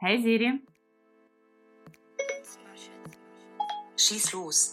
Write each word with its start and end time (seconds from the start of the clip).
Hey 0.00 0.22
Siri. 0.22 0.62
Schieß 3.96 4.32
los. 4.32 4.72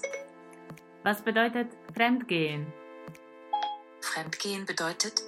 Was 1.01 1.23
bedeutet 1.23 1.69
Fremdgehen? 1.95 2.71
Fremdgehen 4.01 4.67
bedeutet 4.67 5.23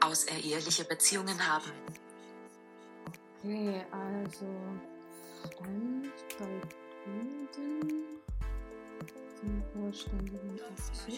außereheliche 0.00 0.84
Beziehungen 0.84 1.38
haben. 1.46 1.70
Okay, 3.38 3.84
also 3.92 4.46
Fremd 5.56 6.12
bei 6.36 6.60
Kunden 7.04 8.20
zum 9.38 9.62
vollständigen 9.72 10.60
Abzug. 10.68 11.14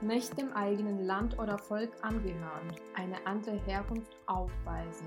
Nicht 0.00 0.36
dem 0.36 0.52
eigenen 0.52 1.06
Land 1.06 1.38
oder 1.38 1.56
Volk 1.58 1.92
angehören, 2.02 2.74
eine 2.94 3.24
andere 3.24 3.56
Herkunft 3.66 4.16
aufweisen, 4.26 5.06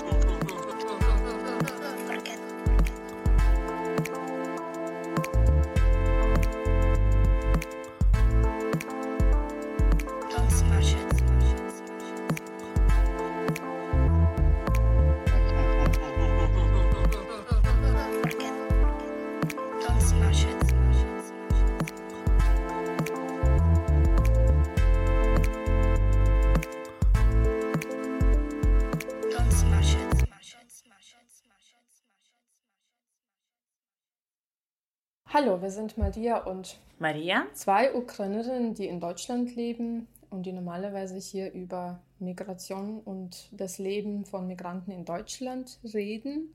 Hallo, 35.43 35.59
wir 35.59 35.71
sind 35.71 35.97
Maria 35.97 36.37
und 36.37 36.77
Maria? 36.99 37.47
zwei 37.53 37.95
Ukrainerinnen, 37.95 38.75
die 38.75 38.85
in 38.85 38.99
Deutschland 38.99 39.55
leben 39.55 40.07
und 40.29 40.45
die 40.45 40.51
normalerweise 40.51 41.17
hier 41.17 41.51
über 41.51 41.99
Migration 42.19 42.99
und 42.99 43.49
das 43.51 43.79
Leben 43.79 44.23
von 44.23 44.45
Migranten 44.45 44.91
in 44.91 45.03
Deutschland 45.03 45.79
reden. 45.95 46.53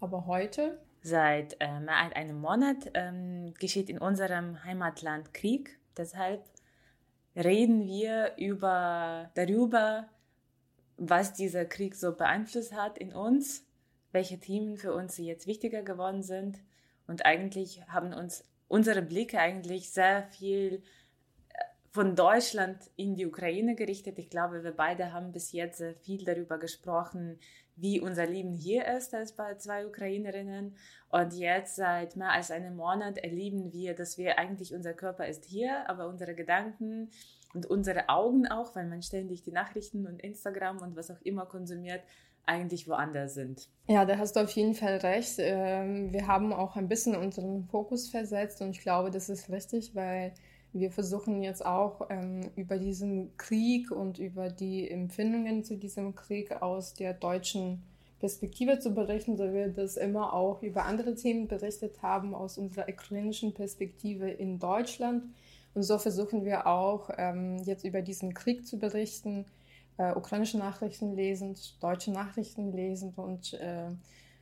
Aber 0.00 0.26
heute 0.26 0.80
Seit 1.00 1.58
äh, 1.60 1.78
mehr 1.78 1.94
als 1.94 2.16
einem 2.16 2.40
Monat 2.40 2.90
ähm, 2.94 3.54
geschieht 3.54 3.88
in 3.88 3.98
unserem 3.98 4.64
Heimatland 4.64 5.32
Krieg. 5.32 5.78
Deshalb 5.96 6.42
reden 7.36 7.86
wir 7.86 8.32
über, 8.36 9.30
darüber, 9.36 10.08
was 10.96 11.34
dieser 11.34 11.66
Krieg 11.66 11.94
so 11.94 12.16
beeinflusst 12.16 12.72
hat 12.72 12.98
in 12.98 13.14
uns, 13.14 13.64
welche 14.10 14.40
Themen 14.40 14.76
für 14.76 14.92
uns 14.92 15.16
jetzt 15.18 15.46
wichtiger 15.46 15.82
geworden 15.82 16.24
sind. 16.24 16.58
Und 17.08 17.26
eigentlich 17.26 17.82
haben 17.88 18.12
uns 18.12 18.44
unsere 18.68 19.02
Blicke 19.02 19.40
eigentlich 19.40 19.90
sehr 19.90 20.22
viel 20.24 20.74
äh, 20.74 21.64
von 21.90 22.14
Deutschland 22.14 22.78
in 22.96 23.16
die 23.16 23.26
Ukraine 23.26 23.74
gerichtet. 23.74 24.18
Ich 24.18 24.30
glaube, 24.30 24.62
wir 24.62 24.72
beide 24.72 25.12
haben 25.12 25.32
bis 25.32 25.50
jetzt 25.52 25.78
sehr 25.78 25.94
viel 25.94 26.24
darüber 26.24 26.58
gesprochen, 26.58 27.40
wie 27.76 28.00
unser 28.00 28.26
Leben 28.26 28.52
hier 28.52 28.86
ist 28.86 29.14
als 29.14 29.32
bei 29.32 29.54
zwei 29.54 29.86
Ukrainerinnen. 29.86 30.76
Und 31.08 31.32
jetzt 31.32 31.76
seit 31.76 32.16
mehr 32.16 32.32
als 32.32 32.50
einem 32.50 32.76
Monat 32.76 33.18
erleben 33.18 33.72
wir, 33.72 33.94
dass 33.94 34.18
wir 34.18 34.38
eigentlich, 34.38 34.74
unser 34.74 34.92
Körper 34.94 35.26
ist 35.26 35.44
hier, 35.46 35.88
aber 35.88 36.08
unsere 36.08 36.34
Gedanken 36.34 37.10
und 37.54 37.66
unsere 37.66 38.08
Augen 38.08 38.46
auch, 38.48 38.76
weil 38.76 38.86
man 38.86 39.02
ständig 39.02 39.42
die 39.42 39.52
Nachrichten 39.52 40.06
und 40.06 40.20
Instagram 40.20 40.78
und 40.78 40.96
was 40.96 41.10
auch 41.10 41.20
immer 41.22 41.46
konsumiert, 41.46 42.02
eigentlich 42.48 42.88
woanders 42.88 43.34
sind. 43.34 43.68
Ja, 43.86 44.04
da 44.04 44.18
hast 44.18 44.36
du 44.36 44.40
auf 44.40 44.50
jeden 44.50 44.74
Fall 44.74 44.96
recht. 44.98 45.36
Ähm, 45.38 46.12
wir 46.12 46.26
haben 46.26 46.52
auch 46.52 46.76
ein 46.76 46.88
bisschen 46.88 47.14
unseren 47.16 47.64
Fokus 47.66 48.08
versetzt 48.08 48.60
und 48.62 48.70
ich 48.70 48.80
glaube, 48.80 49.10
das 49.10 49.28
ist 49.28 49.50
richtig, 49.50 49.94
weil 49.94 50.32
wir 50.72 50.90
versuchen 50.90 51.42
jetzt 51.42 51.64
auch 51.64 52.08
ähm, 52.10 52.50
über 52.56 52.78
diesen 52.78 53.36
Krieg 53.36 53.90
und 53.90 54.18
über 54.18 54.50
die 54.50 54.90
Empfindungen 54.90 55.64
zu 55.64 55.76
diesem 55.76 56.14
Krieg 56.14 56.62
aus 56.62 56.94
der 56.94 57.14
deutschen 57.14 57.82
Perspektive 58.20 58.78
zu 58.80 58.94
berichten, 58.94 59.36
so 59.36 59.52
wir 59.52 59.68
das 59.68 59.96
immer 59.96 60.32
auch 60.32 60.62
über 60.62 60.84
andere 60.84 61.14
Themen 61.14 61.46
berichtet 61.46 62.02
haben 62.02 62.34
aus 62.34 62.58
unserer 62.58 62.88
ukrainischen 62.88 63.54
Perspektive 63.54 64.28
in 64.28 64.58
Deutschland. 64.58 65.24
Und 65.74 65.84
so 65.84 65.98
versuchen 65.98 66.44
wir 66.44 66.66
auch 66.66 67.10
ähm, 67.16 67.58
jetzt 67.64 67.84
über 67.84 68.02
diesen 68.02 68.34
Krieg 68.34 68.66
zu 68.66 68.78
berichten, 68.78 69.46
äh, 69.98 70.12
ukrainische 70.12 70.58
Nachrichten 70.58 71.14
lesend, 71.14 71.82
deutsche 71.82 72.10
Nachrichten 72.10 72.72
lesend 72.72 73.18
und 73.18 73.52
äh, 73.54 73.90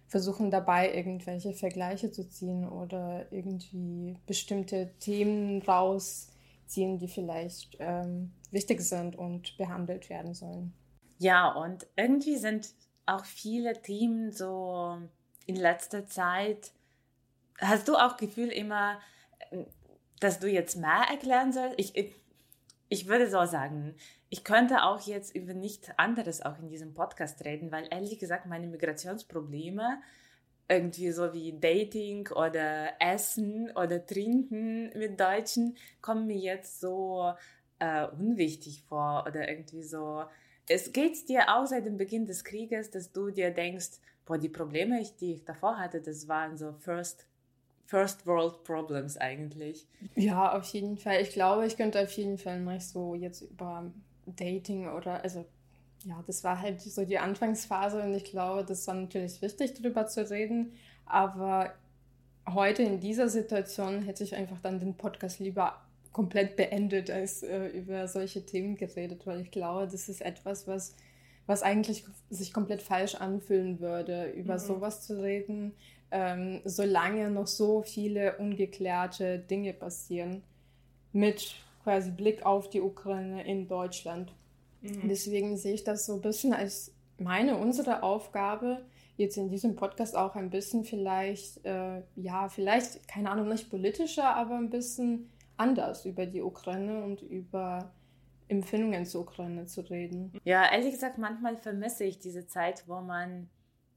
versuchen 0.06 0.50
dabei 0.50 0.94
irgendwelche 0.94 1.52
Vergleiche 1.52 2.12
zu 2.12 2.28
ziehen 2.28 2.68
oder 2.68 3.30
irgendwie 3.32 4.16
bestimmte 4.26 4.92
Themen 5.00 5.62
rausziehen, 5.62 6.98
die 6.98 7.08
vielleicht 7.08 7.76
ähm, 7.80 8.32
wichtig 8.50 8.80
sind 8.82 9.16
und 9.16 9.56
behandelt 9.56 10.08
werden 10.08 10.34
sollen. 10.34 10.72
Ja, 11.18 11.52
und 11.52 11.86
irgendwie 11.96 12.36
sind 12.36 12.68
auch 13.06 13.24
viele 13.24 13.80
Themen 13.82 14.30
so 14.32 14.98
in 15.46 15.56
letzter 15.56 16.06
Zeit, 16.06 16.72
hast 17.58 17.88
du 17.88 17.96
auch 17.96 18.16
Gefühl 18.16 18.48
immer, 18.48 18.98
dass 20.20 20.38
du 20.38 20.50
jetzt 20.50 20.76
mehr 20.76 21.06
erklären 21.10 21.52
sollst? 21.52 21.78
Ich, 21.78 21.96
ich, 22.88 23.06
würde 23.08 23.28
so 23.30 23.44
sagen, 23.44 23.94
ich 24.28 24.44
könnte 24.44 24.82
auch 24.82 25.00
jetzt 25.00 25.34
über 25.34 25.54
nichts 25.54 25.88
anderes 25.96 26.42
auch 26.42 26.58
in 26.58 26.68
diesem 26.68 26.94
Podcast 26.94 27.44
reden, 27.44 27.70
weil 27.72 27.88
ehrlich 27.90 28.18
gesagt 28.18 28.46
meine 28.46 28.66
Migrationsprobleme 28.66 30.00
irgendwie 30.68 31.12
so 31.12 31.32
wie 31.32 31.58
Dating 31.58 32.28
oder 32.28 33.00
Essen 33.00 33.70
oder 33.76 34.04
Trinken 34.04 34.90
mit 34.98 35.18
Deutschen 35.20 35.76
kommen 36.00 36.26
mir 36.26 36.38
jetzt 36.38 36.80
so 36.80 37.32
äh, 37.78 38.06
unwichtig 38.06 38.82
vor 38.82 39.24
oder 39.28 39.48
irgendwie 39.48 39.82
so. 39.82 40.24
Es 40.68 40.92
geht 40.92 41.28
dir 41.28 41.54
auch 41.54 41.66
seit 41.66 41.86
dem 41.86 41.96
Beginn 41.96 42.26
des 42.26 42.42
Krieges, 42.42 42.90
dass 42.90 43.12
du 43.12 43.30
dir 43.30 43.52
denkst, 43.52 44.00
boah, 44.24 44.38
die 44.38 44.48
Probleme, 44.48 45.00
die 45.20 45.34
ich 45.34 45.44
davor 45.44 45.78
hatte, 45.78 46.00
das 46.00 46.26
waren 46.26 46.56
so 46.56 46.72
First 46.72 47.26
First 47.86 48.26
World 48.26 48.64
Problems 48.64 49.16
eigentlich. 49.16 49.86
Ja, 50.14 50.56
auf 50.56 50.64
jeden 50.66 50.98
Fall. 50.98 51.22
Ich 51.22 51.30
glaube, 51.30 51.66
ich 51.66 51.76
könnte 51.76 52.00
auf 52.00 52.10
jeden 52.12 52.36
Fall 52.36 52.60
nicht 52.60 52.86
so 52.86 53.14
jetzt 53.14 53.42
über 53.42 53.90
Dating 54.26 54.88
oder, 54.88 55.22
also 55.22 55.46
ja, 56.04 56.22
das 56.26 56.44
war 56.44 56.60
halt 56.60 56.80
so 56.80 57.04
die 57.04 57.18
Anfangsphase 57.18 58.02
und 58.02 58.14
ich 58.14 58.24
glaube, 58.24 58.64
das 58.64 58.86
war 58.86 58.94
natürlich 58.94 59.40
wichtig, 59.40 59.74
darüber 59.74 60.06
zu 60.06 60.28
reden. 60.28 60.72
Aber 61.04 61.72
heute 62.48 62.82
in 62.82 63.00
dieser 63.00 63.28
Situation 63.28 64.02
hätte 64.02 64.24
ich 64.24 64.34
einfach 64.34 64.60
dann 64.60 64.80
den 64.80 64.96
Podcast 64.96 65.38
lieber 65.38 65.80
komplett 66.12 66.56
beendet, 66.56 67.10
als 67.10 67.42
äh, 67.42 67.66
über 67.68 68.08
solche 68.08 68.46
Themen 68.46 68.76
geredet, 68.76 69.26
weil 69.26 69.40
ich 69.42 69.50
glaube, 69.50 69.86
das 69.86 70.08
ist 70.08 70.22
etwas, 70.22 70.66
was, 70.66 70.96
was 71.46 71.62
eigentlich 71.62 72.04
sich 72.30 72.52
komplett 72.52 72.82
falsch 72.82 73.16
anfühlen 73.16 73.80
würde, 73.80 74.30
über 74.30 74.54
mhm. 74.54 74.58
sowas 74.58 75.06
zu 75.06 75.20
reden, 75.20 75.74
ähm, 76.10 76.60
solange 76.64 77.30
noch 77.30 77.46
so 77.46 77.82
viele 77.82 78.36
ungeklärte 78.38 79.38
Dinge 79.38 79.72
passieren 79.72 80.42
mit 81.12 81.56
quasi 81.82 82.10
Blick 82.10 82.44
auf 82.44 82.68
die 82.70 82.80
Ukraine 82.80 83.46
in 83.46 83.68
Deutschland. 83.68 84.32
Mhm. 84.82 85.08
Deswegen 85.08 85.56
sehe 85.56 85.74
ich 85.74 85.84
das 85.84 86.06
so 86.06 86.14
ein 86.14 86.20
bisschen 86.20 86.52
als 86.52 86.92
meine, 87.18 87.56
unsere 87.56 88.02
Aufgabe, 88.02 88.84
jetzt 89.16 89.36
in 89.36 89.48
diesem 89.48 89.76
Podcast 89.76 90.16
auch 90.16 90.34
ein 90.34 90.50
bisschen 90.50 90.84
vielleicht, 90.84 91.64
äh, 91.64 92.02
ja, 92.16 92.48
vielleicht, 92.48 93.08
keine 93.08 93.30
Ahnung, 93.30 93.48
nicht 93.48 93.70
politischer, 93.70 94.36
aber 94.36 94.56
ein 94.56 94.70
bisschen 94.70 95.30
anders 95.56 96.04
über 96.04 96.26
die 96.26 96.42
Ukraine 96.42 97.02
und 97.02 97.22
über 97.22 97.90
Empfindungen 98.48 99.06
zur 99.06 99.22
Ukraine 99.22 99.66
zu 99.66 99.80
reden. 99.80 100.32
Ja, 100.44 100.70
ehrlich 100.70 100.92
gesagt, 100.92 101.18
manchmal 101.18 101.56
vermisse 101.56 102.04
ich 102.04 102.18
diese 102.18 102.46
Zeit, 102.46 102.84
wo 102.86 103.00
man 103.00 103.48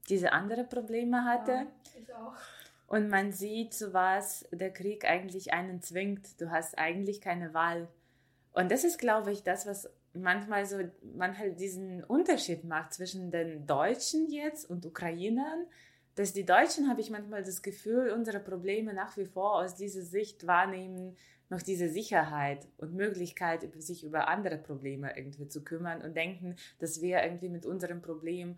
diese 0.09 0.33
andere 0.33 0.63
Probleme 0.63 1.23
hatte. 1.25 1.51
Ja, 1.51 1.67
ich 1.99 2.13
auch. 2.13 2.33
Und 2.87 3.09
man 3.09 3.31
sieht, 3.31 3.73
zu 3.73 3.93
was 3.93 4.47
der 4.51 4.71
Krieg 4.71 5.05
eigentlich 5.05 5.53
einen 5.53 5.81
zwingt. 5.81 6.41
Du 6.41 6.49
hast 6.49 6.77
eigentlich 6.77 7.21
keine 7.21 7.53
Wahl. 7.53 7.87
Und 8.51 8.71
das 8.71 8.83
ist, 8.83 8.97
glaube 8.97 9.31
ich, 9.31 9.43
das, 9.43 9.67
was 9.67 9.89
manchmal 10.13 10.65
so, 10.65 10.77
man 11.15 11.37
halt 11.37 11.59
diesen 11.59 12.03
Unterschied 12.03 12.63
macht 12.63 12.93
zwischen 12.93 13.29
den 13.29 13.67
Deutschen 13.67 14.31
jetzt 14.31 14.67
und 14.67 14.85
Ukrainern. 14.85 15.65
Dass 16.15 16.33
die 16.33 16.45
Deutschen, 16.45 16.89
habe 16.89 16.99
ich 16.99 17.11
manchmal 17.11 17.43
das 17.43 17.61
Gefühl, 17.61 18.09
unsere 18.09 18.39
Probleme 18.39 18.93
nach 18.93 19.15
wie 19.17 19.25
vor 19.25 19.55
aus 19.55 19.75
dieser 19.75 20.01
Sicht 20.01 20.47
wahrnehmen, 20.47 21.15
noch 21.49 21.61
diese 21.61 21.89
Sicherheit 21.89 22.67
und 22.77 22.93
Möglichkeit, 22.93 23.67
sich 23.81 24.03
über 24.03 24.27
andere 24.27 24.57
Probleme 24.57 25.15
irgendwie 25.15 25.47
zu 25.47 25.63
kümmern 25.63 26.01
und 26.01 26.15
denken, 26.15 26.55
dass 26.79 27.01
wir 27.01 27.23
irgendwie 27.23 27.49
mit 27.49 27.65
unserem 27.65 28.01
Problem 28.01 28.57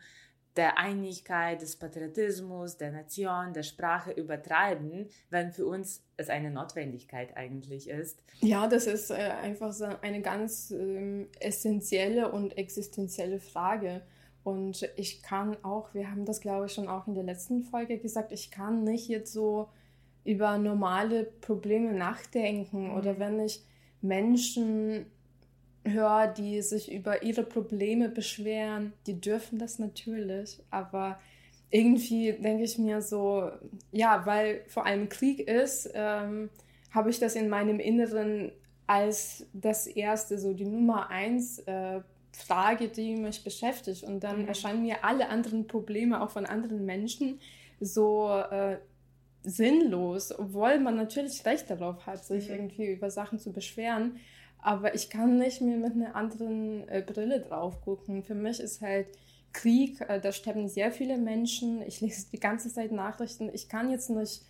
der 0.57 0.77
Einigkeit, 0.77 1.61
des 1.61 1.77
Patriotismus, 1.77 2.77
der 2.77 2.91
Nation, 2.91 3.53
der 3.53 3.63
Sprache 3.63 4.11
übertreiben, 4.11 5.07
wenn 5.29 5.51
für 5.51 5.65
uns 5.65 6.03
es 6.17 6.29
eine 6.29 6.51
Notwendigkeit 6.51 7.37
eigentlich 7.37 7.89
ist. 7.89 8.23
Ja, 8.41 8.67
das 8.67 8.85
ist 8.85 9.11
äh, 9.11 9.15
einfach 9.15 9.71
so 9.71 9.85
eine 10.01 10.21
ganz 10.21 10.71
äh, 10.71 11.25
essentielle 11.39 12.31
und 12.31 12.57
existenzielle 12.57 13.39
Frage. 13.39 14.01
Und 14.43 14.89
ich 14.97 15.21
kann 15.21 15.55
auch, 15.63 15.93
wir 15.93 16.09
haben 16.11 16.25
das 16.25 16.41
glaube 16.41 16.65
ich 16.65 16.73
schon 16.73 16.87
auch 16.87 17.07
in 17.07 17.13
der 17.13 17.23
letzten 17.23 17.63
Folge 17.63 17.97
gesagt, 17.97 18.31
ich 18.31 18.51
kann 18.51 18.83
nicht 18.83 19.07
jetzt 19.07 19.31
so 19.31 19.69
über 20.23 20.57
normale 20.57 21.23
Probleme 21.23 21.93
nachdenken 21.93 22.89
mhm. 22.89 22.95
oder 22.95 23.19
wenn 23.19 23.39
ich 23.39 23.63
Menschen 24.01 25.05
höre, 25.83 26.27
die 26.27 26.61
sich 26.61 26.91
über 26.91 27.23
ihre 27.23 27.43
Probleme 27.43 28.09
beschweren, 28.09 28.93
die 29.07 29.19
dürfen 29.19 29.57
das 29.59 29.79
natürlich, 29.79 30.59
aber 30.69 31.19
irgendwie 31.71 32.33
denke 32.33 32.63
ich 32.63 32.77
mir 32.77 33.01
so, 33.01 33.49
ja, 33.91 34.25
weil 34.25 34.63
vor 34.67 34.85
allem 34.85 35.09
Krieg 35.09 35.39
ist, 35.39 35.89
ähm, 35.93 36.49
habe 36.91 37.09
ich 37.09 37.19
das 37.19 37.35
in 37.35 37.49
meinem 37.49 37.79
Inneren 37.79 38.51
als 38.85 39.45
das 39.53 39.87
erste, 39.87 40.37
so 40.37 40.53
die 40.53 40.65
Nummer 40.65 41.09
eins 41.09 41.59
äh, 41.59 42.01
Frage, 42.33 42.89
die 42.89 43.15
mich 43.15 43.43
beschäftigt. 43.43 44.03
Und 44.03 44.21
dann 44.21 44.41
mhm. 44.41 44.47
erscheinen 44.49 44.83
mir 44.83 45.03
alle 45.03 45.29
anderen 45.29 45.67
Probleme 45.67 46.21
auch 46.21 46.31
von 46.31 46.45
anderen 46.45 46.85
Menschen 46.85 47.39
so 47.79 48.29
äh, 48.29 48.77
sinnlos, 49.43 50.37
obwohl 50.37 50.79
man 50.79 50.95
natürlich 50.95 51.45
Recht 51.45 51.69
darauf 51.69 52.05
hat, 52.05 52.25
sich 52.25 52.49
mhm. 52.49 52.55
irgendwie 52.55 52.91
über 52.91 53.09
Sachen 53.09 53.39
zu 53.39 53.51
beschweren. 53.53 54.17
Aber 54.61 54.93
ich 54.93 55.09
kann 55.09 55.37
nicht 55.37 55.61
mehr 55.61 55.77
mit 55.77 55.93
einer 55.93 56.15
anderen 56.15 56.87
äh, 56.87 57.03
Brille 57.05 57.41
drauf 57.41 57.81
gucken. 57.81 58.23
Für 58.23 58.35
mich 58.35 58.59
ist 58.59 58.81
halt 58.81 59.07
Krieg, 59.53 59.99
äh, 60.01 60.19
da 60.19 60.31
sterben 60.31 60.67
sehr 60.67 60.91
viele 60.91 61.17
Menschen. 61.17 61.81
Ich 61.81 62.01
lese 62.01 62.27
die 62.31 62.39
ganze 62.39 62.71
Zeit 62.71 62.91
Nachrichten. 62.91 63.49
Ich 63.53 63.69
kann 63.69 63.89
jetzt 63.89 64.09
nicht 64.09 64.43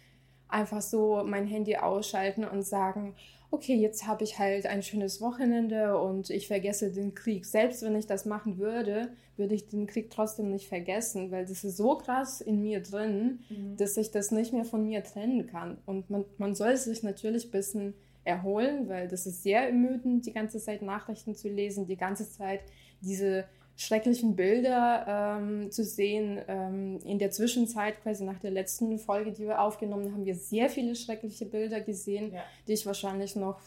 einfach 0.48 0.82
so 0.82 1.24
mein 1.26 1.48
Handy 1.48 1.78
ausschalten 1.78 2.44
und 2.44 2.64
sagen, 2.64 3.16
okay, 3.52 3.76
jetzt 3.76 4.08
habe 4.08 4.24
ich 4.24 4.40
halt 4.40 4.66
ein 4.66 4.82
schönes 4.82 5.20
Wochenende 5.20 5.98
und 6.00 6.30
ich 6.30 6.48
vergesse 6.48 6.92
den 6.92 7.14
Krieg. 7.14 7.46
Selbst 7.46 7.82
wenn 7.82 7.96
ich 7.96 8.08
das 8.08 8.26
machen 8.26 8.58
würde, 8.58 9.10
würde 9.36 9.56
ich 9.56 9.68
den 9.68 9.88
Krieg 9.88 10.10
trotzdem 10.10 10.50
nicht 10.50 10.68
vergessen, 10.68 11.32
weil 11.32 11.46
das 11.46 11.64
ist 11.64 11.78
so 11.78 11.98
krass 11.98 12.40
in 12.40 12.62
mir 12.62 12.82
drin, 12.82 13.40
mhm. 13.50 13.76
dass 13.76 13.98
ich 13.98 14.12
das 14.12 14.32
nicht 14.32 14.54
mehr 14.54 14.64
von 14.66 14.86
mir 14.86 15.04
trennen 15.04 15.48
kann. 15.48 15.78
Und 15.86 16.10
man, 16.10 16.24
man 16.38 16.56
soll 16.56 16.78
sich 16.78 17.04
natürlich 17.04 17.46
ein 17.46 17.52
bisschen 17.52 17.94
erholen, 18.24 18.88
weil 18.88 19.08
das 19.08 19.26
ist 19.26 19.44
sehr 19.44 19.68
ermüdend, 19.68 20.26
die 20.26 20.34
ganze 20.34 20.60
Zeit 20.60 20.82
Nachrichten 20.82 21.36
zu 21.36 21.50
lesen, 21.50 21.88
die 21.88 21.98
ganze 21.98 22.30
Zeit 22.30 22.62
diese 23.02 23.46
schrecklichen 23.76 24.36
Bilder 24.36 25.40
ähm, 25.40 25.72
zu 25.72 25.84
sehen. 25.84 26.40
Ähm, 26.48 27.00
in 27.04 27.18
der 27.18 27.32
Zwischenzeit, 27.32 28.02
quasi 28.04 28.24
nach 28.24 28.40
der 28.40 28.52
letzten 28.52 29.00
Folge, 29.00 29.32
die 29.32 29.44
wir 29.44 29.60
aufgenommen 29.60 30.06
haben, 30.06 30.14
haben 30.14 30.26
wir 30.26 30.36
sehr 30.36 30.70
viele 30.70 30.96
schreckliche 30.96 31.46
Bilder 31.46 31.82
gesehen, 31.82 32.34
ja. 32.34 32.44
die 32.68 32.74
ich 32.74 32.86
wahrscheinlich 32.86 33.36
noch 33.36 33.60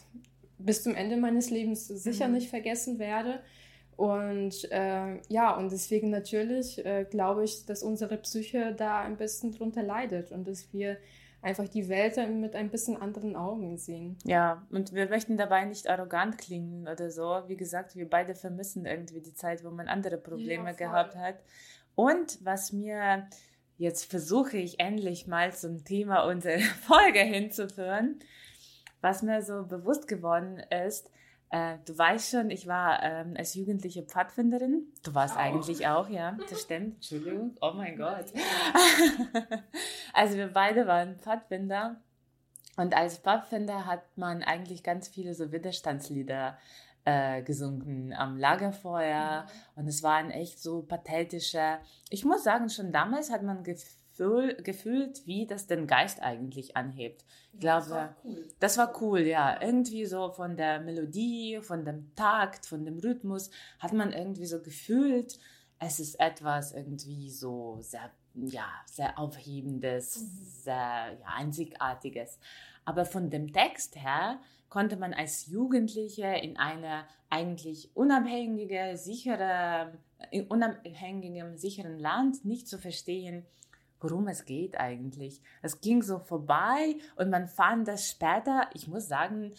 bis 0.57 0.83
zum 0.83 0.95
Ende 0.95 1.17
meines 1.17 1.49
Lebens 1.49 1.87
sicher 1.87 2.27
mhm. 2.27 2.35
nicht 2.35 2.49
vergessen 2.49 2.97
werde. 2.97 3.39
Und 3.97 4.69
äh, 4.71 5.19
ja, 5.29 5.55
und 5.57 5.71
deswegen 5.71 6.09
natürlich 6.09 6.85
äh, 6.85 7.05
glaube 7.09 7.43
ich, 7.43 7.65
dass 7.65 7.81
unsere 7.83 8.17
Psyche 8.17 8.73
da 8.73 9.01
ein 9.01 9.17
bisschen 9.17 9.53
drunter 9.53 9.83
leidet 9.83 10.31
und 10.31 10.47
dass 10.47 10.71
wir 10.73 10.97
einfach 11.45 11.67
die 11.67 11.87
Welt 11.89 12.17
mit 12.29 12.55
ein 12.55 12.71
bisschen 12.71 12.99
anderen 12.99 13.35
Augen 13.35 13.77
sehen. 13.77 14.17
Ja, 14.23 14.65
und 14.71 14.93
wir 14.93 15.07
möchten 15.07 15.37
dabei 15.37 15.63
nicht 15.65 15.87
arrogant 15.87 16.39
klingen 16.39 16.87
oder 16.87 17.11
so. 17.11 17.43
Wie 17.47 17.55
gesagt, 17.55 17.95
wir 17.95 18.09
beide 18.09 18.33
vermissen 18.33 18.85
irgendwie 18.87 19.21
die 19.21 19.35
Zeit, 19.35 19.63
wo 19.63 19.69
man 19.69 19.87
andere 19.87 20.17
Probleme 20.17 20.71
ja, 20.71 20.75
gehabt 20.75 21.15
hat. 21.15 21.35
Und 21.93 22.43
was 22.43 22.73
mir 22.73 23.27
jetzt 23.77 24.05
versuche 24.05 24.57
ich 24.57 24.79
endlich 24.79 25.27
mal 25.27 25.53
zum 25.53 25.85
Thema 25.85 26.23
unserer 26.23 26.59
Folge 26.87 27.19
hinzuführen, 27.19 28.19
was 29.01 29.21
mir 29.21 29.43
so 29.43 29.67
bewusst 29.67 30.07
geworden 30.07 30.57
ist, 30.85 31.11
äh, 31.49 31.77
du 31.85 31.97
weißt 31.97 32.31
schon, 32.31 32.49
ich 32.49 32.67
war 32.67 33.01
ähm, 33.03 33.35
als 33.37 33.53
jugendliche 33.53 34.03
Pfadfinderin. 34.03 34.87
Du 35.03 35.13
warst 35.13 35.35
oh. 35.35 35.39
eigentlich 35.39 35.87
auch, 35.87 36.09
ja. 36.09 36.37
Das 36.49 36.61
stimmt. 36.61 36.95
Entschuldigung. 36.95 37.55
Oh 37.61 37.73
mein 37.75 37.97
Gott. 37.97 38.25
also 40.13 40.35
wir 40.35 40.51
beide 40.51 40.87
waren 40.87 41.17
Pfadfinder. 41.17 42.01
Und 42.77 42.95
als 42.95 43.19
Pfadfinder 43.19 43.85
hat 43.85 44.03
man 44.17 44.43
eigentlich 44.43 44.83
ganz 44.83 45.07
viele 45.07 45.33
so 45.33 45.51
Widerstandslieder 45.51 46.57
äh, 47.05 47.41
gesungen 47.43 48.13
am 48.13 48.35
Lagerfeuer. 48.37 49.43
Mhm. 49.43 49.79
Und 49.81 49.87
es 49.87 50.03
waren 50.03 50.31
echt 50.31 50.61
so 50.61 50.81
pathetische. 50.81 51.77
Ich 52.09 52.25
muss 52.25 52.43
sagen, 52.43 52.69
schon 52.69 52.91
damals 52.91 53.31
hat 53.31 53.43
man 53.43 53.63
gefühlt, 53.63 53.95
Gefühl, 54.15 54.55
gefühlt, 54.63 55.27
wie 55.27 55.45
das 55.45 55.67
den 55.67 55.87
Geist 55.87 56.21
eigentlich 56.21 56.77
anhebt. 56.77 57.25
Ich 57.51 57.59
glaube, 57.59 57.85
das 57.85 57.91
war 57.91 58.15
cool. 58.23 58.47
Das 58.59 58.77
war 58.77 59.01
cool, 59.01 59.19
ja. 59.21 59.61
Irgendwie 59.61 60.05
so 60.05 60.31
von 60.31 60.55
der 60.55 60.79
Melodie, 60.79 61.59
von 61.61 61.83
dem 61.83 62.15
Takt, 62.15 62.65
von 62.65 62.85
dem 62.85 62.99
Rhythmus 62.99 63.51
hat 63.79 63.91
man 63.93 64.13
irgendwie 64.13 64.45
so 64.45 64.61
gefühlt, 64.61 65.37
es 65.79 65.99
ist 65.99 66.19
etwas 66.19 66.71
irgendwie 66.71 67.29
so 67.29 67.77
sehr, 67.81 68.09
ja, 68.35 68.69
sehr 68.85 69.19
aufhebendes, 69.19 70.21
mhm. 70.21 70.45
sehr 70.63 71.17
ja, 71.19 71.27
einzigartiges. 71.35 72.39
Aber 72.85 73.05
von 73.05 73.29
dem 73.29 73.51
Text 73.51 73.95
her 73.97 74.39
konnte 74.69 74.95
man 74.95 75.13
als 75.13 75.47
Jugendliche 75.47 76.27
in 76.27 76.57
einer 76.57 77.05
eigentlich 77.29 77.95
unabhängige, 77.95 78.95
sichere, 78.95 79.97
in 80.31 80.47
unabhängigem, 80.47 81.57
sicheren 81.57 81.99
Land 81.99 82.45
nicht 82.45 82.67
zu 82.67 82.77
verstehen, 82.77 83.45
worum 84.05 84.27
es 84.27 84.45
geht 84.45 84.79
eigentlich. 84.79 85.41
Es 85.61 85.81
ging 85.81 86.01
so 86.01 86.19
vorbei 86.19 86.95
und 87.15 87.29
man 87.29 87.47
fand 87.47 87.87
das 87.87 88.09
später, 88.09 88.69
ich 88.73 88.87
muss 88.87 89.07
sagen, 89.07 89.53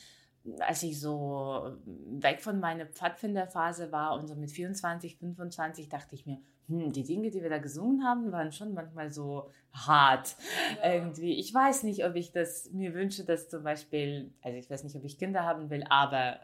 als 0.61 0.83
ich 0.83 1.01
so 1.01 1.77
weg 1.85 2.41
von 2.41 2.61
meiner 2.61 2.87
Pfadfinderphase 2.87 3.91
war 3.91 4.15
und 4.15 4.29
so 4.29 4.37
mit 4.37 4.51
24, 4.51 5.17
25, 5.17 5.89
dachte 5.89 6.15
ich 6.15 6.27
mir, 6.27 6.39
hm, 6.69 6.93
die 6.93 7.03
Dinge, 7.03 7.31
die 7.31 7.43
wir 7.43 7.51
da 7.51 7.59
gesungen 7.59 8.05
haben, 8.05 8.31
waren 8.33 8.53
schon 8.53 8.73
manchmal 8.73 9.11
so 9.11 9.51
hart 9.73 10.37
ja. 10.83 10.95
irgendwie. 10.95 11.39
Ich 11.39 11.53
weiß 11.53 11.83
nicht, 11.83 12.05
ob 12.05 12.15
ich 12.15 12.33
das 12.33 12.71
mir 12.73 12.95
wünsche, 12.95 13.25
dass 13.25 13.49
zum 13.49 13.65
Beispiel, 13.65 14.33
also 14.43 14.57
ich 14.57 14.71
weiß 14.71 14.85
nicht, 14.85 14.97
ob 14.97 15.05
ich 15.05 15.19
Kinder 15.19 15.43
haben 15.43 15.71
will, 15.71 15.85
aber 15.89 16.41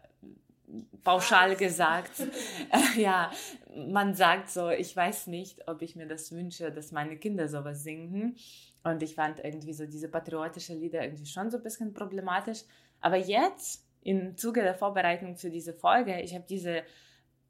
pauschal 1.04 1.56
gesagt. 1.56 2.22
ja, 2.96 3.30
man 3.74 4.14
sagt 4.14 4.50
so, 4.50 4.70
ich 4.70 4.94
weiß 4.94 5.26
nicht, 5.28 5.68
ob 5.68 5.82
ich 5.82 5.96
mir 5.96 6.06
das 6.06 6.32
wünsche, 6.32 6.70
dass 6.70 6.92
meine 6.92 7.16
Kinder 7.16 7.48
sowas 7.48 7.82
singen. 7.82 8.36
Und 8.84 9.02
ich 9.02 9.14
fand 9.14 9.40
irgendwie 9.44 9.72
so 9.72 9.86
diese 9.86 10.08
patriotische 10.08 10.74
Lieder 10.74 11.02
irgendwie 11.02 11.26
schon 11.26 11.50
so 11.50 11.58
ein 11.58 11.62
bisschen 11.62 11.92
problematisch. 11.92 12.62
Aber 13.00 13.16
jetzt, 13.16 13.86
im 14.02 14.36
Zuge 14.36 14.62
der 14.62 14.74
Vorbereitung 14.74 15.36
für 15.36 15.50
diese 15.50 15.72
Folge, 15.72 16.20
ich 16.20 16.34
habe 16.34 16.44
diese 16.48 16.82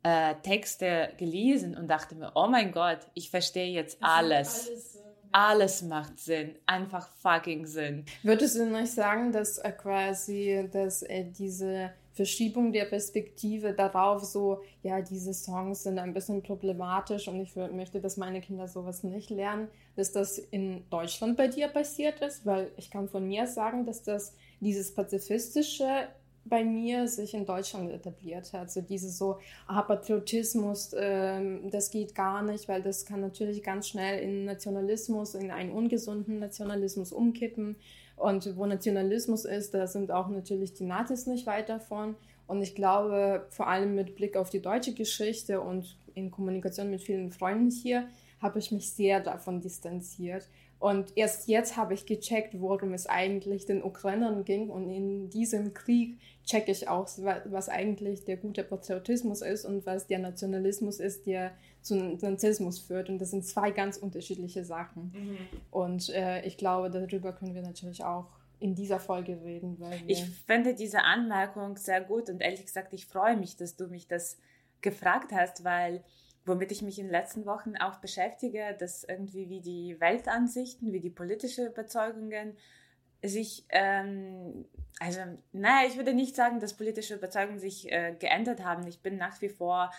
äh, 0.03 0.35
Texte 0.43 1.13
gelesen 1.17 1.77
und 1.77 1.89
dachte 1.89 2.15
mir, 2.15 2.33
oh 2.35 2.47
mein 2.49 2.73
Gott, 2.73 2.99
ich 3.15 3.31
verstehe 3.31 3.73
jetzt 3.73 3.99
alles. 4.01 4.69
alles, 4.69 5.03
alles 5.33 5.83
macht 5.83 6.19
Sinn, 6.19 6.57
einfach 6.67 7.09
fucking 7.17 7.67
Sinn. 7.67 8.05
Würdest 8.23 8.57
du 8.57 8.67
nicht 8.67 8.93
sagen, 8.93 9.33
dass 9.33 9.59
äh, 9.59 9.73
quasi, 9.73 10.69
dass 10.71 11.03
äh, 11.03 11.25
diese 11.25 11.93
Verschiebung 12.13 12.73
der 12.73 12.85
Perspektive 12.85 13.73
darauf, 13.73 14.25
so, 14.25 14.61
ja, 14.83 15.01
diese 15.01 15.33
Songs 15.33 15.83
sind 15.83 15.99
ein 15.99 16.13
bisschen 16.13 16.43
problematisch 16.43 17.29
und 17.29 17.41
ich 17.41 17.57
möchte, 17.57 18.01
dass 18.01 18.17
meine 18.17 18.41
Kinder 18.41 18.69
sowas 18.69 19.03
nicht 19.03 19.31
lernen, 19.31 19.69
dass 19.97 20.13
das 20.13 20.39
in 20.39 20.85
Deutschland 20.91 21.37
bei 21.37 21.49
dir 21.49 21.69
passiert 21.69 22.21
ist, 22.21 22.45
weil 22.45 22.71
ich 22.77 22.91
kann 22.91 23.09
von 23.09 23.27
mir 23.27 23.47
sagen, 23.47 23.87
dass 23.87 24.03
das 24.03 24.35
dieses 24.61 24.95
pazifistische 24.95 26.09
bei 26.45 26.65
mir 26.65 27.07
sich 27.07 27.35
in 27.35 27.47
Deutschland 27.47 27.91
etabliert 27.91 28.53
hat. 28.53 28.71
So 28.71 28.81
dieses 28.81 29.17
so, 29.17 29.39
ah, 29.67 29.83
Patriotismus, 29.83 30.95
ähm, 30.99 31.71
das 31.71 31.91
geht 31.91 32.15
gar 32.15 32.43
nicht, 32.43 32.69
weil 32.69 32.83
das 32.83 33.05
kann 33.05 33.21
natürlich 33.21 33.63
ganz 33.63 33.89
schnell 33.89 34.21
in 34.21 34.45
Nationalismus, 34.45 35.35
in 35.35 35.51
einen 35.51 35.71
ungesunden 35.71 36.41
Nationalismus 36.41 37.13
umkippen. 37.13 37.77
Und 38.23 38.57
wo 38.57 38.67
Nationalismus 38.67 39.45
ist, 39.45 39.75
da 39.75 39.89
sind 39.89 40.13
auch 40.13 40.29
natürlich 40.29 40.75
die 40.75 40.85
Nazis 40.85 41.27
nicht 41.27 41.45
weit 41.49 41.69
davon. 41.69 42.15
Und 42.47 42.63
ich 42.63 42.77
glaube, 42.77 43.47
vor 43.51 43.67
allem 43.67 43.97
mit 43.97 44.15
Blick 44.15 44.37
auf 44.37 44.49
die 44.49 44.63
deutsche 44.63 44.95
Geschichte 44.95 45.61
und 45.61 45.97
in 46.15 46.31
Kommunikation 46.31 46.89
mit 46.89 47.01
vielen 47.01 47.33
Freunden 47.33 47.73
hier, 47.73 48.07
habe 48.41 48.61
ich 48.61 48.71
mich 48.71 48.93
sehr 48.93 49.19
davon 49.19 49.61
distanziert. 49.61 50.47
Und 50.83 51.17
erst 51.17 51.47
jetzt 51.47 51.77
habe 51.77 51.95
ich 51.95 52.07
gecheckt, 52.07 52.61
worum 52.61 52.93
es 52.93 53.07
eigentlich 53.07 53.67
den 53.67 53.85
Ukrainern 53.85 54.45
ging. 54.45 54.69
Und 54.69 54.91
in 54.91 55.31
diesem 55.31 55.75
Krieg 55.75 56.19
checke 56.45 56.73
ich 56.73 56.89
auch, 56.89 57.09
was 57.45 57.69
eigentlich 57.69 58.25
der 58.25 58.37
gute 58.37 58.65
Patriotismus 58.65 59.43
ist 59.43 59.65
und 59.65 59.87
was 59.87 60.09
der 60.09 60.19
Nationalismus 60.19 60.99
ist, 60.99 61.25
der 61.27 61.53
zu 61.83 61.95
Narzissmus 61.95 62.81
führt. 62.81 63.11
Und 63.11 63.21
das 63.21 63.31
sind 63.31 63.47
zwei 63.47 63.71
ganz 63.71 63.97
unterschiedliche 63.97 64.65
Sachen. 64.65 65.13
Mhm. 65.15 65.39
Und 65.71 66.09
äh, 66.09 66.45
ich 66.45 66.57
glaube, 66.57 66.91
darüber 66.91 67.33
können 67.33 67.55
wir 67.55 67.63
natürlich 67.63 68.03
auch 68.03 68.27
in 68.59 68.75
dieser 68.75 68.99
Folge 68.99 69.39
reden. 69.45 69.81
ich 70.09 70.25
finde 70.49 70.75
diese 70.75 71.05
Anmerkung 71.05 71.77
sehr 71.77 72.01
gut 72.01 72.29
und 72.29 72.41
ehrlich 72.41 72.67
gesagt, 72.67 72.93
ich 72.93 73.07
freue 73.07 73.37
mich, 73.37 73.57
dass 73.57 73.77
du 73.77 73.87
mich 73.87 74.09
das 74.09 74.37
gefragt 74.81 75.31
hast, 75.33 75.63
weil 75.63 76.03
womit 76.45 76.73
ich 76.73 76.83
mich 76.83 76.99
in 76.99 77.07
den 77.07 77.13
letzten 77.13 77.47
Wochen 77.47 77.77
auch 77.77 77.97
beschäftige, 77.97 78.77
dass 78.79 79.05
irgendwie 79.05 79.49
wie 79.49 79.61
die 79.61 80.01
Weltansichten, 80.01 80.93
wie 80.93 81.01
die 81.01 81.11
politische 81.11 81.67
Überzeugungen 81.67 82.57
sich, 83.23 83.65
ähm, 83.69 84.65
also, 84.99 85.21
naja, 85.53 85.89
ich 85.89 85.97
würde 85.97 86.15
nicht 86.15 86.35
sagen, 86.35 86.61
dass 86.61 86.77
politische 86.77 87.15
Überzeugungen 87.15 87.61
sich 87.61 87.91
äh, 87.93 88.17
geändert 88.19 88.65
haben. 88.65 88.87
Ich 88.87 89.01
bin 89.01 89.17
nach 89.17 89.41
wie 89.41 89.49
vor 89.49 89.93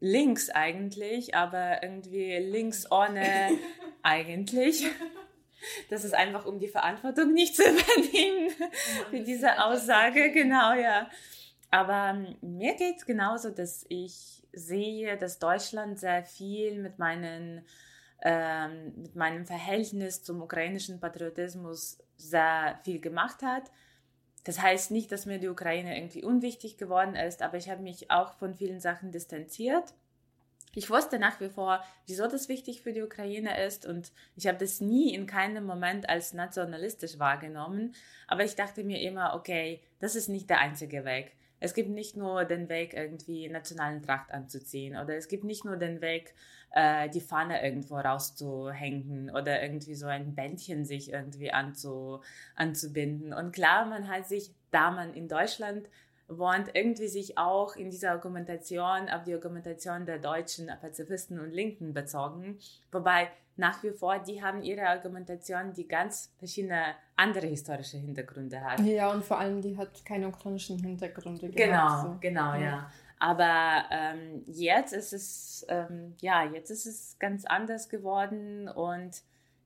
links 0.00 0.50
eigentlich, 0.50 1.34
aber 1.34 1.82
irgendwie 1.82 2.36
links 2.38 2.90
ohne 2.90 3.50
eigentlich. 4.02 4.86
Das 5.90 6.04
ist 6.04 6.14
einfach, 6.14 6.46
um 6.46 6.58
die 6.58 6.68
Verantwortung 6.68 7.32
nicht 7.32 7.56
zu 7.56 7.62
übernehmen 7.68 8.50
für 9.10 9.20
diese 9.20 9.64
Aussage. 9.64 10.30
Genau, 10.32 10.72
ja. 10.74 11.08
Aber 11.70 12.14
ähm, 12.14 12.36
mir 12.40 12.74
geht 12.74 12.96
es 12.98 13.06
genauso, 13.06 13.50
dass 13.50 13.84
ich 13.88 14.37
sehe, 14.58 15.16
dass 15.16 15.38
Deutschland 15.38 15.98
sehr 15.98 16.22
viel 16.22 16.80
mit, 16.80 16.98
meinen, 16.98 17.64
ähm, 18.22 18.92
mit 18.96 19.16
meinem 19.16 19.46
Verhältnis 19.46 20.22
zum 20.22 20.42
ukrainischen 20.42 21.00
Patriotismus 21.00 21.98
sehr 22.16 22.80
viel 22.84 23.00
gemacht 23.00 23.42
hat. 23.42 23.70
Das 24.44 24.60
heißt 24.60 24.90
nicht, 24.90 25.12
dass 25.12 25.26
mir 25.26 25.38
die 25.38 25.48
Ukraine 25.48 25.96
irgendwie 25.96 26.24
unwichtig 26.24 26.78
geworden 26.78 27.16
ist, 27.16 27.42
aber 27.42 27.56
ich 27.58 27.68
habe 27.68 27.82
mich 27.82 28.10
auch 28.10 28.34
von 28.34 28.54
vielen 28.54 28.80
Sachen 28.80 29.12
distanziert. 29.12 29.94
Ich 30.74 30.90
wusste 30.90 31.18
nach 31.18 31.40
wie 31.40 31.48
vor, 31.48 31.82
wieso 32.06 32.26
das 32.28 32.48
wichtig 32.48 32.82
für 32.82 32.92
die 32.92 33.02
Ukraine 33.02 33.64
ist 33.64 33.86
und 33.86 34.12
ich 34.36 34.46
habe 34.46 34.58
das 34.58 34.80
nie 34.80 35.14
in 35.14 35.26
keinem 35.26 35.64
Moment 35.64 36.08
als 36.08 36.34
nationalistisch 36.34 37.18
wahrgenommen, 37.18 37.94
aber 38.26 38.44
ich 38.44 38.54
dachte 38.54 38.84
mir 38.84 39.00
immer, 39.00 39.34
okay, 39.34 39.80
das 39.98 40.14
ist 40.14 40.28
nicht 40.28 40.48
der 40.50 40.60
einzige 40.60 41.04
Weg. 41.04 41.32
Es 41.60 41.74
gibt 41.74 41.90
nicht 41.90 42.16
nur 42.16 42.44
den 42.44 42.68
Weg, 42.68 42.94
irgendwie 42.94 43.48
nationalen 43.48 44.02
Tracht 44.02 44.30
anzuziehen 44.30 44.96
oder 44.96 45.16
es 45.16 45.28
gibt 45.28 45.44
nicht 45.44 45.64
nur 45.64 45.76
den 45.76 46.00
Weg, 46.00 46.34
äh, 46.72 47.08
die 47.08 47.20
Fahne 47.20 47.62
irgendwo 47.62 47.96
rauszuhängen 47.96 49.30
oder 49.30 49.62
irgendwie 49.62 49.94
so 49.94 50.06
ein 50.06 50.34
Bändchen 50.34 50.84
sich 50.84 51.12
irgendwie 51.12 51.50
anzu, 51.50 52.20
anzubinden. 52.54 53.32
Und 53.32 53.52
klar, 53.52 53.86
man 53.86 54.08
hat 54.08 54.26
sich, 54.26 54.52
da 54.70 54.90
man 54.90 55.14
in 55.14 55.28
Deutschland 55.28 55.88
wohnt, 56.28 56.70
irgendwie 56.74 57.08
sich 57.08 57.38
auch 57.38 57.74
in 57.76 57.90
dieser 57.90 58.12
Argumentation 58.12 59.08
auf 59.08 59.24
die 59.24 59.34
Argumentation 59.34 60.04
der 60.06 60.18
deutschen 60.18 60.70
Pazifisten 60.80 61.40
und 61.40 61.50
Linken 61.50 61.94
bezogen. 61.94 62.58
Wobei 62.92 63.30
nach 63.56 63.82
wie 63.82 63.90
vor, 63.90 64.18
die 64.20 64.42
haben 64.42 64.62
ihre 64.62 64.86
Argumentation, 64.86 65.72
die 65.72 65.88
ganz 65.88 66.32
verschiedene 66.38 66.94
andere 67.16 67.46
historische 67.46 67.96
Hintergründe 67.96 68.60
hat. 68.60 68.80
Ja, 68.80 69.10
und 69.10 69.24
vor 69.24 69.38
allem, 69.38 69.60
die 69.60 69.76
hat 69.76 70.04
keine 70.04 70.28
ukrainischen 70.28 70.78
Hintergründe. 70.78 71.48
Genau, 71.48 72.02
so. 72.02 72.16
genau, 72.20 72.54
ja. 72.54 72.60
ja. 72.60 72.92
Aber 73.18 73.84
ähm, 73.90 74.44
jetzt 74.46 74.92
ist 74.92 75.12
es, 75.12 75.66
ähm, 75.68 76.14
ja, 76.20 76.44
jetzt 76.44 76.70
ist 76.70 76.86
es 76.86 77.18
ganz 77.18 77.44
anders 77.44 77.88
geworden 77.88 78.68
und 78.68 79.22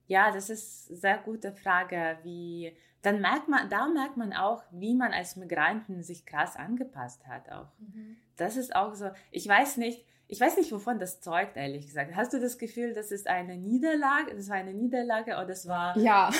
ja, 0.07 0.31
das 0.31 0.49
ist 0.49 0.89
eine 0.89 0.97
sehr 0.97 1.17
gute 1.19 1.51
Frage, 1.51 2.17
wie, 2.23 2.75
dann 3.03 3.19
merkt 3.19 3.49
man, 3.49 3.69
da 3.69 3.87
merkt 3.87 4.17
man 4.17 4.33
auch, 4.33 4.63
wie 4.71 4.95
man 4.95 5.11
als 5.11 5.35
Migranten 5.35 6.01
sich 6.01 6.25
krass 6.25 6.55
angepasst 6.55 7.27
hat 7.27 7.51
auch. 7.51 7.67
Mhm. 7.77 8.15
Das 8.37 8.55
ist 8.57 8.75
auch 8.75 8.95
so, 8.95 9.11
ich 9.29 9.47
weiß 9.47 9.77
nicht, 9.77 10.05
ich 10.29 10.39
weiß 10.39 10.57
nicht, 10.57 10.71
wovon 10.71 10.99
das 10.99 11.19
zeugt, 11.19 11.57
ehrlich 11.57 11.85
gesagt. 11.85 12.15
Hast 12.15 12.33
du 12.33 12.39
das 12.39 12.57
Gefühl, 12.57 12.93
das 12.93 13.11
ist 13.11 13.27
eine 13.27 13.57
Niederlage, 13.57 14.33
das 14.35 14.49
war 14.49 14.55
eine 14.55 14.73
Niederlage 14.73 15.33
oder 15.33 15.45
das 15.45 15.67
war... 15.67 15.97
Ja. 15.97 16.31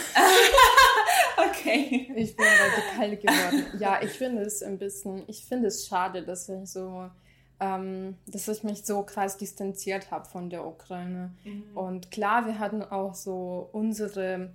okay. 1.50 2.12
Ich 2.16 2.36
bin 2.36 2.46
radikal 2.46 3.18
geworden. 3.18 3.80
Ja, 3.80 4.02
ich 4.02 4.12
finde 4.12 4.44
es 4.44 4.64
ein 4.64 4.80
bisschen, 4.80 5.24
ich 5.28 5.46
finde 5.46 5.68
es 5.68 5.86
schade, 5.86 6.24
dass 6.24 6.48
ich 6.48 6.72
so, 6.72 7.10
ähm, 7.60 8.16
dass 8.26 8.48
ich 8.48 8.64
mich 8.64 8.86
so 8.86 9.04
krass 9.04 9.38
distanziert 9.38 10.12
habe 10.12 10.26
von 10.26 10.50
der 10.50 10.66
Ukraine. 10.66 11.32
Mhm. 11.44 11.78
Und 11.78 12.10
klar, 12.10 12.48
wir 12.48 12.58
hatten 12.60 12.84
auch 12.84 13.14
so 13.14 13.70
unsere 13.74 14.54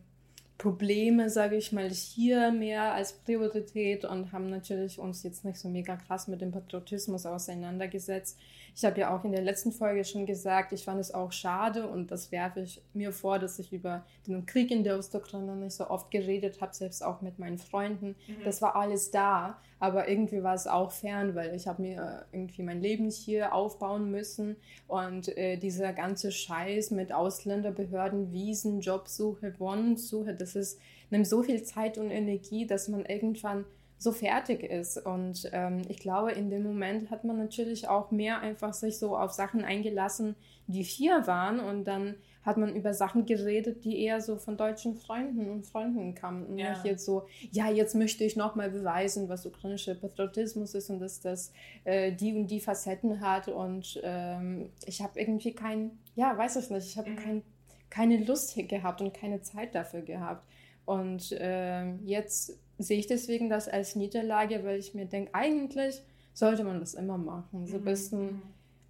Probleme, 0.59 1.31
sage 1.31 1.57
ich 1.57 1.71
mal, 1.71 1.89
hier 1.89 2.51
mehr 2.51 2.93
als 2.93 3.13
Priorität 3.13 4.05
und 4.05 4.33
haben 4.33 4.51
natürlich 4.51 4.99
uns 4.99 5.23
jetzt 5.23 5.45
nicht 5.45 5.59
so 5.59 5.69
mega 5.69 5.97
krass 5.97 6.27
mit 6.27 6.41
dem 6.41 6.51
Patriotismus 6.51 7.27
auseinandergesetzt. 7.27 8.37
Ich 8.79 8.85
habe 8.85 9.01
ja 9.01 9.13
auch 9.13 9.25
in 9.25 9.33
der 9.33 9.43
letzten 9.43 9.73
Folge 9.73 10.05
schon 10.05 10.25
gesagt, 10.25 10.73
ich 10.73 10.85
fand 10.85 11.01
es 11.01 11.13
auch 11.13 11.33
schade 11.33 11.89
und 11.89 12.13
das 12.13 12.31
werfe 12.31 12.61
ich 12.61 12.81
mir 12.95 13.11
vor, 13.11 13.41
dass 13.41 13.59
ich 13.59 13.73
über 13.73 14.07
den 14.25 14.47
Krieg 14.47 14.71
in 14.71 14.85
der 14.85 14.97
Ostukraine 14.97 15.57
nicht 15.57 15.73
so 15.73 15.91
oft 15.91 16.13
geredet 16.13 16.61
habe, 16.61 16.73
selbst 16.73 17.05
auch 17.05 17.21
mit 17.21 17.41
meinen 17.41 17.59
Freunden. 17.59 18.15
Mhm. 18.29 18.45
Das 18.45 18.63
war 18.63 18.77
alles 18.77 19.11
da, 19.11 19.61
aber 19.81 20.09
irgendwie 20.09 20.45
war 20.45 20.55
es 20.55 20.69
auch 20.69 20.93
fern, 20.93 21.35
weil 21.35 21.57
ich 21.57 21.67
habe 21.67 21.83
mir 21.83 22.27
irgendwie 22.31 22.63
mein 22.63 22.81
Leben 22.81 23.11
hier 23.11 23.53
aufbauen 23.53 24.13
müssen 24.13 24.55
und 24.87 25.37
äh, 25.37 25.57
dieser 25.57 25.93
ganze 25.93 26.31
Scheiß 26.31 26.93
mit 26.93 27.13
Ausländerbehörden, 27.13 28.31
Wiesen, 28.31 28.81
Jobsuche, 28.81 29.59
Wohnungssuche, 29.59 30.35
das 30.35 30.55
ist 30.55 30.79
nimmt 31.11 31.27
so 31.27 31.43
viel 31.43 31.63
Zeit 31.63 31.99
und 31.99 32.11
Energie, 32.11 32.67
dass 32.67 32.89
man 32.89 33.05
irgendwann 33.05 33.65
so 33.99 34.13
fertig 34.13 34.63
ist. 34.63 34.97
Und 34.97 35.51
ähm, 35.53 35.83
ich 35.89 35.99
glaube, 35.99 36.33
in 36.33 36.51
dem 36.51 36.63
Moment 36.63 37.11
hat 37.11 37.25
man 37.25 37.37
natürlich 37.37 37.89
auch 37.89 38.11
mehr 38.11 38.41
einfach 38.41 38.73
sich 38.73 38.99
so 38.99 39.17
auf 39.17 39.33
Sachen 39.33 39.65
eingelassen, 39.65 40.37
die 40.69 40.83
hier 40.83 41.27
waren. 41.27 41.59
Und 41.59 41.85
dann 41.85 42.15
hat 42.45 42.57
man 42.57 42.75
über 42.75 42.95
Sachen 42.95 43.27
geredet, 43.27 43.85
die 43.85 44.01
eher 44.03 44.21
so 44.21 44.37
von 44.37 44.57
deutschen 44.57 44.95
Freunden 44.95 45.51
und 45.51 45.67
Freunden 45.67 46.15
kamen. 46.15 46.47
Und 46.47 46.59
ja. 46.59 46.71
nicht 46.71 46.85
jetzt 46.85 47.05
so, 47.05 47.27
ja, 47.51 47.69
jetzt 47.69 47.97
möchte 47.97 48.25
ich 48.25 48.37
nochmal 48.37 48.71
beweisen, 48.71 49.29
was 49.29 49.45
ukrainischer 49.45 49.97
Patriotismus 49.97 50.75
ist 50.75 50.89
und 50.91 51.01
dass 51.01 51.21
das 51.21 51.53
äh, 51.85 52.13
die 52.13 52.33
und 52.33 52.47
die 52.47 52.61
Facetten 52.61 53.21
hat. 53.21 53.49
Und 53.49 54.01
ähm, 54.05 54.71
ich 54.87 55.03
habe 55.03 55.19
irgendwie 55.19 55.53
kein, 55.53 55.99
ja, 56.15 56.39
weiß 56.39 56.57
ich 56.57 56.71
nicht, 56.71 56.87
ich 56.87 56.97
habe 56.97 57.11
mhm. 57.11 57.17
kein, 57.17 57.43
keine 57.91 58.25
Lust 58.25 58.57
gehabt 58.69 59.01
und 59.01 59.13
keine 59.13 59.43
Zeit 59.43 59.75
dafür 59.75 60.03
gehabt. 60.03 60.47
Und 60.87 61.33
äh, 61.33 61.97
jetzt 62.05 62.59
sehe 62.79 62.99
ich 62.99 63.07
deswegen 63.07 63.49
das 63.49 63.69
als 63.69 63.97
Niederlage, 63.97 64.65
weil 64.65 64.79
ich 64.79 64.95
mir 64.95 65.07
denke, 65.07 65.35
eigentlich 65.35 66.03
sollte 66.33 66.65
man 66.65 66.81
das 66.81 66.95
immer 66.95 67.19
machen. 67.19 67.67
So 67.67 67.77
ein 67.77 67.81
mhm. 67.81 67.85
bisschen 67.85 68.43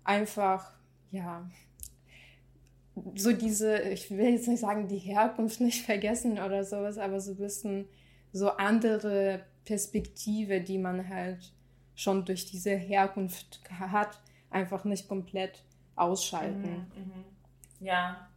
einfach, 0.05 0.73
ja, 1.11 1.49
so 3.15 3.33
diese, 3.33 3.79
ich 3.81 4.11
will 4.11 4.31
jetzt 4.31 4.49
nicht 4.49 4.61
sagen, 4.61 4.89
die 4.89 4.99
Herkunft 4.99 5.61
nicht 5.61 5.85
vergessen 5.85 6.33
oder 6.39 6.65
sowas, 6.65 6.99
aber 6.99 7.21
so 7.21 7.33
ein 7.33 7.39
bisschen 7.39 7.87
so 8.33 8.51
andere 8.51 9.43
Perspektive, 9.65 10.61
die 10.61 10.79
man 10.79 11.09
halt 11.09 11.53
schon 11.95 12.25
durch 12.25 12.47
diese 12.47 12.71
Herkunft 12.71 13.61
hat, 13.71 14.21
einfach 14.51 14.85
nicht 14.85 15.09
komplett 15.09 15.65
ausschalten. 15.97 16.61
Mhm, 16.61 16.67
mh. 16.67 17.25
Ja. 17.81 18.29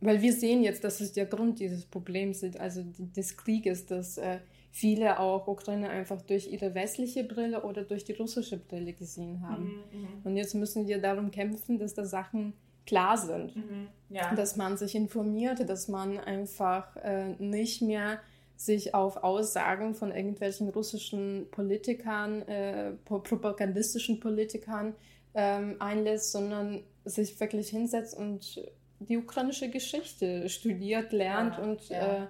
Weil 0.00 0.22
wir 0.22 0.32
sehen 0.32 0.62
jetzt, 0.62 0.84
das 0.84 1.00
ist 1.00 1.16
der 1.16 1.26
Grund 1.26 1.58
dieses 1.58 1.84
Problems, 1.84 2.44
also 2.58 2.84
des 2.84 3.36
Krieges, 3.36 3.86
dass 3.86 4.18
äh, 4.18 4.38
viele 4.70 5.18
auch 5.18 5.46
Ukraine 5.48 5.88
einfach 5.88 6.22
durch 6.22 6.50
ihre 6.50 6.74
westliche 6.74 7.24
Brille 7.24 7.62
oder 7.62 7.82
durch 7.82 8.04
die 8.04 8.12
russische 8.12 8.58
Brille 8.58 8.92
gesehen 8.92 9.46
haben. 9.46 9.64
Mhm, 9.64 10.00
mhm, 10.00 10.08
Und 10.24 10.36
jetzt 10.36 10.54
müssen 10.54 10.86
wir 10.86 11.00
darum 11.00 11.30
kämpfen, 11.30 11.78
dass 11.78 11.94
da 11.94 12.04
Sachen 12.04 12.52
klar 12.86 13.18
sind, 13.18 13.54
mhm, 13.56 13.88
ja. 14.08 14.34
dass 14.34 14.56
man 14.56 14.76
sich 14.76 14.94
informiert, 14.94 15.68
dass 15.68 15.88
man 15.88 16.18
einfach 16.18 16.96
äh, 16.96 17.34
nicht 17.38 17.82
mehr 17.82 18.18
sich 18.56 18.94
auf 18.94 19.18
Aussagen 19.18 19.94
von 19.94 20.10
irgendwelchen 20.10 20.68
russischen 20.68 21.46
Politikern, 21.50 22.42
äh, 22.42 22.92
propagandistischen 23.04 24.20
Politikern 24.20 24.94
ähm, 25.34 25.76
einlässt, 25.78 26.32
sondern 26.32 26.82
sich 27.04 27.38
wirklich 27.38 27.68
hinsetzt 27.68 28.16
und 28.16 28.60
die 29.00 29.16
ukrainische 29.16 29.70
Geschichte 29.70 30.48
studiert, 30.48 31.12
lernt 31.12 31.56
ja, 31.56 31.62
und 31.62 31.88
ja. 31.88 32.24
Äh, 32.24 32.26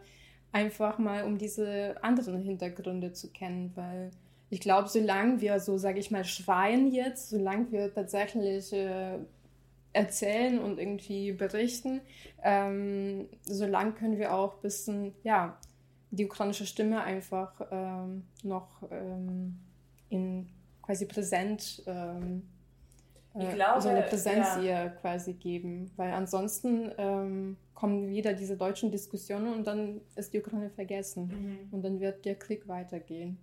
einfach 0.53 0.99
mal 0.99 1.25
um 1.25 1.39
diese 1.39 1.97
anderen 2.03 2.43
Hintergründe 2.43 3.13
zu 3.13 3.31
kennen, 3.31 3.73
weil 3.75 4.11
ich 4.51 4.61
glaube, 4.61 4.89
solange 4.89 5.41
wir 5.41 5.61
so, 5.61 5.77
sage 5.77 5.99
ich 5.99 6.11
mal, 6.11 6.25
schreien 6.25 6.91
jetzt, 6.91 7.31
solange 7.31 7.71
wir 7.71 7.93
tatsächlich 7.93 8.73
äh, 8.73 9.19
erzählen 9.93 10.59
und 10.59 10.79
irgendwie 10.79 11.33
berichten, 11.33 12.01
ähm, 12.43 13.29
solange 13.43 13.93
können 13.93 14.19
wir 14.19 14.35
auch 14.35 14.57
ein 14.57 14.63
bisschen, 14.63 15.15
ja, 15.23 15.59
die 16.11 16.25
ukrainische 16.25 16.67
Stimme 16.67 17.03
einfach 17.03 17.61
ähm, 17.71 18.25
noch 18.43 18.69
ähm, 18.91 19.59
in 20.09 20.49
quasi 20.83 21.05
präsent 21.05 21.83
ähm, 21.87 22.43
äh, 23.47 23.55
glaube, 23.55 23.81
so 23.81 23.89
eine 23.89 24.03
Präsenz 24.03 24.47
ja. 24.57 24.63
ihr 24.63 24.91
quasi 25.01 25.35
geben. 25.35 25.91
Weil 25.97 26.13
ansonsten 26.13 26.93
ähm, 26.99 27.57
kommen 27.75 28.09
wieder 28.09 28.35
diese 28.35 28.57
deutschen 28.57 28.91
Diskussionen 28.91 29.53
und 29.53 29.67
dann 29.67 30.01
ist 30.17 30.33
die 30.33 30.41
Ukraine 30.41 30.71
vergessen. 30.71 31.27
Mhm. 31.27 31.75
Und 31.75 31.83
dann 31.83 32.01
wird 32.01 32.25
der 32.25 32.35
Krieg 32.35 32.69
weitergehen. 32.69 33.39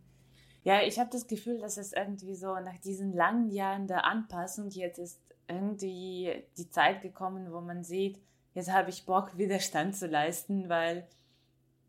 Ja, 0.64 0.82
ich 0.82 1.00
habe 1.00 1.12
das 1.12 1.28
Gefühl, 1.28 1.60
dass 1.60 1.78
es 1.78 1.94
irgendwie 1.94 2.36
so 2.36 2.56
nach 2.56 2.80
diesen 2.80 3.14
langen 3.14 3.52
Jahren 3.52 3.88
der 3.88 4.06
Anpassung 4.06 4.70
jetzt 4.72 4.98
ist 4.98 5.20
irgendwie 5.48 6.44
die 6.58 6.70
Zeit 6.70 7.02
gekommen, 7.02 7.52
wo 7.52 7.62
man 7.62 7.84
sieht, 7.84 8.20
jetzt 8.56 8.72
habe 8.72 8.90
ich 8.90 9.06
Bock, 9.06 9.38
Widerstand 9.38 9.96
zu 9.96 10.08
leisten, 10.08 10.70
weil 10.70 11.08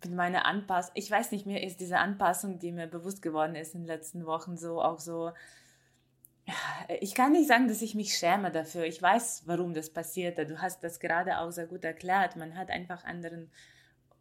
mit 0.05 0.15
meiner 0.15 0.45
Anpassung, 0.45 0.93
ich 0.95 1.11
weiß 1.11 1.33
nicht 1.33 1.47
mehr, 1.47 1.63
ist 1.63 1.81
diese 1.81 1.99
Anpassung, 1.99 2.59
die 2.59 2.73
mir 2.73 2.87
bewusst 2.87 3.23
geworden 3.23 3.55
ist 3.55 3.75
in 3.75 3.83
den 3.83 3.87
letzten 3.87 4.27
Wochen, 4.27 4.57
so 4.57 4.83
auch 4.83 4.99
so 4.99 5.33
Ich 7.01 7.15
kann 7.15 7.33
nicht 7.33 7.49
sagen, 7.49 7.67
dass 7.67 7.83
ich 7.83 7.95
mich 7.95 8.17
schäme 8.17 8.53
dafür. 8.53 8.85
Ich 8.85 9.03
weiß, 9.03 9.43
warum 9.47 9.75
das 9.75 9.91
passiert. 9.91 10.39
Du 10.39 10.61
hast 10.61 10.83
das 10.85 11.01
gerade 11.01 11.39
auch 11.39 11.51
sehr 11.51 11.67
gut 11.67 11.85
erklärt. 11.85 12.37
Man 12.37 12.57
hat 12.57 12.71
einfach 12.71 13.05
anderen, 13.05 13.51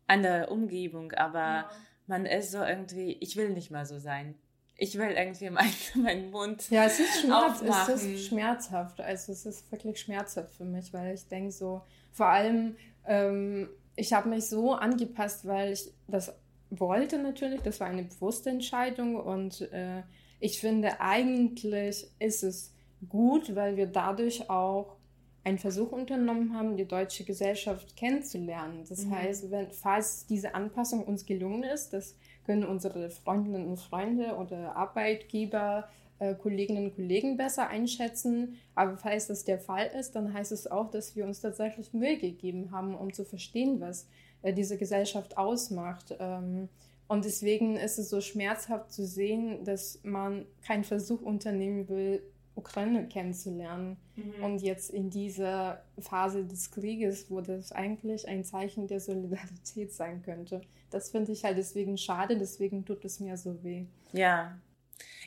andere 0.08 0.48
Umgebung, 0.48 1.12
aber 1.12 1.40
ja. 1.40 1.72
man 2.08 2.26
ist 2.26 2.52
so 2.52 2.64
irgendwie, 2.64 3.18
ich 3.20 3.36
will 3.36 3.50
nicht 3.50 3.70
mal 3.70 3.86
so 3.86 4.00
sein. 4.00 4.36
Ich 4.76 4.98
will 4.98 5.12
irgendwie 5.12 5.50
meinen 5.52 5.74
mein 5.96 6.32
Mund. 6.32 6.70
Ja, 6.72 6.86
es 6.86 7.00
ist, 7.00 7.22
Schmerz, 7.22 7.62
es 7.62 8.04
ist 8.04 8.28
schmerzhaft. 8.28 9.00
Also 9.02 9.32
es 9.32 9.46
ist 9.46 9.72
wirklich 9.72 10.00
schmerzhaft 10.00 10.56
für 10.56 10.66
mich, 10.66 10.92
weil 10.94 11.14
ich 11.14 11.28
denke 11.28 11.52
so, 11.52 11.84
vor 12.12 12.28
allem, 12.28 12.76
ähm, 13.06 13.70
ich 13.96 14.14
habe 14.14 14.30
mich 14.30 14.48
so 14.48 14.74
angepasst, 14.74 15.46
weil 15.46 15.74
ich 15.74 15.92
das 16.08 16.34
wollte 16.72 17.20
natürlich. 17.20 17.62
Das 17.62 17.80
war 17.80 17.88
eine 17.88 18.04
bewusste 18.04 18.50
Entscheidung 18.50 19.16
und 19.16 19.62
äh, 19.72 20.02
ich 20.40 20.60
finde, 20.60 21.00
eigentlich 21.00 22.08
ist 22.20 22.44
es 22.44 22.74
gut, 23.10 23.56
weil 23.56 23.78
wir 23.78 23.88
dadurch 23.88 24.50
auch 24.50 24.96
einen 25.44 25.60
Versuch 25.60 25.92
unternommen 25.92 26.56
haben, 26.56 26.76
die 26.76 26.88
deutsche 26.88 27.24
Gesellschaft 27.24 27.96
kennenzulernen. 27.96 28.84
Das 28.90 29.06
mhm. 29.06 29.12
heißt, 29.12 29.52
wenn, 29.52 29.72
falls 29.72 30.26
diese 30.26 30.56
Anpassung 30.56 31.04
uns 31.04 31.26
gelungen 31.26 31.64
ist, 31.64 31.94
das 31.94 32.16
können 32.46 32.66
unsere 32.66 33.12
Freundinnen 33.12 33.68
und 33.68 33.78
Freunde 33.78 34.36
oder 34.36 34.76
Arbeitgeber, 34.76 35.88
äh, 36.18 36.34
Kolleginnen 36.34 36.86
und 36.86 36.96
Kollegen 36.96 37.38
besser 37.38 37.68
einschätzen. 37.68 38.56
Aber 38.74 38.98
falls 38.98 39.28
das 39.28 39.46
der 39.46 39.60
Fall 39.60 39.88
ist, 40.00 40.16
dann 40.16 40.34
heißt 40.34 40.52
es 40.52 40.66
auch, 40.66 40.90
dass 40.90 41.16
wir 41.16 41.26
uns 41.26 41.42
tatsächlich 41.42 41.94
Mühe 41.94 42.18
gegeben 42.18 42.72
haben, 42.72 42.96
um 42.96 43.14
zu 43.14 43.24
verstehen, 43.24 43.80
was 43.80 44.08
äh, 44.42 44.52
diese 44.52 44.78
Gesellschaft 44.78 45.38
ausmacht. 45.38 46.16
Ähm, 46.20 46.70
und 47.08 47.26
deswegen 47.26 47.76
ist 47.76 48.00
es 48.00 48.10
so 48.10 48.20
schmerzhaft 48.20 48.92
zu 48.92 49.06
sehen, 49.06 49.64
dass 49.64 50.00
man 50.04 50.46
keinen 50.66 50.84
Versuch 50.84 51.22
unternehmen 51.22 51.88
will, 51.88 52.24
Ukraine 52.56 53.08
kennenzulernen. 53.08 53.98
Mhm. 54.16 54.44
Und 54.44 54.62
jetzt 54.62 54.90
in 54.90 55.10
dieser 55.10 55.84
Phase 56.00 56.46
des 56.46 56.72
Krieges, 56.72 57.30
wo 57.30 57.42
das 57.42 57.72
eigentlich 57.72 58.28
ein 58.28 58.44
Zeichen 58.44 58.88
der 58.88 59.00
Solidarität 59.00 59.94
sein 59.94 60.24
könnte. 60.24 60.62
Das 60.90 61.12
finde 61.12 61.32
ich 61.32 61.44
halt 61.44 61.58
deswegen 61.58 61.98
schade, 61.98 62.38
deswegen 62.38 62.86
tut 62.86 63.06
es 63.06 63.20
mir 63.20 63.38
so 63.38 63.62
weh. 63.64 63.86
Ja. 64.14 64.58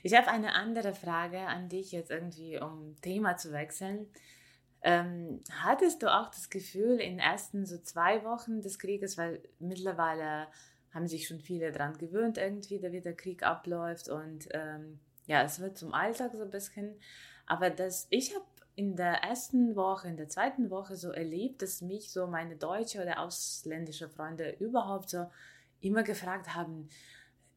Ich 0.03 0.15
habe 0.17 0.29
eine 0.29 0.55
andere 0.55 0.95
Frage 0.95 1.41
an 1.41 1.69
dich 1.69 1.93
jetzt 1.93 2.11
irgendwie, 2.11 2.59
um 2.59 2.97
Thema 3.03 3.37
zu 3.37 3.53
wechseln. 3.53 4.07
Ähm, 4.83 5.41
hattest 5.63 6.03
du 6.03 6.13
auch 6.13 6.31
das 6.31 6.51
Gefühl 6.51 7.01
in 7.01 7.15
den 7.15 7.19
ersten 7.19 7.67
so 7.67 7.79
zwei 7.79 8.25
Wochen 8.25 8.63
des 8.63 8.79
Krieges, 8.79 9.19
weil 9.19 9.43
mittlerweile 9.59 10.47
haben 10.93 11.07
sich 11.07 11.27
schon 11.27 11.41
viele 11.41 11.73
daran 11.73 11.99
gewöhnt, 11.99 12.39
irgendwie, 12.39 12.81
wie 12.83 13.01
der 13.01 13.17
Krieg 13.17 13.43
abläuft 13.43 14.09
und 14.09 14.49
ähm, 14.53 14.99
ja, 15.27 15.43
es 15.43 15.61
wird 15.61 15.77
zum 15.77 15.93
Alltag 15.93 16.33
so 16.35 16.43
ein 16.43 16.51
bisschen. 16.51 16.99
Aber 17.47 17.71
das, 17.71 18.07
ich 18.11 18.35
habe 18.35 18.45
in 18.75 18.97
der 18.97 19.23
ersten 19.23 19.77
Woche, 19.77 20.09
in 20.09 20.17
der 20.17 20.29
zweiten 20.29 20.71
Woche 20.71 20.97
so 20.97 21.11
erlebt, 21.11 21.63
dass 21.63 21.83
mich 21.83 22.11
so 22.11 22.27
meine 22.27 22.57
deutsche 22.57 23.03
oder 23.03 23.21
ausländische 23.21 24.09
Freunde 24.09 24.57
überhaupt 24.59 25.11
so 25.11 25.27
immer 25.81 26.03
gefragt 26.03 26.55
haben, 26.55 26.89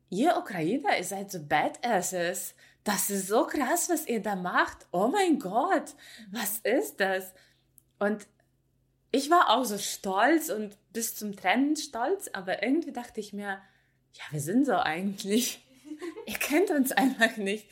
ihr 0.10 0.36
Ukrainer, 0.38 0.98
ihr 0.98 1.04
seid 1.04 1.32
so 1.32 1.40
Badasses, 1.46 2.56
das 2.84 3.10
ist 3.10 3.28
so 3.28 3.46
krass, 3.46 3.90
was 3.90 4.08
ihr 4.08 4.22
da 4.22 4.36
macht. 4.36 4.88
Oh 4.92 5.08
mein 5.08 5.40
Gott, 5.40 5.96
was 6.32 6.60
ist 6.60 7.00
das? 7.00 7.34
Und 8.00 8.28
ich 9.12 9.30
war 9.30 9.52
auch 9.52 9.66
so 9.66 9.78
stolz 9.78 10.50
und 10.50 10.78
bis 10.94 11.16
zum 11.16 11.36
Trennen 11.36 11.76
stolz, 11.76 12.30
aber 12.34 12.64
irgendwie 12.64 12.92
dachte 12.92 13.20
ich 13.20 13.34
mir, 13.34 13.62
ja, 14.14 14.24
wir 14.32 14.42
sind 14.42 14.66
so 14.66 14.74
eigentlich. 14.74 15.66
Ihr 16.26 16.38
kennt 16.38 16.70
uns 16.70 16.92
einfach 16.92 17.38
nicht. 17.38 17.68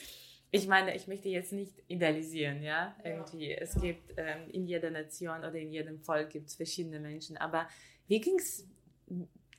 Ich 0.52 0.68
meine, 0.68 0.96
ich 0.96 1.08
möchte 1.08 1.30
jetzt 1.30 1.54
nicht 1.54 1.74
idealisieren, 1.88 2.64
ja, 2.64 2.96
irgendwie. 3.04 3.54
Es 3.54 3.80
gibt 3.80 4.14
ähm, 4.18 4.50
in 4.52 4.66
jeder 4.66 4.90
Nation 4.90 5.40
oder 5.40 5.56
in 5.56 5.72
jedem 5.72 6.00
Volk 6.00 6.32
gibt 6.32 6.48
es 6.50 6.56
verschiedene 6.56 7.00
Menschen. 7.00 7.38
Aber 7.38 7.68
wie 8.08 8.20
ging 8.20 8.40
es 8.40 8.68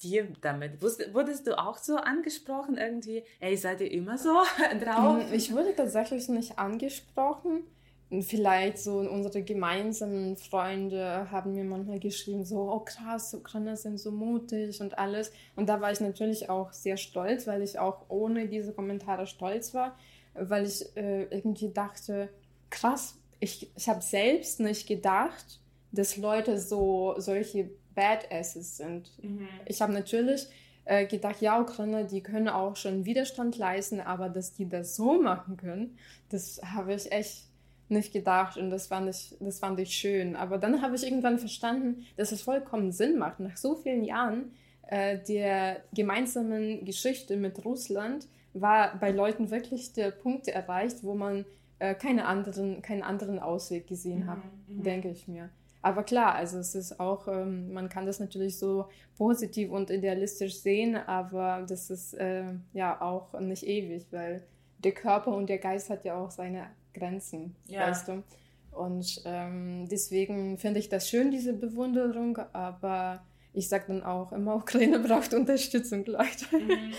dir 0.02 0.26
damit? 0.40 0.82
Wurdest 0.82 1.46
du 1.46 1.56
auch 1.56 1.78
so 1.78 1.96
angesprochen 1.96 2.76
irgendwie? 2.76 3.22
Ey, 3.38 3.56
seid 3.56 3.80
ihr 3.82 3.90
immer 3.92 4.18
so 4.18 4.34
drauf? 4.84 5.30
Mm, 5.30 5.32
ich 5.32 5.52
wurde 5.52 5.76
tatsächlich 5.76 6.28
nicht 6.28 6.58
angesprochen 6.58 7.64
vielleicht 8.22 8.78
so 8.78 8.98
unsere 8.98 9.42
gemeinsamen 9.42 10.36
Freunde 10.36 11.30
haben 11.30 11.54
mir 11.54 11.62
manchmal 11.62 12.00
geschrieben, 12.00 12.44
so, 12.44 12.72
oh 12.72 12.80
krass, 12.80 13.34
Ukrainer 13.34 13.76
sind 13.76 13.98
so 13.98 14.10
mutig 14.10 14.80
und 14.80 14.98
alles. 14.98 15.30
Und 15.54 15.68
da 15.68 15.80
war 15.80 15.92
ich 15.92 16.00
natürlich 16.00 16.50
auch 16.50 16.72
sehr 16.72 16.96
stolz, 16.96 17.46
weil 17.46 17.62
ich 17.62 17.78
auch 17.78 18.06
ohne 18.08 18.48
diese 18.48 18.72
Kommentare 18.72 19.26
stolz 19.28 19.74
war, 19.74 19.96
weil 20.34 20.66
ich 20.66 20.84
äh, 20.96 21.24
irgendwie 21.24 21.70
dachte, 21.72 22.30
krass, 22.68 23.16
ich, 23.38 23.70
ich 23.76 23.88
habe 23.88 24.02
selbst 24.02 24.58
nicht 24.58 24.88
gedacht, 24.88 25.60
dass 25.92 26.16
Leute 26.16 26.58
so 26.58 27.14
solche 27.18 27.70
Badasses 27.94 28.76
sind. 28.76 29.10
Mhm. 29.22 29.48
Ich 29.66 29.80
habe 29.80 29.92
natürlich 29.92 30.48
äh, 30.84 31.06
gedacht, 31.06 31.40
ja, 31.40 31.60
Ukrainer, 31.60 32.02
die 32.04 32.22
können 32.22 32.48
auch 32.48 32.74
schon 32.74 33.04
Widerstand 33.04 33.56
leisten, 33.56 34.00
aber 34.00 34.28
dass 34.28 34.52
die 34.52 34.68
das 34.68 34.96
so 34.96 35.20
machen 35.22 35.56
können, 35.56 35.96
das 36.28 36.60
habe 36.64 36.94
ich 36.94 37.12
echt 37.12 37.49
nicht 37.90 38.12
gedacht 38.12 38.56
und 38.56 38.70
das 38.70 38.86
fand 38.86 39.08
ich, 39.08 39.36
das 39.40 39.58
fand 39.58 39.78
ich 39.80 39.94
schön. 39.94 40.36
Aber 40.36 40.58
dann 40.58 40.82
habe 40.82 40.96
ich 40.96 41.04
irgendwann 41.04 41.38
verstanden, 41.38 42.06
dass 42.16 42.32
es 42.32 42.42
vollkommen 42.42 42.92
Sinn 42.92 43.18
macht, 43.18 43.40
nach 43.40 43.56
so 43.56 43.74
vielen 43.74 44.04
Jahren 44.04 44.52
äh, 44.88 45.18
der 45.18 45.82
gemeinsamen 45.94 46.84
Geschichte 46.84 47.36
mit 47.36 47.64
Russland 47.64 48.26
war 48.52 48.98
bei 48.98 49.10
Leuten 49.10 49.50
wirklich 49.50 49.92
der 49.92 50.10
Punkt 50.10 50.48
erreicht, 50.48 51.04
wo 51.04 51.14
man 51.14 51.44
äh, 51.78 51.94
keine 51.94 52.26
anderen, 52.26 52.82
keinen 52.82 53.02
anderen 53.02 53.38
Ausweg 53.38 53.86
gesehen 53.86 54.26
hat, 54.26 54.38
mhm, 54.38 54.76
mhm, 54.76 54.82
denke 54.82 55.08
ich 55.08 55.28
mir. 55.28 55.50
Aber 55.82 56.02
klar, 56.02 56.34
also 56.34 56.58
es 56.58 56.74
ist 56.74 57.00
auch, 57.00 57.26
ähm, 57.26 57.72
man 57.72 57.88
kann 57.88 58.04
das 58.04 58.20
natürlich 58.20 58.58
so 58.58 58.88
positiv 59.16 59.70
und 59.70 59.90
idealistisch 59.90 60.60
sehen, 60.60 60.94
aber 60.96 61.64
das 61.66 61.88
ist 61.88 62.12
äh, 62.14 62.52
ja 62.74 63.00
auch 63.00 63.38
nicht 63.40 63.66
ewig, 63.66 64.06
weil 64.10 64.42
der 64.78 64.92
Körper 64.92 65.34
und 65.34 65.48
der 65.48 65.58
Geist 65.58 65.88
hat 65.88 66.04
ja 66.04 66.16
auch 66.16 66.30
seine 66.30 66.66
Grenzen, 66.92 67.56
ja. 67.66 67.86
weißt 67.86 68.08
du. 68.08 68.22
Und 68.72 69.22
ähm, 69.24 69.88
deswegen 69.90 70.58
finde 70.58 70.80
ich 70.80 70.88
das 70.88 71.08
schön, 71.08 71.30
diese 71.30 71.52
Bewunderung, 71.52 72.38
aber 72.52 73.24
ich 73.52 73.68
sage 73.68 73.86
dann 73.88 74.02
auch 74.02 74.32
immer, 74.32 74.54
Ukraine 74.56 75.00
braucht 75.00 75.34
Unterstützung, 75.34 76.04
Leute. 76.06 76.46
Mhm. 76.52 76.92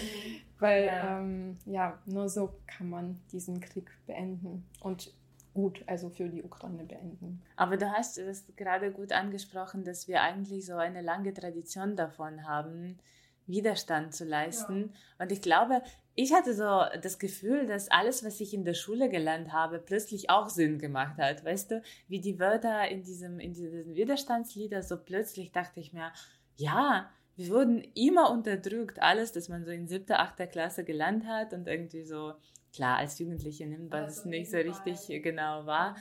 Weil 0.60 0.86
ja. 0.86 1.20
Ähm, 1.20 1.58
ja, 1.66 2.00
nur 2.06 2.30
so 2.30 2.54
kann 2.68 2.90
man 2.90 3.20
diesen 3.32 3.60
Krieg 3.62 3.90
beenden 4.06 4.64
und 4.82 5.12
gut, 5.54 5.84
also 5.88 6.10
für 6.10 6.30
die 6.30 6.44
Ukraine 6.44 6.84
beenden. 6.84 7.42
Aber 7.56 7.78
du 7.78 7.92
hast 7.92 8.18
es 8.18 8.46
gerade 8.56 8.92
gut 8.92 9.12
angesprochen, 9.12 9.84
dass 9.84 10.08
wir 10.08 10.22
eigentlich 10.22 10.66
so 10.66 10.76
eine 10.76 11.02
lange 11.02 11.34
Tradition 11.34 11.96
davon 11.96 12.48
haben, 12.48 13.00
Widerstand 13.48 14.14
zu 14.14 14.24
leisten. 14.24 14.92
Ja. 15.18 15.26
Und 15.26 15.32
ich 15.32 15.42
glaube, 15.42 15.82
ich 16.16 16.34
hatte 16.34 16.54
so 16.54 16.84
das 17.02 17.20
Gefühl, 17.20 17.68
dass 17.68 17.90
alles, 17.90 18.24
was 18.26 18.40
ich 18.42 18.54
in 18.54 18.66
der 18.66 18.74
Schule 18.74 19.10
gelernt 19.10 19.54
habe, 19.54 19.80
plötzlich 19.80 20.30
auch 20.30 20.50
Sinn 20.50 20.78
gemacht 20.78 21.18
hat. 21.18 21.46
Weißt 21.46 21.72
du, 21.72 21.82
wie 22.08 22.20
die 22.20 22.40
Wörter 22.40 22.88
in 22.90 23.04
diesem, 23.04 23.40
in 23.40 23.54
diesen 23.54 23.96
Widerstandslieder, 23.96 24.84
so 24.84 24.98
plötzlich 24.98 25.52
dachte 25.52 25.80
ich 25.80 25.94
mir, 25.94 26.12
ja, 26.58 27.10
wir 27.38 27.50
wurden 27.50 27.82
immer 27.96 28.30
unterdrückt, 28.30 29.02
alles, 29.02 29.32
das 29.32 29.48
man 29.48 29.64
so 29.64 29.72
in 29.72 29.88
siebter, 29.88 30.20
achter 30.20 30.48
Klasse 30.48 30.84
gelernt 30.84 31.26
hat 31.26 31.54
und 31.54 31.68
irgendwie 31.68 32.04
so, 32.04 32.34
klar, 32.74 32.98
als 32.98 33.18
Jugendliche 33.20 33.66
nimmt 33.66 33.90
man 33.90 34.04
es 34.04 34.26
nicht 34.26 34.52
so 34.52 34.58
richtig 34.58 35.24
genau 35.24 35.66
wahr. 35.66 35.96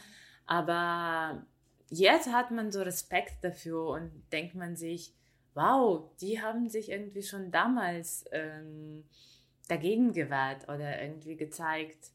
Aber 0.47 1.47
jetzt 1.89 2.33
hat 2.33 2.51
man 2.51 2.73
so 2.73 2.83
Respekt 2.83 3.45
dafür 3.45 3.87
und 3.91 4.11
denkt 4.33 4.57
man 4.57 4.77
sich, 4.77 5.15
wow, 5.55 6.11
die 6.21 6.43
haben 6.43 6.69
sich 6.69 6.91
irgendwie 6.91 7.23
schon 7.23 7.51
damals 7.51 8.25
ähm, 8.33 9.05
dagegen 9.71 10.13
gewehrt 10.13 10.69
oder 10.69 11.01
irgendwie 11.01 11.37
gezeigt, 11.37 12.11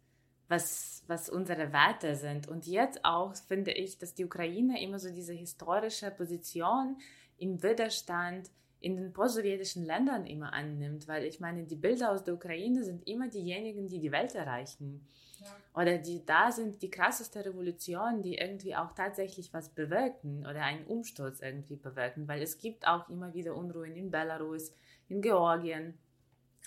was, 0.48 1.04
was 1.08 1.30
unsere 1.30 1.74
Werte 1.74 2.16
sind. 2.16 2.48
Und 2.48 2.68
jetzt 2.68 3.04
auch 3.04 3.34
finde 3.48 3.72
ich, 3.72 3.98
dass 3.98 4.14
die 4.14 4.26
Ukraine 4.26 4.82
immer 4.82 5.00
so 5.00 5.10
diese 5.10 5.34
historische 5.34 6.12
Position 6.12 6.98
im 7.38 7.62
Widerstand 7.64 8.50
in 8.80 8.98
den 8.98 9.14
postsowjetischen 9.14 9.84
Ländern 9.84 10.28
immer 10.28 10.54
annimmt, 10.54 11.08
weil 11.08 11.24
ich 11.24 11.40
meine, 11.40 11.64
die 11.64 11.76
Bilder 11.76 12.12
aus 12.12 12.24
der 12.24 12.36
Ukraine 12.36 12.84
sind 12.84 13.08
immer 13.08 13.28
diejenigen, 13.30 13.88
die 13.88 14.00
die 14.00 14.12
Welt 14.12 14.36
erreichen. 14.36 15.08
Ja. 15.40 15.82
Oder 15.82 15.98
die 15.98 16.24
da 16.24 16.52
sind 16.52 16.82
die 16.82 16.92
krasseste 16.92 17.44
Revolution, 17.44 18.22
die 18.22 18.36
irgendwie 18.36 18.76
auch 18.76 18.92
tatsächlich 18.94 19.54
was 19.54 19.70
bewirken 19.70 20.42
oder 20.42 20.62
einen 20.64 20.86
Umsturz 20.86 21.42
irgendwie 21.42 21.76
bewirken, 21.78 22.28
weil 22.28 22.42
es 22.42 22.60
gibt 22.60 22.88
auch 22.88 23.10
immer 23.10 23.34
wieder 23.34 23.56
Unruhen 23.56 23.96
in 23.96 24.12
Belarus, 24.12 24.72
in 25.10 25.22
Georgien, 25.22 25.98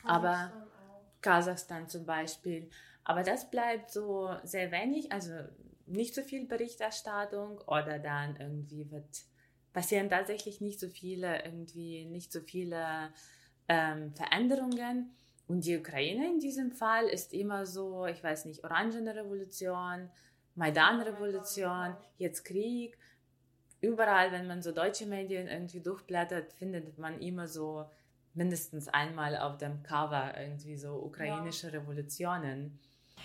aber 0.04 0.52
Kasachstan 1.20 1.88
zum 1.88 2.06
Beispiel. 2.06 2.70
Aber 3.04 3.22
das 3.22 3.50
bleibt 3.50 3.90
so 3.90 4.30
sehr 4.44 4.70
wenig, 4.70 5.12
also 5.12 5.32
nicht 5.86 6.14
so 6.14 6.22
viel 6.22 6.46
Berichterstattung 6.46 7.58
oder 7.66 7.98
dann 7.98 8.36
irgendwie 8.36 8.90
wird 8.90 9.24
passieren 9.72 10.10
tatsächlich 10.10 10.60
nicht 10.60 10.80
so 10.80 10.88
viele 10.88 11.44
irgendwie 11.44 12.04
nicht 12.06 12.32
so 12.32 12.40
viele 12.40 13.12
ähm, 13.68 14.12
Veränderungen 14.14 15.14
Und 15.46 15.64
die 15.64 15.78
Ukraine 15.78 16.26
in 16.26 16.40
diesem 16.40 16.72
Fall 16.72 17.06
ist 17.06 17.32
immer 17.32 17.64
so, 17.64 18.06
ich 18.06 18.22
weiß 18.22 18.44
nicht, 18.46 18.64
Orangene 18.64 19.14
Revolution, 19.14 20.10
Maidan-Revolution, 20.56 21.96
jetzt 22.18 22.44
Krieg. 22.44 22.98
Überall, 23.80 24.32
wenn 24.32 24.46
man 24.46 24.62
so 24.62 24.72
deutsche 24.72 25.06
Medien 25.06 25.46
irgendwie 25.46 25.80
durchblättert, 25.80 26.52
findet 26.54 26.98
man 26.98 27.20
immer 27.20 27.46
so 27.46 27.88
mindestens 28.38 28.88
einmal 28.88 29.36
auf 29.36 29.58
dem 29.58 29.82
Cover 29.82 30.32
irgendwie 30.40 30.76
so 30.76 30.94
ukrainische 30.94 31.66
ja. 31.66 31.74
Revolutionen. 31.74 32.78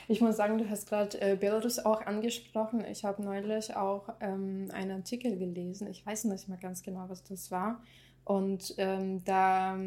Ich 0.07 0.19
muss 0.19 0.35
sagen, 0.35 0.57
du 0.57 0.69
hast 0.69 0.89
gerade 0.89 1.21
äh, 1.21 1.35
Belarus 1.35 1.79
auch 1.79 2.01
angesprochen. 2.01 2.83
Ich 2.83 3.05
habe 3.05 3.23
neulich 3.23 3.75
auch 3.75 4.09
ähm, 4.19 4.69
einen 4.73 4.91
Artikel 4.91 5.37
gelesen. 5.37 5.87
Ich 5.87 6.05
weiß 6.05 6.25
nicht 6.25 6.49
mehr 6.49 6.57
ganz 6.57 6.81
genau, 6.81 7.05
was 7.07 7.23
das 7.23 7.51
war. 7.51 7.79
Und 8.25 8.73
ähm, 8.77 9.23
da 9.23 9.77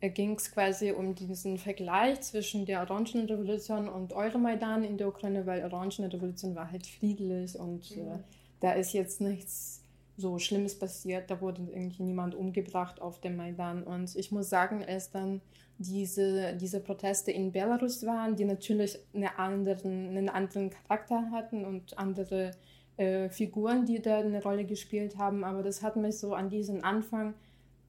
äh, 0.00 0.10
ging 0.10 0.34
es 0.34 0.50
quasi 0.50 0.90
um 0.90 1.14
diesen 1.14 1.56
Vergleich 1.58 2.20
zwischen 2.22 2.66
der 2.66 2.80
Orangenen 2.80 3.26
Revolution 3.26 3.88
und 3.88 4.12
Euromaidan 4.12 4.82
in 4.82 4.98
der 4.98 5.08
Ukraine, 5.08 5.46
weil 5.46 5.62
Orangene 5.64 6.12
Revolution 6.12 6.54
war 6.56 6.70
halt 6.70 6.86
friedlich 6.86 7.56
und 7.58 7.96
äh, 7.96 8.00
mhm. 8.00 8.12
äh, 8.12 8.18
da 8.60 8.72
ist 8.72 8.92
jetzt 8.92 9.20
nichts 9.20 9.79
so 10.20 10.38
Schlimmes 10.38 10.78
passiert. 10.78 11.30
Da 11.30 11.40
wurde 11.40 11.62
irgendwie 11.72 12.02
niemand 12.02 12.34
umgebracht 12.34 13.00
auf 13.00 13.20
dem 13.20 13.36
Maidan. 13.36 13.82
Und 13.82 14.14
ich 14.14 14.30
muss 14.30 14.50
sagen, 14.50 14.82
es 14.82 15.10
dann 15.10 15.40
diese, 15.78 16.54
diese 16.56 16.80
Proteste 16.80 17.32
in 17.32 17.52
Belarus 17.52 18.04
waren, 18.04 18.36
die 18.36 18.44
natürlich 18.44 18.98
eine 19.14 19.38
anderen, 19.38 20.08
einen 20.10 20.28
anderen 20.28 20.70
Charakter 20.70 21.30
hatten 21.30 21.64
und 21.64 21.98
andere 21.98 22.52
äh, 22.98 23.30
Figuren, 23.30 23.86
die 23.86 24.00
da 24.00 24.18
eine 24.18 24.42
Rolle 24.42 24.66
gespielt 24.66 25.16
haben. 25.16 25.42
Aber 25.42 25.62
das 25.62 25.82
hat 25.82 25.96
mich 25.96 26.18
so 26.18 26.34
an 26.34 26.50
diesen 26.50 26.84
Anfang 26.84 27.34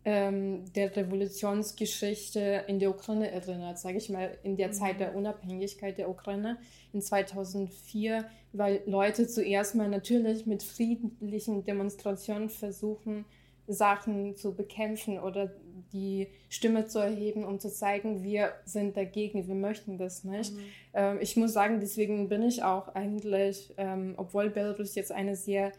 ähm, 0.03 0.65
der 0.73 0.95
Revolutionsgeschichte 0.95 2.63
in 2.67 2.79
der 2.79 2.89
Ukraine 2.89 3.29
erinnert, 3.29 3.77
sage 3.77 3.97
ich 3.97 4.09
mal, 4.09 4.37
in 4.43 4.57
der 4.57 4.69
mhm. 4.69 4.73
Zeit 4.73 4.99
der 4.99 5.15
Unabhängigkeit 5.15 5.97
der 5.97 6.09
Ukraine 6.09 6.57
in 6.91 7.01
2004, 7.01 8.25
weil 8.53 8.81
Leute 8.85 9.27
zuerst 9.27 9.75
mal 9.75 9.89
natürlich 9.89 10.45
mit 10.45 10.63
friedlichen 10.63 11.63
Demonstrationen 11.63 12.49
versuchen, 12.49 13.25
Sachen 13.67 14.35
zu 14.35 14.55
bekämpfen 14.55 15.19
oder 15.19 15.53
die 15.93 16.27
Stimme 16.49 16.87
zu 16.87 16.99
erheben, 16.99 17.43
um 17.43 17.59
zu 17.59 17.69
zeigen, 17.69 18.23
wir 18.23 18.53
sind 18.65 18.97
dagegen, 18.97 19.47
wir 19.47 19.55
möchten 19.55 19.97
das 19.97 20.23
nicht. 20.23 20.53
Mhm. 20.53 20.59
Ähm, 20.93 21.17
ich 21.21 21.37
muss 21.37 21.53
sagen, 21.53 21.79
deswegen 21.79 22.27
bin 22.27 22.43
ich 22.43 22.63
auch 22.63 22.89
eigentlich, 22.95 23.73
ähm, 23.77 24.15
obwohl 24.17 24.49
Belarus 24.49 24.95
jetzt 24.95 25.11
eine 25.11 25.35
sehr, 25.35 25.71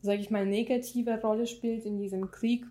sage 0.00 0.20
ich 0.20 0.30
mal, 0.30 0.46
negative 0.46 1.20
Rolle 1.20 1.46
spielt 1.46 1.84
in 1.84 1.98
diesem 1.98 2.30
Krieg, 2.30 2.64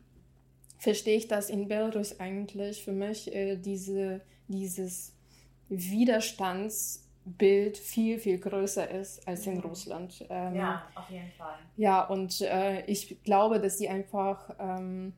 verstehe 0.85 1.17
ich, 1.17 1.27
dass 1.27 1.49
in 1.49 1.67
Belarus 1.67 2.19
eigentlich 2.19 2.83
für 2.83 2.91
mich 2.91 3.33
äh, 3.33 3.55
diese, 3.55 4.21
dieses 4.47 5.15
Widerstandsbild 5.67 7.75
viel, 7.75 8.19
viel 8.19 8.37
größer 8.37 8.91
ist 8.91 9.27
als 9.27 9.47
in 9.47 9.55
mhm. 9.55 9.61
Russland. 9.61 10.23
Ähm, 10.29 10.55
ja, 10.55 10.83
auf 10.93 11.09
jeden 11.09 11.31
Fall. 11.31 11.55
Ja, 11.75 12.05
und 12.05 12.39
äh, 12.41 12.85
ich 12.85 13.23
glaube, 13.23 13.59
dass 13.59 13.77
die 13.77 13.89
einfach 13.89 14.53
ähm, 14.59 15.13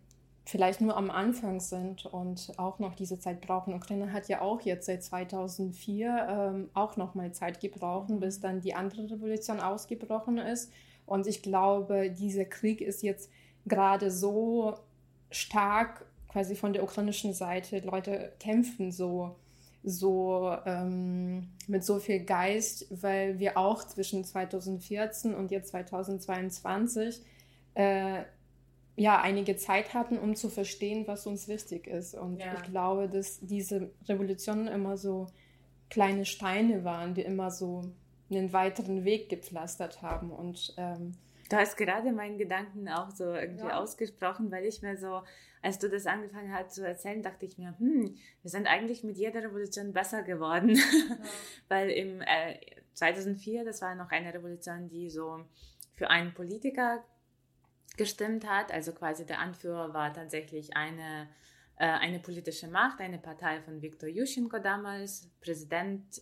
vielleicht 0.45 0.79
nur 0.79 0.95
am 0.95 1.11
Anfang 1.11 1.59
sind 1.59 2.05
und 2.05 2.53
auch 2.55 2.79
noch 2.79 2.95
diese 2.95 3.19
Zeit 3.19 3.41
brauchen. 3.41 3.73
Ukraine 3.73 4.13
hat 4.13 4.29
ja 4.29 4.39
auch 4.39 4.61
jetzt 4.61 4.85
seit 4.85 5.03
2004 5.03 6.27
ähm, 6.29 6.69
auch 6.75 6.95
noch 6.95 7.13
mal 7.13 7.33
Zeit 7.33 7.59
gebraucht, 7.59 8.09
mhm. 8.09 8.21
bis 8.21 8.39
dann 8.39 8.61
die 8.61 8.73
andere 8.73 9.11
Revolution 9.11 9.59
ausgebrochen 9.59 10.37
ist. 10.37 10.71
Und 11.05 11.27
ich 11.27 11.41
glaube, 11.41 12.09
dieser 12.09 12.45
Krieg 12.45 12.79
ist 12.79 13.03
jetzt 13.03 13.29
gerade 13.65 14.11
so 14.11 14.77
stark 15.31 16.05
quasi 16.29 16.55
von 16.55 16.73
der 16.73 16.83
ukrainischen 16.83 17.33
Seite. 17.33 17.79
Leute 17.79 18.33
kämpfen 18.39 18.91
so 18.91 19.35
so 19.83 20.53
ähm, 20.65 21.47
mit 21.67 21.83
so 21.83 21.99
viel 21.99 22.19
Geist, 22.25 22.87
weil 22.89 23.39
wir 23.39 23.57
auch 23.57 23.85
zwischen 23.85 24.25
2014 24.25 25.33
und 25.33 25.49
jetzt 25.49 25.69
2022 25.69 27.21
äh, 27.75 28.23
ja 28.97 29.21
einige 29.21 29.55
Zeit 29.55 29.93
hatten, 29.93 30.17
um 30.17 30.35
zu 30.35 30.49
verstehen, 30.49 31.07
was 31.07 31.25
uns 31.25 31.47
wichtig 31.47 31.87
ist. 31.87 32.15
Und 32.15 32.39
ja. 32.39 32.53
ich 32.55 32.63
glaube, 32.63 33.07
dass 33.07 33.39
diese 33.39 33.91
Revolutionen 34.09 34.67
immer 34.67 34.97
so 34.97 35.27
kleine 35.89 36.25
Steine 36.25 36.83
waren, 36.83 37.13
die 37.13 37.21
immer 37.21 37.49
so 37.51 37.83
einen 38.29 38.51
weiteren 38.51 39.05
Weg 39.05 39.29
gepflastert 39.29 40.01
haben. 40.01 40.31
Und 40.31 40.73
ähm, 40.77 41.13
Du 41.49 41.55
hast 41.55 41.77
gerade 41.77 42.11
meinen 42.11 42.37
Gedanken 42.37 42.89
auch 42.89 43.11
so 43.11 43.33
irgendwie 43.33 43.67
ja. 43.67 43.79
ausgesprochen, 43.79 44.51
weil 44.51 44.65
ich 44.65 44.81
mir 44.81 44.97
so, 44.97 45.21
als 45.61 45.79
du 45.79 45.89
das 45.89 46.05
angefangen 46.05 46.53
hast 46.53 46.75
zu 46.75 46.85
erzählen, 46.85 47.23
dachte 47.23 47.45
ich 47.45 47.57
mir, 47.57 47.73
hm, 47.79 48.15
wir 48.41 48.51
sind 48.51 48.67
eigentlich 48.67 49.03
mit 49.03 49.17
jeder 49.17 49.43
Revolution 49.43 49.93
besser 49.93 50.23
geworden. 50.23 50.75
Ja. 50.75 51.17
weil 51.69 51.89
im 51.89 52.21
äh, 52.21 52.59
2004, 52.93 53.63
das 53.63 53.81
war 53.81 53.95
noch 53.95 54.09
eine 54.09 54.33
Revolution, 54.33 54.89
die 54.89 55.09
so 55.09 55.45
für 55.93 56.09
einen 56.09 56.33
Politiker 56.33 57.03
gestimmt 57.95 58.47
hat. 58.47 58.71
Also 58.71 58.91
quasi 58.93 59.25
der 59.25 59.39
Anführer 59.39 59.93
war 59.93 60.13
tatsächlich 60.13 60.75
eine, 60.75 61.29
äh, 61.77 61.85
eine 61.85 62.19
politische 62.19 62.67
Macht, 62.67 62.99
eine 62.99 63.19
Partei 63.19 63.61
von 63.61 63.81
Viktor 63.81 64.09
Yushchenko 64.09 64.59
damals, 64.59 65.29
Präsident, 65.41 66.21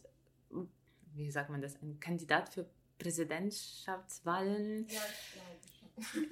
wie 1.13 1.31
sagt 1.31 1.49
man 1.49 1.61
das, 1.61 1.81
ein 1.81 1.99
Kandidat 1.99 2.49
für 2.49 2.65
Präsidentschaftswahlen. 2.97 4.87
Ja, 4.87 5.01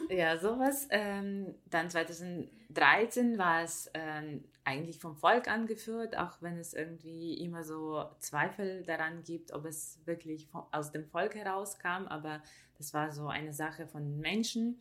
ja, 0.10 0.38
sowas. 0.38 0.88
Ähm, 0.90 1.56
dann 1.70 1.90
2013 1.90 3.38
war 3.38 3.64
es 3.64 3.90
ähm, 3.94 4.44
eigentlich 4.64 5.00
vom 5.00 5.16
Volk 5.16 5.48
angeführt, 5.48 6.18
auch 6.18 6.42
wenn 6.42 6.58
es 6.58 6.74
irgendwie 6.74 7.34
immer 7.36 7.64
so 7.64 8.04
Zweifel 8.20 8.84
daran 8.84 9.24
gibt, 9.24 9.54
ob 9.54 9.66
es 9.66 10.00
wirklich 10.06 10.48
aus 10.72 10.92
dem 10.92 11.06
Volk 11.06 11.36
herauskam. 11.36 12.08
Aber 12.08 12.42
das 12.78 12.94
war 12.94 13.12
so 13.12 13.28
eine 13.28 13.54
Sache 13.54 13.88
von 13.88 14.20
Menschen. 14.20 14.80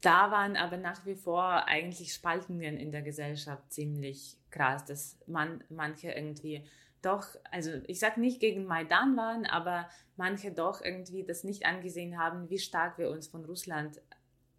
Da 0.00 0.30
waren 0.30 0.56
aber 0.56 0.76
nach 0.76 1.04
wie 1.04 1.16
vor 1.16 1.66
eigentlich 1.66 2.14
Spaltungen 2.14 2.78
in 2.78 2.90
der 2.90 3.02
Gesellschaft 3.02 3.72
ziemlich 3.72 4.36
krass, 4.50 4.84
dass 4.84 5.18
man 5.26 5.62
manche 5.68 6.12
irgendwie 6.12 6.64
doch, 7.02 7.26
also 7.50 7.70
ich 7.86 7.98
sage 7.98 8.20
nicht 8.20 8.40
gegen 8.40 8.66
Maidan 8.66 9.16
waren, 9.16 9.46
aber 9.46 9.88
manche 10.16 10.52
doch 10.52 10.82
irgendwie 10.82 11.24
das 11.24 11.44
nicht 11.44 11.66
angesehen 11.66 12.18
haben, 12.18 12.50
wie 12.50 12.58
stark 12.58 12.98
wir 12.98 13.10
uns 13.10 13.28
von 13.28 13.44
Russland 13.44 14.00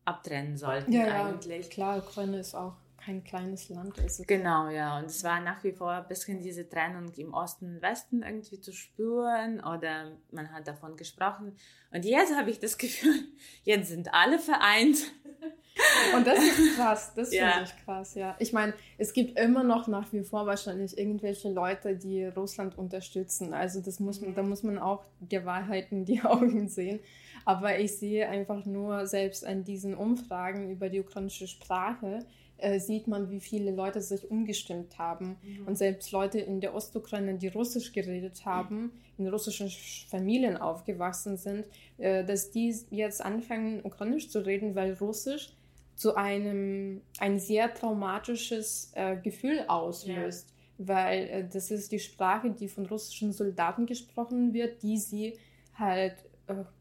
abtrennen 0.05 0.57
sollten 0.57 0.91
ja, 0.91 1.27
eigentlich. 1.27 1.65
Ja, 1.67 1.71
klar, 1.71 1.97
Ukraine 1.99 2.39
ist 2.39 2.55
auch 2.55 2.73
kein 3.03 3.23
kleines 3.23 3.69
Land. 3.69 3.97
Ist 3.97 4.27
genau, 4.27 4.69
ja. 4.69 4.99
Und 4.99 5.05
es 5.05 5.23
war 5.23 5.39
nach 5.39 5.63
wie 5.63 5.71
vor 5.71 5.91
ein 5.91 6.07
bisschen 6.07 6.41
diese 6.41 6.67
Trennung 6.67 7.11
im 7.17 7.33
Osten 7.33 7.75
und 7.75 7.81
Westen 7.81 8.23
irgendwie 8.23 8.61
zu 8.61 8.71
spüren 8.71 9.59
oder 9.59 10.11
man 10.31 10.51
hat 10.51 10.67
davon 10.67 10.95
gesprochen. 10.95 11.55
Und 11.91 12.05
jetzt 12.05 12.35
habe 12.35 12.51
ich 12.51 12.59
das 12.59 12.77
Gefühl, 12.77 13.25
jetzt 13.63 13.89
sind 13.89 14.13
alle 14.13 14.39
vereint 14.39 14.97
und 16.15 16.27
das 16.27 16.39
ist 16.39 16.75
krass, 16.75 17.13
das 17.15 17.33
ja. 17.33 17.51
finde 17.51 17.69
ich 17.69 17.85
krass, 17.85 18.15
ja. 18.15 18.35
Ich 18.39 18.53
meine, 18.53 18.73
es 18.97 19.13
gibt 19.13 19.39
immer 19.39 19.63
noch 19.63 19.87
nach 19.87 20.11
wie 20.13 20.23
vor 20.23 20.45
wahrscheinlich 20.45 20.97
irgendwelche 20.97 21.51
Leute, 21.51 21.95
die 21.95 22.25
Russland 22.25 22.77
unterstützen. 22.77 23.53
Also 23.53 23.81
das 23.81 23.99
muss 23.99 24.21
man, 24.21 24.35
da 24.35 24.43
muss 24.43 24.63
man 24.63 24.77
auch 24.77 25.03
der 25.19 25.45
Wahrheit 25.45 25.91
in 25.91 26.05
die 26.05 26.21
Augen 26.23 26.67
sehen. 26.67 26.99
Aber 27.45 27.79
ich 27.79 27.97
sehe 27.97 28.29
einfach 28.29 28.65
nur 28.65 29.07
selbst 29.07 29.45
an 29.45 29.63
diesen 29.63 29.95
Umfragen 29.95 30.69
über 30.69 30.89
die 30.89 30.99
ukrainische 30.99 31.47
Sprache, 31.47 32.25
äh, 32.61 32.79
sieht 32.79 33.07
man, 33.07 33.29
wie 33.29 33.39
viele 33.39 33.71
Leute 33.71 34.01
sich 34.01 34.29
umgestimmt 34.29 34.97
haben. 34.97 35.37
Mhm. 35.41 35.67
Und 35.67 35.77
selbst 35.77 36.11
Leute 36.11 36.39
in 36.39 36.61
der 36.61 36.73
Ostukraine, 36.73 37.35
die 37.35 37.47
Russisch 37.47 37.91
geredet 37.91 38.45
haben, 38.45 38.91
in 39.17 39.27
russischen 39.27 39.69
Familien 40.09 40.57
aufgewachsen 40.57 41.37
sind, 41.37 41.65
äh, 41.97 42.23
dass 42.23 42.51
die 42.51 42.73
jetzt 42.89 43.23
anfangen, 43.23 43.81
Ukrainisch 43.83 44.29
zu 44.29 44.45
reden, 44.45 44.75
weil 44.75 44.93
Russisch 44.93 45.53
zu 45.95 46.15
einem 46.15 47.01
ein 47.19 47.39
sehr 47.39 47.73
traumatisches 47.73 48.91
äh, 48.95 49.17
Gefühl 49.17 49.65
auslöst, 49.67 50.49
ja. 50.49 50.87
weil 50.87 51.23
äh, 51.27 51.47
das 51.51 51.69
ist 51.71 51.91
die 51.91 51.99
Sprache, 51.99 52.51
die 52.51 52.67
von 52.67 52.85
russischen 52.85 53.33
Soldaten 53.33 53.85
gesprochen 53.85 54.53
wird, 54.53 54.81
die 54.83 54.97
sie 54.97 55.37
halt 55.75 56.15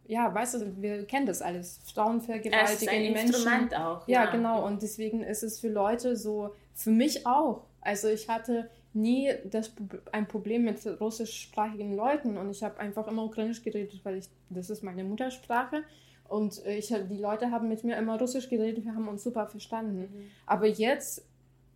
ja, 0.06 0.34
weißt 0.34 0.54
du, 0.54 0.82
wir 0.82 1.06
kennen 1.06 1.26
das 1.26 1.42
alles, 1.42 1.80
Frauenvergewaltigen, 1.92 3.12
Menschen. 3.12 3.26
Instrument 3.28 3.76
auch. 3.76 4.06
Ja. 4.08 4.24
ja, 4.24 4.30
genau. 4.30 4.66
Und 4.66 4.82
deswegen 4.82 5.22
ist 5.22 5.42
es 5.42 5.60
für 5.60 5.68
Leute 5.68 6.16
so, 6.16 6.54
für 6.74 6.90
mich 6.90 7.26
auch. 7.26 7.64
Also 7.80 8.08
ich 8.08 8.28
hatte 8.28 8.68
nie 8.92 9.32
das, 9.44 9.72
ein 10.12 10.26
Problem 10.26 10.64
mit 10.64 10.84
russischsprachigen 11.00 11.94
Leuten 11.94 12.36
und 12.36 12.50
ich 12.50 12.62
habe 12.62 12.78
einfach 12.80 13.06
immer 13.06 13.24
Ukrainisch 13.24 13.62
geredet, 13.62 14.00
weil 14.02 14.16
ich, 14.16 14.28
das 14.48 14.70
ist 14.70 14.82
meine 14.82 15.04
Muttersprache. 15.04 15.84
Und 16.28 16.64
äh, 16.64 16.76
ich, 16.76 16.88
die 16.88 17.16
Leute 17.16 17.50
haben 17.50 17.68
mit 17.68 17.82
mir 17.84 17.96
immer 17.96 18.18
Russisch 18.18 18.48
geredet, 18.48 18.84
wir 18.84 18.94
haben 18.94 19.08
uns 19.08 19.24
super 19.24 19.46
verstanden. 19.46 20.00
Mhm. 20.00 20.30
Aber 20.46 20.66
jetzt 20.66 21.24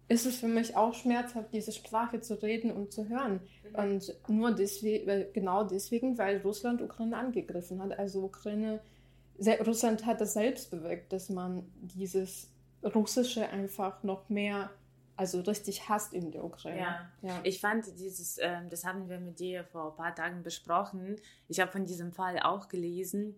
ist 0.09 0.27
es 0.27 0.37
für 0.37 0.49
mich 0.49 0.77
auch 0.77 0.95
schmerzhaft, 0.95 1.53
diese 1.53 1.73
Sprache 1.73 2.21
zu 2.21 2.35
reden 2.43 2.71
und 2.71 2.93
zu 2.93 3.09
hören. 3.09 3.41
Mhm. 3.71 3.75
Und 3.75 4.15
nur 4.29 4.53
deswegen, 4.53 5.33
genau 5.33 5.65
deswegen, 5.65 6.19
weil 6.19 6.39
Russland 6.43 6.83
Ukraine 6.83 7.17
angegriffen 7.17 7.83
hat. 7.83 7.99
Also 7.99 8.25
Ukraine, 8.25 8.81
Russland 9.67 10.05
hat 10.05 10.21
das 10.21 10.35
selbst 10.35 10.71
bewirkt, 10.71 11.13
dass 11.13 11.31
man 11.31 11.65
dieses 11.81 12.51
Russische 12.83 13.49
einfach 13.49 14.03
noch 14.03 14.29
mehr 14.29 14.71
also 15.17 15.41
richtig 15.41 15.89
hasst 15.89 16.13
in 16.13 16.33
der 16.33 16.45
Ukraine. 16.45 16.81
Ja. 16.81 17.11
ja. 17.23 17.41
Ich 17.45 17.61
fand 17.61 17.85
dieses, 17.99 18.39
äh, 18.39 18.67
das 18.69 18.85
haben 18.85 19.09
wir 19.09 19.21
mit 19.21 19.39
dir 19.39 19.65
vor 19.65 19.93
ein 19.93 19.97
paar 19.97 20.15
Tagen 20.15 20.43
besprochen. 20.43 21.17
Ich 21.49 21.61
habe 21.61 21.71
von 21.71 21.87
diesem 21.87 22.13
Fall 22.13 22.41
auch 22.41 22.69
gelesen. 22.69 23.37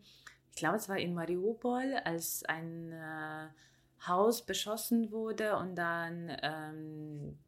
Ich 0.51 0.57
glaube, 0.57 0.77
es 0.77 0.89
war 0.89 0.99
in 0.99 1.13
Mariupol, 1.15 1.95
als 2.05 2.45
ein 2.45 2.93
äh, 2.93 3.49
Haus 4.09 4.45
beschossen 4.45 5.11
wurde 5.11 5.57
und 5.57 5.77
dann 5.77 6.37
ähm, 6.43 7.39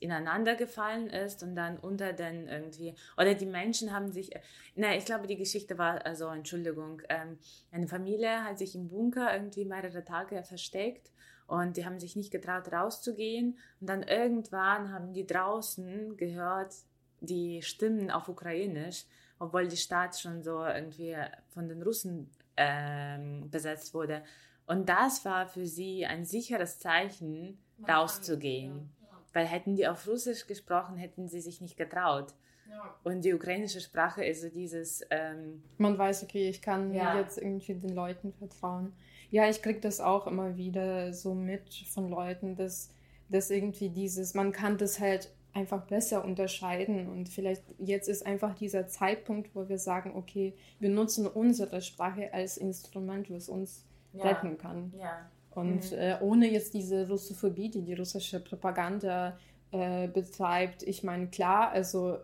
ineinander 0.00 0.56
gefallen 0.56 1.08
ist 1.08 1.42
und 1.42 1.54
dann 1.54 1.78
unter 1.78 2.12
den 2.12 2.48
irgendwie, 2.48 2.94
oder 3.16 3.34
die 3.34 3.46
Menschen 3.46 3.92
haben 3.92 4.10
sich, 4.10 4.30
na, 4.74 4.96
ich 4.96 5.04
glaube, 5.04 5.26
die 5.26 5.36
Geschichte 5.36 5.78
war, 5.78 6.04
also 6.04 6.28
Entschuldigung, 6.28 7.02
ähm, 7.08 7.38
eine 7.70 7.86
Familie 7.86 8.44
hat 8.44 8.58
sich 8.58 8.74
im 8.74 8.88
Bunker 8.88 9.32
irgendwie 9.32 9.64
mehrere 9.64 10.04
Tage 10.04 10.42
versteckt 10.42 11.12
und 11.46 11.76
die 11.76 11.84
haben 11.84 12.00
sich 12.00 12.16
nicht 12.16 12.30
getraut 12.30 12.72
rauszugehen 12.72 13.58
und 13.80 13.88
dann 13.88 14.02
irgendwann 14.02 14.92
haben 14.92 15.12
die 15.12 15.26
draußen 15.26 16.16
gehört 16.16 16.74
die 17.20 17.60
Stimmen 17.62 18.10
auf 18.10 18.28
Ukrainisch, 18.28 19.04
obwohl 19.38 19.68
die 19.68 19.76
Stadt 19.76 20.18
schon 20.18 20.42
so 20.42 20.64
irgendwie 20.64 21.16
von 21.48 21.68
den 21.68 21.82
Russen 21.82 22.30
ähm, 22.56 23.50
besetzt 23.50 23.92
wurde. 23.92 24.22
Und 24.70 24.88
das 24.88 25.24
war 25.24 25.48
für 25.48 25.66
sie 25.66 26.06
ein 26.06 26.24
sicheres 26.24 26.78
Zeichen, 26.78 27.58
rauszugehen. 27.88 28.88
Weil 29.32 29.44
hätten 29.44 29.74
die 29.74 29.88
auf 29.88 30.06
Russisch 30.06 30.46
gesprochen, 30.46 30.96
hätten 30.96 31.26
sie 31.26 31.40
sich 31.40 31.60
nicht 31.60 31.76
getraut. 31.76 32.34
Ja. 32.70 32.94
Und 33.02 33.24
die 33.24 33.34
ukrainische 33.34 33.80
Sprache 33.80 34.24
ist 34.24 34.42
so 34.42 34.48
dieses. 34.48 35.04
Ähm, 35.10 35.64
Man 35.78 35.98
weiß, 35.98 36.22
okay, 36.22 36.48
ich 36.48 36.62
kann 36.62 36.94
ja. 36.94 37.18
jetzt 37.18 37.36
irgendwie 37.36 37.74
den 37.74 37.96
Leuten 37.96 38.32
vertrauen. 38.32 38.92
Ja, 39.32 39.50
ich 39.50 39.60
kriege 39.60 39.80
das 39.80 40.00
auch 40.00 40.28
immer 40.28 40.56
wieder 40.56 41.12
so 41.12 41.34
mit 41.34 41.74
von 41.92 42.08
Leuten, 42.08 42.54
dass, 42.54 42.94
dass 43.28 43.50
irgendwie 43.50 43.88
dieses, 43.88 44.34
man 44.34 44.52
kann 44.52 44.78
das 44.78 45.00
halt 45.00 45.32
einfach 45.52 45.84
besser 45.88 46.24
unterscheiden 46.24 47.08
und 47.08 47.28
vielleicht 47.28 47.64
jetzt 47.78 48.08
ist 48.08 48.24
einfach 48.24 48.54
dieser 48.54 48.86
Zeitpunkt, 48.86 49.52
wo 49.56 49.68
wir 49.68 49.78
sagen, 49.78 50.12
okay, 50.14 50.54
wir 50.78 50.90
nutzen 50.90 51.26
unsere 51.26 51.82
Sprache 51.82 52.32
als 52.32 52.56
Instrument, 52.56 53.28
was 53.32 53.48
uns 53.48 53.84
ja. 54.12 54.24
retten 54.24 54.58
kann. 54.58 54.92
Ja. 54.98 55.28
Und 55.50 55.90
mhm. 55.90 55.98
äh, 55.98 56.16
ohne 56.20 56.50
jetzt 56.50 56.74
diese 56.74 57.08
Russophobie, 57.08 57.70
die 57.70 57.82
die 57.82 57.94
russische 57.94 58.40
Propaganda 58.40 59.36
äh, 59.72 60.08
betreibt, 60.08 60.82
ich 60.82 61.02
meine, 61.02 61.28
klar, 61.28 61.70
also 61.70 62.18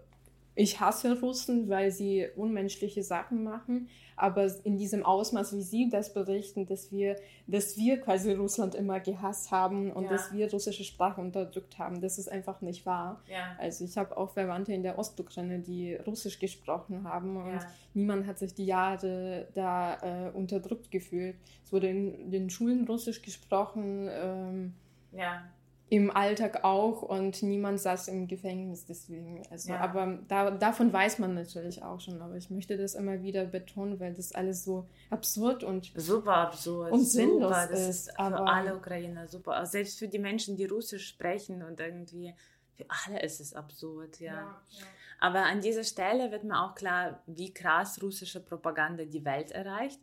ich 0.56 0.80
hasse 0.80 1.20
Russen, 1.20 1.68
weil 1.68 1.90
sie 1.90 2.26
unmenschliche 2.34 3.02
Sachen 3.02 3.44
machen, 3.44 3.88
aber 4.16 4.50
in 4.64 4.78
diesem 4.78 5.04
Ausmaß, 5.04 5.54
wie 5.54 5.62
sie 5.62 5.90
das 5.90 6.14
berichten, 6.14 6.64
dass 6.64 6.90
wir, 6.90 7.16
dass 7.46 7.76
wir 7.76 8.00
quasi 8.00 8.32
Russland 8.32 8.74
immer 8.74 8.98
gehasst 8.98 9.50
haben 9.50 9.92
und 9.92 10.04
ja. 10.04 10.10
dass 10.10 10.32
wir 10.32 10.50
russische 10.50 10.84
Sprache 10.84 11.20
unterdrückt 11.20 11.78
haben, 11.78 12.00
das 12.00 12.16
ist 12.16 12.32
einfach 12.32 12.62
nicht 12.62 12.86
wahr. 12.86 13.22
Ja. 13.30 13.54
Also 13.58 13.84
ich 13.84 13.98
habe 13.98 14.16
auch 14.16 14.30
Verwandte 14.30 14.72
in 14.72 14.82
der 14.82 14.98
Ostukraine, 14.98 15.58
die 15.58 15.94
Russisch 15.94 16.38
gesprochen 16.38 17.04
haben 17.04 17.36
und 17.36 17.52
ja. 17.52 17.66
niemand 17.92 18.26
hat 18.26 18.38
sich 18.38 18.54
die 18.54 18.66
Jahre 18.66 19.48
da 19.52 20.28
äh, 20.28 20.30
unterdrückt 20.30 20.90
gefühlt. 20.90 21.36
Es 21.62 21.72
wurde 21.72 21.88
in 21.88 22.30
den 22.30 22.48
Schulen 22.48 22.86
Russisch 22.86 23.20
gesprochen. 23.20 24.08
Ähm, 24.10 24.74
ja 25.12 25.44
im 25.88 26.10
Alltag 26.10 26.64
auch 26.64 27.02
und 27.02 27.42
niemand 27.44 27.80
saß 27.80 28.08
im 28.08 28.26
Gefängnis 28.26 28.86
deswegen. 28.86 29.42
Also, 29.50 29.70
ja. 29.70 29.78
aber 29.78 30.18
da, 30.26 30.50
davon 30.50 30.92
weiß 30.92 31.20
man 31.20 31.34
natürlich 31.34 31.82
auch 31.82 32.00
schon, 32.00 32.20
aber 32.20 32.36
ich 32.36 32.50
möchte 32.50 32.76
das 32.76 32.94
immer 32.94 33.22
wieder 33.22 33.44
betonen, 33.44 34.00
weil 34.00 34.12
das 34.12 34.32
alles 34.32 34.64
so 34.64 34.88
absurd 35.10 35.62
und 35.62 35.92
super 35.94 36.38
absurd 36.38 36.90
und 36.90 37.04
sinnlos 37.04 37.54
super. 37.54 37.68
Das 37.70 37.88
ist, 37.88 38.10
für 38.10 38.20
alle 38.20 38.76
Ukrainer 38.76 39.28
super. 39.28 39.54
Also 39.54 39.72
selbst 39.72 39.98
für 40.00 40.08
die 40.08 40.18
Menschen, 40.18 40.56
die 40.56 40.64
Russisch 40.64 41.06
sprechen 41.06 41.62
und 41.62 41.78
irgendwie 41.78 42.34
für 42.74 42.86
alle 43.06 43.22
ist 43.22 43.40
es 43.40 43.54
absurd, 43.54 44.18
ja. 44.18 44.34
ja, 44.34 44.40
ja. 44.70 44.84
Aber 45.20 45.44
an 45.44 45.60
dieser 45.60 45.84
Stelle 45.84 46.32
wird 46.32 46.42
mir 46.42 46.62
auch 46.62 46.74
klar, 46.74 47.22
wie 47.26 47.54
krass 47.54 48.02
russische 48.02 48.40
Propaganda 48.40 49.04
die 49.04 49.24
Welt 49.24 49.52
erreicht 49.52 50.00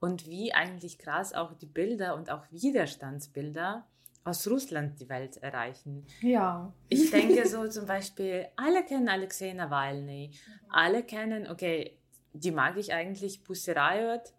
und 0.00 0.26
wie 0.26 0.54
eigentlich 0.54 0.98
krass 0.98 1.34
auch 1.34 1.52
die 1.52 1.66
Bilder 1.66 2.16
und 2.16 2.30
auch 2.30 2.44
Widerstandsbilder 2.50 3.86
aus 4.26 4.46
Russland 4.48 5.00
die 5.00 5.08
Welt 5.08 5.36
erreichen. 5.36 6.04
Ja. 6.20 6.72
Ich 6.88 7.10
denke 7.10 7.46
so 7.46 7.66
zum 7.68 7.86
Beispiel, 7.86 8.46
alle 8.56 8.84
kennen 8.84 9.08
Alexei 9.08 9.52
Nawalny, 9.52 10.32
alle 10.68 11.04
kennen, 11.04 11.48
okay, 11.48 11.96
die 12.32 12.50
mag 12.50 12.76
ich 12.76 12.92
eigentlich, 12.92 13.44
Pussy 13.44 13.70
Riot, 13.70 14.32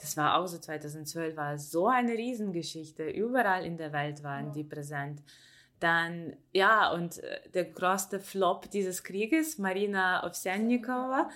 das 0.00 0.16
war 0.16 0.38
auch 0.38 0.46
so 0.46 0.58
2012, 0.58 1.36
war 1.36 1.58
so 1.58 1.88
eine 1.88 2.12
Riesengeschichte, 2.12 3.10
überall 3.10 3.66
in 3.66 3.76
der 3.76 3.92
Welt 3.92 4.22
waren 4.22 4.52
die 4.52 4.64
präsent. 4.64 5.22
Dann, 5.80 6.36
ja, 6.52 6.92
und 6.92 7.18
äh, 7.18 7.40
der 7.52 7.64
größte 7.64 8.20
Flop 8.20 8.70
dieses 8.70 9.02
Krieges, 9.02 9.58
Marina 9.58 10.24
Ovsyannikova. 10.24 11.28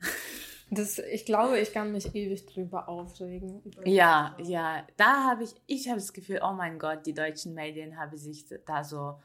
Ja. 0.00 0.08
Das, 0.74 0.98
ich 0.98 1.26
glaube, 1.26 1.58
ich 1.58 1.70
kann 1.70 1.92
mich 1.92 2.14
ewig 2.14 2.46
drüber 2.46 2.88
aufregen. 2.88 3.60
Ja, 3.84 4.34
ja, 4.42 4.86
da 4.96 5.24
habe 5.24 5.44
ich, 5.44 5.54
ich 5.66 5.88
habe 5.88 6.00
das 6.00 6.14
Gefühl, 6.14 6.40
oh 6.42 6.54
mein 6.54 6.78
Gott, 6.78 7.04
die 7.04 7.12
deutschen 7.12 7.52
Medien 7.52 7.98
haben 7.98 8.16
sich 8.16 8.46
da 8.64 8.82
so 8.82 9.20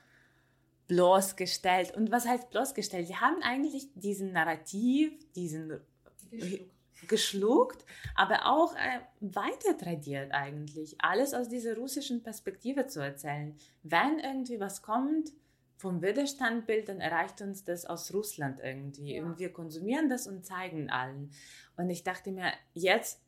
bloßgestellt. 0.88 1.96
Und 1.96 2.12
was 2.12 2.28
heißt 2.28 2.50
bloßgestellt? 2.50 3.08
Sie 3.08 3.16
haben 3.16 3.42
eigentlich 3.44 3.88
diesen 3.96 4.34
Narrativ, 4.34 5.14
diesen 5.36 5.80
geschluckt, 6.30 7.08
geschluckt 7.08 7.86
aber 8.16 8.46
auch 8.46 8.76
äh, 8.76 9.00
weiter 9.22 9.78
tradiert 9.78 10.34
eigentlich. 10.34 10.96
Alles 11.00 11.34
aus 11.34 11.48
dieser 11.48 11.78
russischen 11.78 12.24
Perspektive 12.24 12.88
zu 12.88 13.00
erzählen. 13.00 13.56
Wenn 13.84 14.20
irgendwie 14.20 14.60
was 14.60 14.82
kommt, 14.82 15.32
vom 15.78 16.02
Widerstandbild, 16.02 16.90
dann 16.90 17.00
erreicht 17.00 17.42
uns 17.42 17.64
das 17.64 17.86
aus 17.86 18.14
Russland 18.14 18.60
irgendwie. 18.62 19.16
Ja. 19.16 19.24
Und 19.24 19.40
wir 19.40 19.54
konsumieren 19.54 20.10
das 20.10 20.28
und 20.28 20.46
zeigen 20.46 20.90
allen. 20.90 21.32
Und 21.78 21.90
ich 21.90 22.04
dachte 22.04 22.32
mir, 22.32 22.52
jetzt 22.74 23.22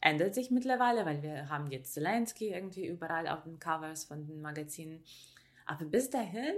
ändert 0.00 0.34
sich 0.34 0.50
mittlerweile, 0.50 1.06
weil 1.06 1.22
wir 1.22 1.48
haben 1.48 1.70
jetzt 1.70 1.94
Zelensky 1.94 2.48
irgendwie 2.48 2.86
überall 2.86 3.28
auf 3.28 3.44
den 3.44 3.58
Covers 3.58 4.04
von 4.04 4.26
den 4.26 4.42
Magazinen. 4.42 5.02
Aber 5.66 5.84
bis 5.84 6.10
dahin. 6.10 6.54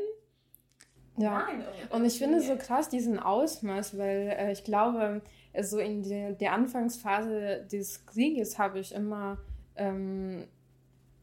Ja, 1.18 1.46
nein, 1.46 1.64
und 1.90 2.04
ich 2.04 2.18
finde 2.18 2.42
so 2.42 2.56
krass 2.56 2.88
diesen 2.90 3.18
Ausmaß, 3.18 3.96
weil 3.96 4.34
äh, 4.36 4.52
ich 4.52 4.64
glaube, 4.64 5.22
so 5.62 5.78
in 5.78 6.02
der, 6.02 6.32
der 6.32 6.52
Anfangsphase 6.52 7.66
des 7.70 8.04
Krieges 8.04 8.58
habe 8.58 8.80
ich 8.80 8.94
immer 8.94 9.38
ähm, 9.76 10.46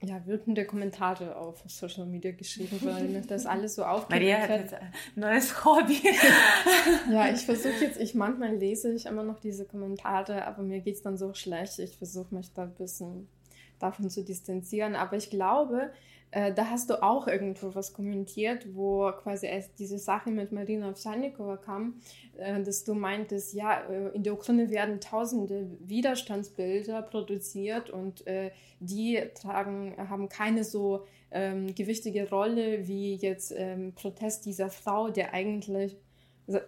ja, 0.06 0.26
wütende 0.26 0.66
Kommentare 0.66 1.36
auf 1.36 1.64
Social 1.68 2.06
Media 2.06 2.32
geschrieben, 2.32 2.78
weil 2.82 3.08
mir 3.08 3.22
das 3.22 3.46
alles 3.46 3.76
so 3.76 3.86
aufgeregt 3.86 4.40
Maria 4.40 4.48
hat. 4.48 4.62
Jetzt 4.62 4.74
ein 4.74 4.92
neues 5.16 5.66
Hobby. 5.66 6.02
ja, 7.10 7.30
ich 7.32 7.46
versuche 7.46 7.86
jetzt, 7.86 8.00
ich 8.00 8.14
manchmal 8.14 8.56
lese 8.56 8.94
ich 8.94 9.06
immer 9.06 9.24
noch 9.24 9.40
diese 9.40 9.66
Kommentare, 9.66 10.46
aber 10.46 10.64
mir 10.64 10.82
geht 10.82 10.96
es 10.96 11.02
dann 11.02 11.18
so 11.18 11.34
schlecht. 11.34 11.80
Ich 11.80 11.98
versuche 11.98 12.36
mich 12.36 12.52
da 12.54 12.64
ein 12.64 12.74
bisschen 12.74 13.28
davon 13.80 14.10
zu 14.10 14.24
distanzieren. 14.24 14.96
Aber 14.96 15.16
ich 15.16 15.30
glaube, 15.30 15.92
äh, 16.34 16.52
da 16.52 16.72
hast 16.72 16.90
du 16.90 17.04
auch 17.04 17.28
irgendwo 17.28 17.76
was 17.76 17.94
kommentiert, 17.94 18.66
wo 18.74 19.12
quasi 19.12 19.46
erst 19.46 19.78
diese 19.78 20.00
Sache 20.00 20.32
mit 20.32 20.52
Marina 20.52 20.90
Ovsyannikova 20.90 21.58
kam, 21.58 22.02
äh, 22.38 22.60
dass 22.64 22.84
du 22.84 22.96
meintest, 22.96 23.54
ja, 23.54 23.82
äh, 23.82 24.10
in 24.16 24.24
der 24.24 24.34
Ukraine 24.34 24.72
werden 24.72 25.00
tausende 25.00 25.70
Widerstandsbilder 25.80 27.04
produziert 27.04 27.92
und 27.92 28.26
äh, 28.26 28.50
die 28.80 29.22
tragen, 29.36 29.96
haben 30.10 30.28
keine 30.28 30.64
so 30.64 31.06
ähm, 31.30 31.76
gewichtige 31.76 32.28
Rolle 32.28 32.88
wie 32.88 33.14
jetzt 33.14 33.54
ähm, 33.56 33.94
Protest 33.94 34.48
dieser 34.48 34.72
Frau, 34.72 35.10
der 35.10 35.36
eigentlich 35.36 35.98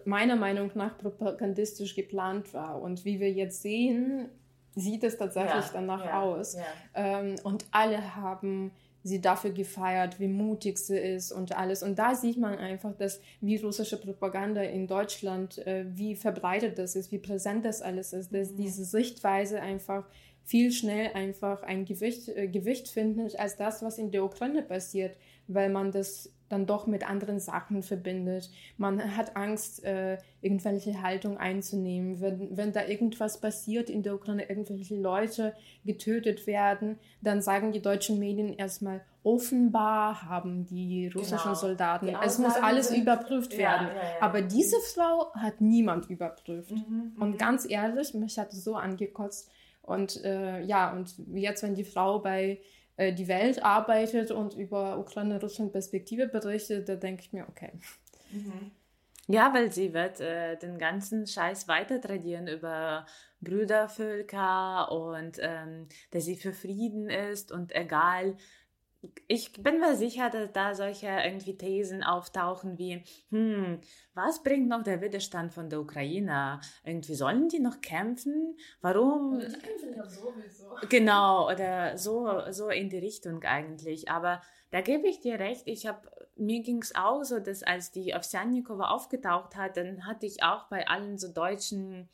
meiner 0.04 0.36
Meinung 0.36 0.70
nach 0.74 0.96
propagandistisch 0.96 1.96
geplant 1.96 2.54
war. 2.54 2.80
Und 2.80 3.04
wie 3.04 3.18
wir 3.18 3.32
jetzt 3.32 3.62
sehen, 3.62 4.28
sieht 4.76 5.02
es 5.02 5.16
tatsächlich 5.16 5.66
ja, 5.66 5.70
danach 5.72 6.04
ja, 6.04 6.22
aus. 6.22 6.54
Ja. 6.54 6.62
Ähm, 6.94 7.34
und 7.42 7.66
alle 7.72 8.14
haben 8.14 8.70
sie 9.06 9.20
dafür 9.20 9.52
gefeiert, 9.52 10.18
wie 10.18 10.28
mutig 10.28 10.78
sie 10.78 10.98
ist 10.98 11.30
und 11.30 11.56
alles. 11.56 11.82
Und 11.82 11.98
da 11.98 12.14
sieht 12.14 12.38
man 12.38 12.58
einfach, 12.58 12.92
dass 12.96 13.20
wie 13.40 13.56
russische 13.56 14.00
Propaganda 14.00 14.62
in 14.62 14.88
Deutschland, 14.88 15.58
äh, 15.58 15.84
wie 15.88 16.16
verbreitet 16.16 16.78
das 16.78 16.96
ist, 16.96 17.12
wie 17.12 17.18
präsent 17.18 17.64
das 17.64 17.82
alles 17.82 18.12
ist, 18.12 18.34
dass 18.34 18.50
mhm. 18.50 18.56
diese 18.56 18.84
Sichtweise 18.84 19.60
einfach 19.60 20.08
viel 20.44 20.72
schnell 20.72 21.12
einfach 21.14 21.62
ein 21.62 21.84
Gewicht, 21.84 22.28
äh, 22.28 22.48
Gewicht 22.48 22.88
findet 22.88 23.38
als 23.38 23.56
das, 23.56 23.82
was 23.82 23.98
in 23.98 24.10
der 24.10 24.24
Ukraine 24.24 24.62
passiert, 24.62 25.16
weil 25.46 25.70
man 25.70 25.92
das 25.92 26.32
dann 26.48 26.66
doch 26.66 26.86
mit 26.86 27.08
anderen 27.08 27.40
Sachen 27.40 27.82
verbindet. 27.82 28.50
Man 28.76 29.16
hat 29.16 29.36
Angst, 29.36 29.84
äh, 29.84 30.18
irgendwelche 30.40 31.02
Haltung 31.02 31.38
einzunehmen. 31.38 32.20
Wenn, 32.20 32.56
wenn 32.56 32.72
da 32.72 32.86
irgendwas 32.86 33.40
passiert 33.40 33.90
in 33.90 34.02
der 34.02 34.14
Ukraine, 34.14 34.48
irgendwelche 34.48 34.96
Leute 34.96 35.54
getötet 35.84 36.46
werden, 36.46 36.98
dann 37.20 37.42
sagen 37.42 37.72
die 37.72 37.82
deutschen 37.82 38.18
Medien 38.18 38.52
erstmal, 38.52 39.02
offenbar 39.24 40.22
haben 40.22 40.66
die 40.66 41.08
russischen 41.08 41.38
genau. 41.42 41.54
Soldaten, 41.54 42.06
die 42.06 42.16
es 42.22 42.38
muss 42.38 42.54
alles 42.54 42.88
sind, 42.88 43.02
überprüft 43.02 43.58
werden. 43.58 43.88
Ja, 43.88 43.94
ja, 43.94 44.02
ja. 44.02 44.22
Aber 44.22 44.40
diese 44.40 44.76
Frau 44.94 45.32
hat 45.34 45.60
niemand 45.60 46.08
überprüft. 46.08 46.70
Mhm, 46.70 47.16
und 47.18 47.30
mhm. 47.32 47.38
ganz 47.38 47.68
ehrlich, 47.68 48.14
mich 48.14 48.38
hat 48.38 48.52
es 48.52 48.62
so 48.62 48.76
angekotzt. 48.76 49.50
Und 49.82 50.24
äh, 50.24 50.62
ja, 50.62 50.92
und 50.92 51.14
jetzt, 51.34 51.62
wenn 51.62 51.74
die 51.74 51.84
Frau 51.84 52.20
bei 52.20 52.60
äh, 52.96 53.12
die 53.12 53.28
Welt 53.28 53.62
arbeitet 53.62 54.30
und 54.30 54.54
über 54.54 54.98
Ukraine-Russland-Perspektive 54.98 56.28
berichtet, 56.28 56.88
da 56.88 56.96
denke 56.96 57.22
ich 57.22 57.32
mir, 57.32 57.46
okay. 57.48 57.72
Mhm. 58.30 58.72
Ja, 59.28 59.52
weil 59.52 59.72
sie 59.72 59.92
wird 59.92 60.20
äh, 60.20 60.56
den 60.56 60.78
ganzen 60.78 61.26
Scheiß 61.26 61.66
weiter 61.66 62.00
tradieren 62.00 62.46
über 62.46 63.06
Brüdervölker 63.40 64.92
und 64.92 65.38
ähm, 65.40 65.88
dass 66.12 66.24
sie 66.24 66.36
für 66.36 66.52
Frieden 66.52 67.10
ist 67.10 67.50
und 67.50 67.74
egal. 67.74 68.36
Ich 69.26 69.52
bin 69.52 69.80
mir 69.80 69.96
sicher, 69.96 70.30
dass 70.30 70.52
da 70.52 70.74
solche 70.74 71.06
irgendwie 71.06 71.56
Thesen 71.56 72.02
auftauchen 72.02 72.78
wie, 72.78 73.02
hm, 73.30 73.80
was 74.14 74.42
bringt 74.42 74.68
noch 74.68 74.82
der 74.82 75.00
Widerstand 75.00 75.52
von 75.52 75.68
der 75.68 75.80
Ukraine? 75.80 76.60
Irgendwie 76.84 77.14
sollen 77.14 77.48
die 77.48 77.58
noch 77.58 77.80
kämpfen? 77.80 78.56
Warum? 78.80 79.40
Die 79.40 79.46
kämpfen 79.46 79.94
ja 79.96 80.04
sowieso. 80.08 80.76
Genau, 80.88 81.50
oder 81.50 81.96
so, 81.98 82.50
so 82.50 82.68
in 82.68 82.88
die 82.88 82.98
Richtung 82.98 83.42
eigentlich. 83.44 84.10
Aber 84.10 84.40
da 84.70 84.80
gebe 84.80 85.08
ich 85.08 85.20
dir 85.20 85.38
recht. 85.38 85.62
Ich 85.66 85.86
habe, 85.86 86.10
mir 86.36 86.62
ging 86.62 86.82
es 86.82 86.94
auch 86.94 87.22
so, 87.22 87.38
dass 87.38 87.62
als 87.62 87.90
die 87.90 88.14
Ovsjannikova 88.14 88.88
aufgetaucht 88.88 89.56
hat, 89.56 89.76
dann 89.76 90.06
hatte 90.06 90.26
ich 90.26 90.42
auch 90.42 90.68
bei 90.68 90.86
allen 90.88 91.18
so 91.18 91.32
deutschen 91.32 92.08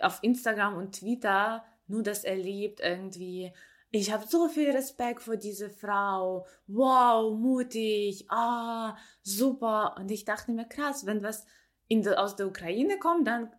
auf 0.00 0.18
Instagram 0.22 0.76
und 0.76 0.96
Twitter 0.96 1.64
nur 1.86 2.02
das 2.02 2.24
erlebt 2.24 2.80
irgendwie. 2.80 3.52
Ich 3.96 4.12
habe 4.12 4.26
so 4.26 4.48
viel 4.48 4.70
Respekt 4.70 5.22
vor 5.22 5.36
dieser 5.36 5.70
Frau. 5.70 6.46
Wow, 6.66 7.34
mutig. 7.38 8.26
Ah, 8.28 8.94
super. 9.22 9.94
Und 9.98 10.10
ich 10.10 10.26
dachte 10.26 10.52
mir, 10.52 10.66
krass, 10.66 11.06
wenn 11.06 11.22
was 11.22 11.46
der, 11.90 12.22
aus 12.22 12.36
der 12.36 12.48
Ukraine 12.48 12.98
kommt, 12.98 13.26
dann, 13.26 13.50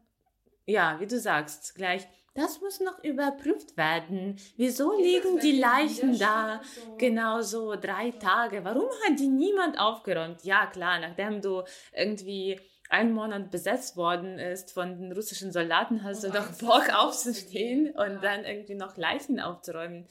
ja, 0.67 0.99
wie 0.99 1.07
du 1.07 1.19
sagst, 1.19 1.73
gleich, 1.73 2.07
das 2.35 2.61
muss 2.61 2.79
noch 2.79 3.03
überprüft 3.03 3.75
werden. 3.77 4.39
Wieso 4.57 4.95
liegen 4.95 5.39
die 5.39 5.59
Leichen 5.59 6.19
da 6.19 6.61
so. 6.63 6.95
genau 6.97 7.41
so 7.41 7.75
drei 7.75 8.11
Tage? 8.11 8.63
Warum 8.63 8.89
hat 9.07 9.17
die 9.17 9.29
niemand 9.29 9.79
aufgeräumt? 9.79 10.43
Ja, 10.43 10.67
klar, 10.67 10.99
nachdem 10.99 11.41
du 11.41 11.63
irgendwie 11.93 12.59
einen 12.89 13.11
Monat 13.13 13.51
besetzt 13.51 13.97
worden 13.97 14.39
ist 14.39 14.71
von 14.71 14.99
den 14.99 15.11
russischen 15.11 15.51
Soldaten, 15.51 16.03
hast 16.03 16.23
du 16.23 16.29
doch 16.29 16.51
Bock 16.59 16.93
aufzustehen 16.93 17.87
und 17.87 18.23
dann 18.23 18.45
irgendwie 18.45 18.75
noch 18.75 18.97
Leichen 18.97 19.39
aufzuräumen. 19.39 20.05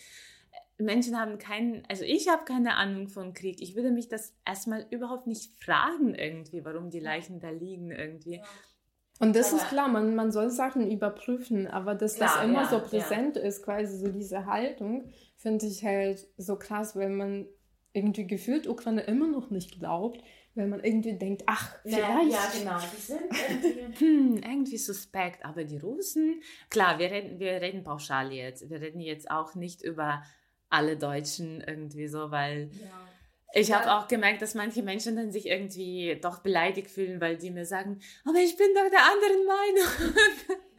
Menschen 0.78 1.18
haben 1.18 1.38
keinen, 1.38 1.84
also 1.88 2.04
ich 2.04 2.28
habe 2.28 2.44
keine 2.44 2.76
Ahnung 2.76 3.08
von 3.08 3.32
Krieg. 3.32 3.62
Ich 3.62 3.74
würde 3.74 3.90
mich 3.90 4.08
das 4.08 4.34
erstmal 4.44 4.84
überhaupt 4.90 5.26
nicht 5.26 5.52
fragen 5.62 6.14
irgendwie, 6.14 6.64
warum 6.64 6.90
die 6.90 7.00
Leichen 7.00 7.40
da 7.40 7.48
liegen 7.48 7.90
irgendwie. 7.90 8.42
Und 9.18 9.34
das 9.34 9.52
aber 9.52 9.62
ist 9.62 9.68
klar, 9.68 9.88
man, 9.88 10.14
man 10.14 10.30
soll 10.30 10.50
Sachen 10.50 10.90
überprüfen, 10.90 11.66
aber 11.66 11.94
dass 11.94 12.16
klar, 12.16 12.36
das 12.36 12.44
immer 12.44 12.62
ja, 12.62 12.68
so 12.68 12.80
präsent 12.80 13.36
ja. 13.36 13.42
ist, 13.42 13.62
quasi 13.62 13.96
so 13.96 14.12
diese 14.12 14.44
Haltung, 14.44 15.10
finde 15.36 15.66
ich 15.66 15.82
halt 15.82 16.26
so 16.36 16.56
krass, 16.56 16.96
wenn 16.96 17.16
man 17.16 17.46
irgendwie 17.94 18.26
gefühlt 18.26 18.66
Ukraine 18.66 19.02
immer 19.02 19.26
noch 19.26 19.48
nicht 19.48 19.78
glaubt, 19.78 20.22
wenn 20.56 20.70
man 20.70 20.82
irgendwie 20.82 21.12
denkt, 21.12 21.42
ach, 21.46 21.76
vielleicht. 21.82 22.02
Ja, 22.02 22.22
ja 22.22 22.52
genau, 22.58 22.78
die 22.80 23.00
sind 23.00 23.20
irgendwie, 23.48 24.04
hm, 24.04 24.36
irgendwie 24.38 24.78
suspekt. 24.78 25.44
Aber 25.44 25.64
die 25.64 25.76
Russen, 25.76 26.40
klar, 26.70 26.98
wir 26.98 27.10
reden, 27.10 27.38
wir 27.38 27.60
reden 27.60 27.84
pauschal 27.84 28.32
jetzt. 28.32 28.68
Wir 28.68 28.80
reden 28.80 29.00
jetzt 29.00 29.30
auch 29.30 29.54
nicht 29.54 29.82
über 29.82 30.22
alle 30.70 30.96
Deutschen 30.96 31.60
irgendwie 31.60 32.08
so, 32.08 32.30
weil 32.30 32.70
ja. 32.72 33.08
ich 33.52 33.68
ja. 33.68 33.80
habe 33.80 33.92
auch 33.92 34.08
gemerkt, 34.08 34.40
dass 34.40 34.54
manche 34.54 34.82
Menschen 34.82 35.14
dann 35.16 35.30
sich 35.30 35.46
irgendwie 35.46 36.18
doch 36.20 36.38
beleidigt 36.38 36.90
fühlen, 36.90 37.20
weil 37.20 37.36
die 37.36 37.50
mir 37.50 37.66
sagen, 37.66 38.00
aber 38.24 38.38
ich 38.38 38.56
bin 38.56 38.68
doch 38.74 38.90
der 38.90 39.04
anderen 39.04 39.46
Meinung. 39.46 40.16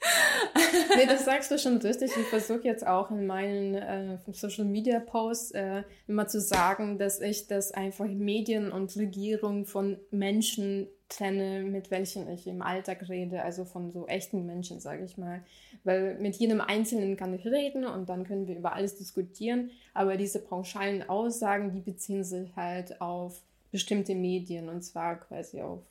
nee, 0.96 1.06
das 1.06 1.26
sagst 1.26 1.52
du 1.52 1.58
schon 1.58 1.78
richtig. 1.78 2.12
Ich 2.16 2.28
versuche 2.28 2.64
jetzt 2.64 2.86
auch 2.86 3.12
in 3.12 3.26
meinen 3.26 3.76
äh, 3.76 4.18
Social 4.32 4.66
Media 4.66 5.00
Posts 5.00 5.52
äh, 5.52 5.84
immer 6.08 6.28
zu 6.28 6.40
sagen, 6.40 6.98
dass 6.98 7.20
ich 7.20 7.48
das 7.48 7.72
einfach 7.72 8.08
Medien 8.08 8.72
und 8.72 8.96
Regierung 8.98 9.66
von 9.66 9.98
Menschen 10.12 10.88
trenne, 11.10 11.64
mit 11.64 11.90
welchen 11.90 12.30
ich 12.30 12.48
im 12.48 12.62
Alltag 12.62 13.08
rede, 13.08 13.42
also 13.42 13.66
von 13.66 13.92
so 13.92 14.08
echten 14.08 14.46
Menschen, 14.46 14.80
sage 14.80 15.06
ich 15.06 15.18
mal. 15.18 15.42
Weil 15.84 16.20
mit 16.20 16.36
jedem 16.36 16.60
Einzelnen 16.60 17.16
kann 17.16 17.34
ich 17.34 17.46
reden 17.46 17.86
und 17.86 18.10
dann 18.10 18.26
können 18.26 18.48
wir 18.48 18.58
über 18.58 18.74
alles 18.74 18.98
diskutieren, 18.98 19.72
aber 19.94 20.18
diese 20.18 20.40
pauschalen 20.40 21.08
Aussagen, 21.08 21.72
die 21.72 21.80
beziehen 21.80 22.24
sich 22.24 22.56
halt 22.56 23.00
auf 23.00 23.42
bestimmte 23.72 24.16
Medien 24.16 24.70
und 24.70 24.82
zwar 24.82 25.20
quasi 25.20 25.62
auf 25.62 25.84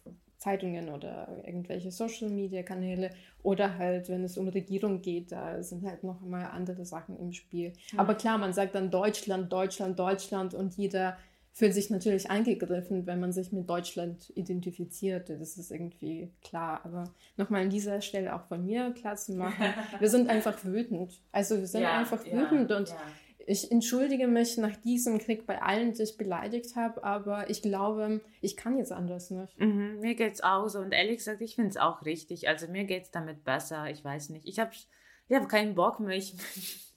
Zeitungen 0.47 0.91
oder 0.91 1.27
irgendwelche 1.45 1.91
Social-Media-Kanäle 1.91 3.11
oder 3.43 3.79
halt, 3.79 4.09
wenn 4.09 4.23
es 4.23 4.39
um 4.39 4.47
Regierung 4.47 5.03
geht, 5.03 5.33
da 5.33 5.61
sind 5.63 5.85
halt 5.85 6.05
noch 6.05 6.21
mal 6.21 6.45
andere 6.45 6.85
Sachen 6.85 7.19
im 7.19 7.33
Spiel. 7.33 7.73
Mhm. 7.93 7.99
Aber 7.99 8.15
klar, 8.15 8.39
man 8.39 8.53
sagt 8.53 8.77
dann 8.77 8.91
Deutschland, 8.91 9.53
Deutschland, 9.53 9.99
Deutschland 9.99 10.55
und 10.55 10.77
jeder 10.77 11.19
fühlt 11.53 11.75
sich 11.75 11.91
natürlich 11.91 12.31
angegriffen, 12.31 13.07
wenn 13.07 13.19
man 13.19 13.33
sich 13.33 13.51
mit 13.51 13.69
Deutschland 13.69 14.31
identifiziert. 14.37 15.31
Das 15.31 15.57
ist 15.57 15.73
irgendwie 15.73 16.31
klar. 16.45 16.81
Aber 16.85 17.05
nochmal 17.37 17.63
an 17.63 17.71
dieser 17.71 18.01
Stelle 18.01 18.37
auch 18.37 18.47
von 18.47 18.65
mir 18.65 18.93
klar 18.93 19.17
zu 19.17 19.33
machen, 19.33 19.65
wir 19.99 20.09
sind 20.09 20.29
einfach 20.29 20.65
wütend. 20.65 21.19
Also 21.33 21.59
wir 21.59 21.67
sind 21.67 21.83
ja, 21.83 21.99
einfach 21.99 22.25
wütend 22.25 22.71
ja, 22.71 22.77
und 22.77 22.89
ja 22.91 22.97
ich 23.47 23.71
entschuldige 23.71 24.27
mich 24.27 24.57
nach 24.59 24.77
diesem 24.77 25.19
Krieg 25.19 25.47
bei 25.47 25.63
allen, 25.63 25.93
die 25.93 26.03
ich 26.03 26.17
beleidigt 26.17 26.75
habe, 26.75 27.03
aber 27.05 27.49
ich 27.49 27.63
glaube, 27.63 28.21
ich 28.41 28.57
kann 28.57 28.77
jetzt 28.77 28.93
anders 28.93 29.31
nicht. 29.31 29.59
Mhm, 29.59 30.01
mir 30.01 30.19
es 30.21 30.43
auch 30.43 30.69
so 30.69 30.81
und 30.81 30.93
ehrlich 30.93 31.19
gesagt, 31.19 31.41
ich 31.41 31.55
finde 31.55 31.71
es 31.71 31.77
auch 31.77 32.05
richtig. 32.05 32.49
Also 32.49 32.67
mir 32.67 32.85
geht 32.85 33.05
es 33.05 33.11
damit 33.13 33.45
besser. 33.45 33.89
Ich 33.89 34.05
weiß 34.05 34.31
nicht. 34.31 34.47
Ich 34.47 34.59
habe 34.59 34.73
ich 34.73 35.37
hab 35.37 35.49
keinen 35.49 35.75
Bock, 35.75 36.01
mich 36.01 36.35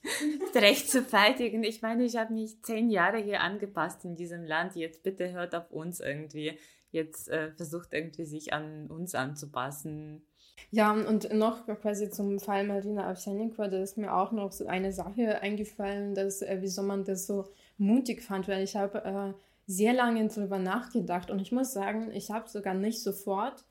recht 0.56 0.90
zu 0.90 1.04
fertigen. 1.04 1.64
Ich 1.64 1.82
meine, 1.82 2.04
ich 2.04 2.18
habe 2.18 2.34
mich 2.34 2.62
zehn 2.64 2.90
Jahre 2.90 3.20
hier 3.20 3.42
angepasst 3.42 4.04
in 4.06 4.16
diesem 4.16 4.44
Land. 4.44 4.76
Jetzt 4.76 5.04
bitte 5.04 5.32
hört 5.32 5.54
auf 5.54 5.72
uns 5.72 6.00
irgendwie. 6.00 6.58
Jetzt 6.92 7.30
äh, 7.30 7.52
versucht 7.52 7.94
irgendwie 7.94 8.26
sich 8.26 8.54
an 8.54 8.88
uns 8.88 9.14
anzupassen. 9.14 10.24
Ja, 10.72 10.92
und 10.92 11.34
noch 11.34 11.66
quasi 11.82 12.10
zum 12.10 12.40
Fall 12.40 12.66
Marina 12.66 13.10
Ovsjanikova, 13.12 13.68
da 13.68 13.82
ist 13.82 13.98
mir 13.98 14.14
auch 14.14 14.32
noch 14.32 14.52
so 14.52 14.68
eine 14.68 14.92
Sache 14.92 15.42
eingefallen, 15.42 16.16
dass, 16.16 16.42
äh, 16.42 16.58
wieso 16.62 16.84
man 16.84 17.04
das 17.04 17.26
so 17.26 17.46
mutig 17.78 18.22
fand, 18.22 18.48
weil 18.48 18.64
ich 18.64 18.76
habe 18.76 19.04
äh, 19.04 19.34
sehr 19.66 19.94
lange 19.94 20.28
darüber 20.28 20.60
nachgedacht 20.60 21.32
und 21.32 21.42
ich 21.42 21.52
muss 21.52 21.74
sagen, 21.74 22.12
ich 22.12 22.32
habe 22.32 22.50
sogar 22.50 22.74
nicht 22.74 23.02
sofort 23.02 23.64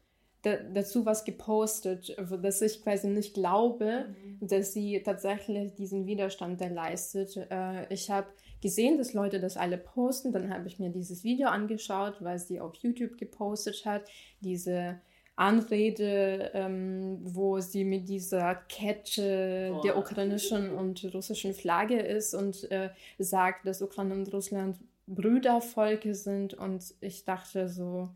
da, 0.42 0.57
dazu 0.57 1.05
was 1.05 1.24
gepostet, 1.24 2.16
dass 2.42 2.62
ich 2.62 2.83
quasi 2.83 3.09
nicht 3.09 3.35
glaube, 3.35 4.07
mhm. 4.09 4.46
dass 4.46 4.72
sie 4.72 5.03
tatsächlich 5.03 5.74
diesen 5.74 6.07
Widerstand 6.07 6.61
da 6.61 6.68
leistet. 6.68 7.37
Äh, 7.51 7.92
ich 7.92 8.11
habe 8.11 8.29
gesehen, 8.61 8.98
dass 8.98 9.12
Leute 9.12 9.40
das 9.40 9.57
alle 9.57 9.79
posten, 9.79 10.33
dann 10.33 10.53
habe 10.53 10.68
ich 10.68 10.79
mir 10.79 10.90
dieses 10.90 11.24
Video 11.24 11.48
angeschaut, 11.48 12.16
weil 12.20 12.38
sie 12.38 12.61
auf 12.61 12.74
YouTube 12.77 13.18
gepostet 13.18 13.85
hat, 13.85 14.03
diese 14.40 15.01
Anrede, 15.38 16.51
ähm, 16.53 17.20
wo 17.22 17.61
sie 17.61 17.85
mit 17.85 18.09
dieser 18.09 18.57
Kette 18.57 19.72
oh. 19.72 19.81
der 19.83 19.96
ukrainischen 19.96 20.72
und 20.72 21.14
russischen 21.14 21.55
Flagge 21.55 22.01
ist 22.01 22.35
und 22.35 22.68
äh, 22.72 22.90
sagt, 23.18 23.64
dass 23.64 23.81
Ukraine 23.81 24.14
und 24.14 24.33
Russland 24.33 24.77
Brüdervolke 25.07 26.16
sind. 26.16 26.55
Und 26.55 26.92
ich 27.01 27.24
dachte 27.24 27.68
so, 27.68 28.09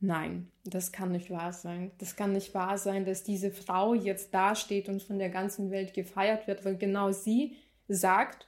nein, 0.00 0.50
das 0.64 0.92
kann 0.92 1.12
nicht 1.12 1.30
wahr 1.30 1.54
sein. 1.54 1.92
Das 1.96 2.14
kann 2.14 2.34
nicht 2.34 2.52
wahr 2.52 2.76
sein, 2.76 3.06
dass 3.06 3.22
diese 3.22 3.50
Frau 3.50 3.94
jetzt 3.94 4.34
dasteht 4.34 4.90
und 4.90 5.02
von 5.02 5.18
der 5.18 5.30
ganzen 5.30 5.70
Welt 5.70 5.94
gefeiert 5.94 6.46
wird, 6.46 6.62
weil 6.66 6.76
genau 6.76 7.10
sie 7.10 7.56
sagt, 7.88 8.46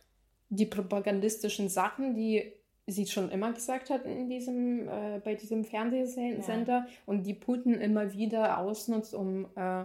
die 0.51 0.66
propagandistischen 0.66 1.71
Sachen, 1.71 2.14
die 2.14 2.53
sie 2.90 3.07
schon 3.07 3.31
immer 3.31 3.53
gesagt 3.53 3.90
hat 3.90 4.05
in 4.05 4.29
diesem, 4.29 4.88
äh, 4.88 5.20
bei 5.24 5.35
diesem 5.35 5.64
Fernsehsender 5.64 6.66
ja. 6.66 6.87
und 7.07 7.24
die 7.24 7.35
Putin 7.35 7.74
immer 7.74 8.12
wieder 8.12 8.59
ausnutzt, 8.59 9.14
um 9.14 9.46
äh, 9.57 9.85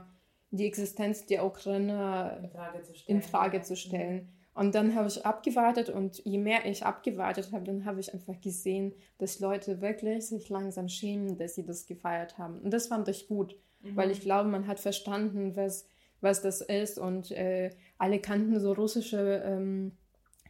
die 0.52 0.66
Existenz 0.66 1.26
der 1.26 1.46
Ukraine 1.46 2.40
in 2.44 2.50
Frage 2.50 2.84
zu 2.84 2.96
stellen. 2.96 3.22
Frage 3.22 3.62
zu 3.62 3.76
stellen. 3.76 4.30
Und 4.54 4.74
dann 4.74 4.96
habe 4.96 5.10
ich 5.10 5.26
abgewartet 5.26 5.90
und 5.90 6.24
je 6.24 6.38
mehr 6.38 6.66
ich 6.66 6.86
abgewartet 6.86 7.52
habe, 7.52 7.66
dann 7.66 7.84
habe 7.84 8.00
ich 8.00 8.14
einfach 8.14 8.40
gesehen, 8.40 8.94
dass 9.18 9.42
Leute 9.42 9.82
wirklich 9.82 10.28
sich 10.28 10.48
langsam 10.48 10.88
schämen, 10.88 11.38
dass 11.38 11.56
sie 11.56 11.66
das 11.66 11.86
gefeiert 11.86 12.38
haben. 12.38 12.60
Und 12.62 12.72
das 12.72 12.88
fand 12.88 13.10
ich 13.10 13.28
gut, 13.28 13.58
mhm. 13.82 13.98
weil 13.98 14.12
ich 14.12 14.22
glaube, 14.22 14.50
man 14.50 14.66
hat 14.66 14.80
verstanden, 14.80 15.58
was, 15.58 15.90
was 16.22 16.42
das 16.42 16.62
ist 16.62 16.98
und 16.98 17.32
äh, 17.32 17.72
alle 17.98 18.20
kannten 18.20 18.58
so 18.62 18.72
russische 18.72 19.44
ähm, 19.46 19.92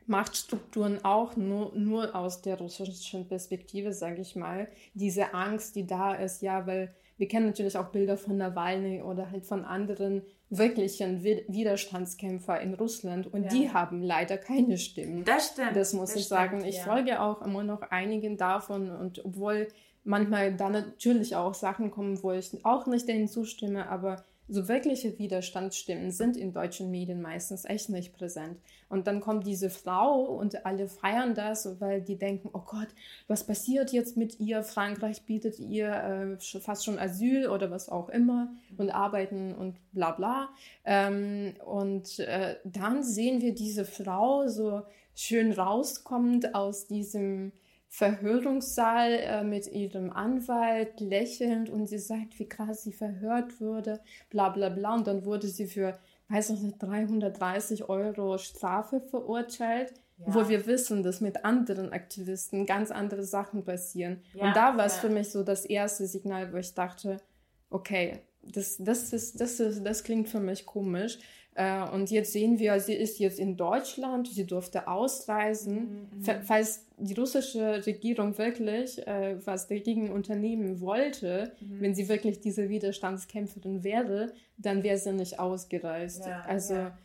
Machtstrukturen 0.07 1.03
auch 1.03 1.35
nur, 1.35 1.73
nur 1.75 2.15
aus 2.15 2.41
der 2.41 2.57
russischen 2.57 3.27
Perspektive, 3.27 3.93
sage 3.93 4.21
ich 4.21 4.35
mal. 4.35 4.67
Diese 4.93 5.33
Angst, 5.33 5.75
die 5.75 5.87
da 5.87 6.13
ist, 6.13 6.41
ja, 6.41 6.67
weil 6.67 6.93
wir 7.17 7.27
kennen 7.27 7.47
natürlich 7.47 7.77
auch 7.77 7.87
Bilder 7.87 8.17
von 8.17 8.37
Nawalny 8.37 9.01
oder 9.01 9.31
halt 9.31 9.45
von 9.45 9.63
anderen 9.63 10.23
wirklichen 10.49 11.23
Widerstandskämpfer 11.23 12.59
in 12.61 12.73
Russland 12.73 13.33
und 13.33 13.43
ja. 13.43 13.49
die 13.49 13.69
haben 13.71 14.03
leider 14.03 14.37
keine 14.37 14.77
Stimmen. 14.77 15.23
Das 15.23 15.47
stimmt. 15.47 15.75
Das 15.75 15.93
muss 15.93 16.11
das 16.11 16.21
ich 16.21 16.27
sagen. 16.27 16.63
Ich 16.63 16.77
ja. 16.77 16.83
folge 16.83 17.21
auch 17.21 17.41
immer 17.41 17.63
noch 17.63 17.81
einigen 17.81 18.37
davon 18.37 18.91
und 18.91 19.23
obwohl 19.25 19.69
manchmal 20.03 20.55
da 20.55 20.69
natürlich 20.69 21.35
auch 21.35 21.53
Sachen 21.53 21.89
kommen, 21.89 22.21
wo 22.21 22.31
ich 22.31 22.63
auch 22.63 22.85
nicht 22.85 23.07
denen 23.07 23.27
zustimme, 23.27 23.89
aber 23.89 24.23
so 24.47 24.67
wirkliche 24.67 25.17
Widerstandsstimmen 25.17 26.11
sind 26.11 26.37
in 26.37 26.53
deutschen 26.53 26.91
Medien 26.91 27.21
meistens 27.21 27.65
echt 27.65 27.89
nicht 27.89 28.13
präsent. 28.13 28.59
Und 28.89 29.07
dann 29.07 29.19
kommt 29.19 29.47
diese 29.47 29.69
Frau 29.69 30.21
und 30.21 30.65
alle 30.65 30.87
feiern 30.87 31.33
das, 31.33 31.79
weil 31.79 32.01
die 32.01 32.17
denken, 32.17 32.49
oh 32.53 32.61
Gott, 32.65 32.89
was 33.27 33.45
passiert 33.45 33.91
jetzt 33.91 34.17
mit 34.17 34.39
ihr? 34.39 34.63
Frankreich 34.63 35.23
bietet 35.23 35.59
ihr 35.59 36.37
äh, 36.39 36.59
fast 36.59 36.85
schon 36.85 36.99
Asyl 36.99 37.49
oder 37.49 37.71
was 37.71 37.89
auch 37.89 38.09
immer 38.09 38.49
und 38.77 38.91
arbeiten 38.91 39.55
und 39.55 39.77
bla 39.91 40.11
bla. 40.11 40.49
Ähm, 40.83 41.55
und 41.65 42.19
äh, 42.19 42.57
dann 42.63 43.03
sehen 43.03 43.41
wir 43.41 43.55
diese 43.55 43.85
Frau 43.85 44.47
so 44.47 44.83
schön 45.15 45.51
rauskommend 45.51 46.53
aus 46.53 46.85
diesem 46.85 47.51
Verhörungssaal 47.95 49.11
äh, 49.13 49.43
mit 49.45 49.71
ihrem 49.71 50.11
Anwalt 50.11 50.99
lächelnd 50.99 51.69
und 51.69 51.87
sie 51.87 51.97
sagt, 51.97 52.37
wie 52.39 52.49
krass 52.49 52.83
sie 52.83 52.91
verhört 52.91 53.61
würde, 53.61 54.01
bla 54.29 54.49
bla 54.49 54.67
bla. 54.67 54.95
Und 54.95 55.07
dann 55.07 55.23
wurde 55.23 55.47
sie 55.47 55.65
für, 55.65 55.97
weiß 56.27 56.49
ich 56.49 56.59
nicht, 56.59 56.83
330 56.83 57.87
Euro 57.87 58.37
Strafe 58.37 58.99
verurteilt, 58.99 59.93
ja. 60.17 60.25
wo 60.27 60.49
wir 60.49 60.65
wissen, 60.65 61.03
dass 61.03 61.21
mit 61.21 61.45
anderen 61.45 61.93
Aktivisten 61.93 62.65
ganz 62.65 62.91
andere 62.91 63.23
Sachen 63.23 63.63
passieren. 63.63 64.21
Ja, 64.33 64.47
und 64.47 64.57
da 64.57 64.77
war 64.77 64.85
es 64.85 64.95
ja. 64.95 65.01
für 65.01 65.09
mich 65.09 65.31
so 65.31 65.43
das 65.43 65.63
erste 65.63 66.05
Signal, 66.05 66.51
wo 66.51 66.57
ich 66.57 66.73
dachte, 66.73 67.21
okay, 67.69 68.19
das, 68.41 68.75
das, 68.77 69.13
ist, 69.13 69.39
das, 69.39 69.61
ist, 69.61 69.85
das 69.85 70.03
klingt 70.03 70.27
für 70.27 70.41
mich 70.41 70.65
komisch. 70.65 71.17
Äh, 71.55 71.89
und 71.89 72.11
jetzt 72.11 72.33
sehen 72.33 72.59
wir, 72.59 72.79
sie 72.81 72.93
ist 72.93 73.17
jetzt 73.17 73.39
in 73.39 73.55
Deutschland, 73.55 74.27
sie 74.27 74.45
durfte 74.45 74.87
ausreisen. 74.89 76.09
Mhm. 76.11 76.19
mhm. 76.19 76.41
Falls 76.43 76.85
die 76.97 77.13
russische 77.13 77.85
Regierung 77.85 78.37
wirklich 78.37 79.05
äh, 79.07 79.37
was 79.45 79.67
dagegen 79.67 80.11
unternehmen 80.11 80.81
wollte, 80.81 81.53
mhm. 81.61 81.81
wenn 81.81 81.95
sie 81.95 82.09
wirklich 82.09 82.41
diese 82.41 82.67
Widerstandskämpferin 82.67 83.85
wäre, 83.85 84.33
dann 84.57 84.83
wäre 84.83 84.97
sie 84.97 85.13
nicht 85.13 85.39
ausgereist. 85.39 86.25
Ja, 86.25 86.41
also 86.41 86.73
ja. 86.73 86.97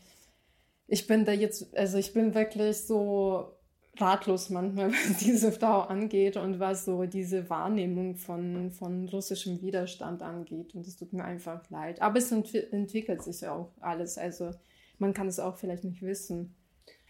ich 0.89 1.07
bin 1.07 1.25
da 1.25 1.33
jetzt, 1.33 1.75
also 1.77 1.99
ich 1.99 2.13
bin 2.13 2.35
wirklich 2.35 2.77
so 2.79 3.55
ratlos 4.01 4.51
manchmal, 4.51 4.93
was 4.93 5.19
diese 5.19 5.53
Frau 5.53 5.81
angeht 5.83 6.37
und 6.37 6.59
was 6.59 6.85
so 6.85 7.05
diese 7.05 7.49
Wahrnehmung 7.51 8.17
von, 8.17 8.71
von 8.73 9.09
russischem 9.09 9.61
Widerstand 9.61 10.23
angeht. 10.23 10.75
Und 10.75 10.87
es 10.87 10.97
tut 10.97 11.13
mir 11.13 11.25
einfach 11.25 11.69
leid. 11.71 12.01
Aber 12.03 12.19
es 12.19 12.33
ent 12.33 12.55
entwickelt 12.55 13.23
sich 13.23 13.43
ja 13.43 13.53
auch 13.53 13.73
alles. 13.81 14.19
Also 14.19 14.53
man 14.99 15.15
kann 15.15 15.29
es 15.29 15.41
auch 15.41 15.57
vielleicht 15.57 15.85
nicht 15.85 16.03
wissen. 16.03 16.55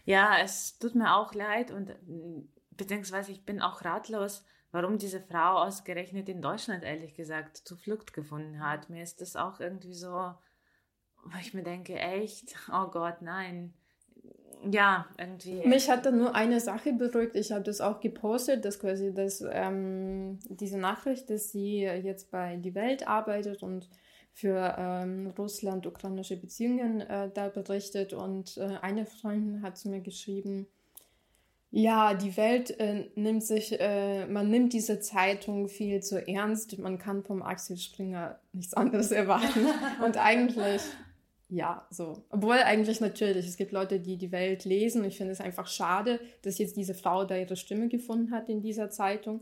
Ja, 0.05 0.37
es 0.41 0.77
tut 0.79 0.95
mir 0.95 1.15
auch 1.15 1.33
leid 1.33 1.71
und 1.71 1.89
mm, 2.07 2.47
beziehungsweise 2.71 3.31
ich 3.31 3.45
bin 3.45 3.61
auch 3.61 3.85
ratlos, 3.85 4.43
warum 4.71 4.97
diese 4.97 5.21
Frau 5.21 5.59
ausgerechnet 5.59 6.27
in 6.27 6.41
Deutschland 6.41 6.83
ehrlich 6.83 7.13
gesagt 7.13 7.57
Zuflucht 7.57 8.13
gefunden 8.13 8.65
hat. 8.65 8.89
Mir 8.89 9.03
ist 9.03 9.21
das 9.21 9.35
auch 9.35 9.59
irgendwie 9.59 9.93
so, 9.93 10.33
wo 11.23 11.37
ich 11.39 11.53
mir 11.53 11.63
denke, 11.63 11.99
echt, 11.99 12.55
oh 12.71 12.87
Gott, 12.87 13.21
nein 13.21 13.73
ja, 14.69 15.07
irgendwie. 15.17 15.65
Mich 15.67 15.89
hat 15.89 16.05
dann 16.05 16.17
nur 16.17 16.35
eine 16.35 16.59
Sache 16.59 16.93
beruhigt. 16.93 17.35
Ich 17.35 17.51
habe 17.51 17.63
das 17.63 17.81
auch 17.81 17.99
gepostet, 17.99 18.65
dass 18.65 18.79
quasi 18.79 19.13
das, 19.13 19.43
ähm, 19.51 20.39
diese 20.49 20.77
Nachricht, 20.77 21.29
dass 21.29 21.51
sie 21.51 21.81
jetzt 21.81 22.31
bei 22.31 22.57
Die 22.57 22.75
Welt 22.75 23.07
arbeitet 23.07 23.63
und 23.63 23.89
für 24.33 24.75
ähm, 24.77 25.33
Russland-ukrainische 25.37 26.37
Beziehungen 26.37 27.01
äh, 27.01 27.29
da 27.33 27.49
berichtet. 27.49 28.13
Und 28.13 28.57
äh, 28.57 28.77
eine 28.81 29.05
Freundin 29.05 29.61
hat 29.61 29.77
zu 29.77 29.89
mir 29.89 30.01
geschrieben, 30.01 30.67
ja, 31.73 32.13
die 32.13 32.35
Welt 32.35 32.77
äh, 32.81 33.09
nimmt 33.15 33.43
sich, 33.43 33.79
äh, 33.79 34.25
man 34.27 34.49
nimmt 34.49 34.73
diese 34.73 34.99
Zeitung 34.99 35.69
viel 35.69 36.01
zu 36.03 36.27
ernst. 36.27 36.77
Man 36.77 36.97
kann 36.97 37.23
vom 37.23 37.41
Axel 37.41 37.77
Springer 37.77 38.39
nichts 38.51 38.73
anderes 38.73 39.11
erwarten. 39.11 39.65
und 40.05 40.17
eigentlich 40.17 40.81
ja, 41.51 41.85
so. 41.89 42.23
Obwohl 42.29 42.55
eigentlich 42.55 43.01
natürlich, 43.01 43.45
es 43.45 43.57
gibt 43.57 43.73
Leute, 43.73 43.99
die 43.99 44.15
die 44.15 44.31
Welt 44.31 44.63
lesen. 44.63 45.03
Ich 45.03 45.17
finde 45.17 45.33
es 45.33 45.41
einfach 45.41 45.67
schade, 45.67 46.21
dass 46.43 46.57
jetzt 46.57 46.77
diese 46.77 46.93
Frau 46.93 47.25
da 47.25 47.35
ihre 47.35 47.57
Stimme 47.57 47.89
gefunden 47.89 48.31
hat 48.31 48.47
in 48.47 48.61
dieser 48.61 48.89
Zeitung. 48.89 49.41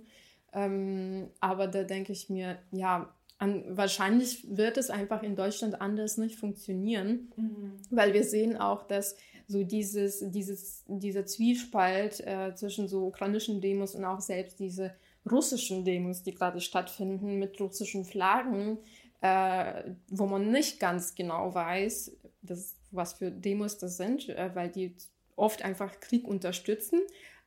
Ähm, 0.51 1.29
aber 1.39 1.67
da 1.67 1.83
denke 1.83 2.11
ich 2.11 2.27
mir, 2.31 2.57
ja, 2.71 3.13
an, 3.37 3.63
wahrscheinlich 3.69 4.43
wird 4.49 4.77
es 4.77 4.89
einfach 4.89 5.21
in 5.21 5.35
Deutschland 5.35 5.79
anders 5.81 6.17
nicht 6.17 6.35
funktionieren, 6.35 7.31
mhm. 7.35 7.73
weil 7.91 8.11
wir 8.13 8.23
sehen 8.23 8.57
auch, 8.57 8.87
dass 8.87 9.15
so 9.47 9.63
dieses, 9.63 10.23
dieses, 10.31 10.83
dieser 10.87 11.27
Zwiespalt 11.27 12.21
äh, 12.21 12.55
zwischen 12.55 12.87
so 12.87 13.05
ukrainischen 13.05 13.61
Demos 13.61 13.93
und 13.93 14.03
auch 14.03 14.19
selbst 14.19 14.59
diese 14.59 14.95
russischen 15.29 15.85
Demos, 15.85 16.23
die 16.23 16.33
gerade 16.33 16.59
stattfinden 16.59 17.37
mit 17.37 17.59
russischen 17.61 18.03
Flaggen, 18.03 18.79
äh, 19.21 19.83
wo 20.09 20.25
man 20.25 20.51
nicht 20.51 20.79
ganz 20.79 21.15
genau 21.15 21.53
weiß, 21.53 22.17
das, 22.41 22.75
was 22.91 23.13
für 23.13 23.31
Demos 23.31 23.77
das 23.77 23.97
sind, 23.97 24.29
äh, 24.29 24.51
weil 24.53 24.69
die 24.69 24.95
oft 25.35 25.63
einfach 25.63 25.99
Krieg 25.99 26.27
unterstützen. 26.27 27.01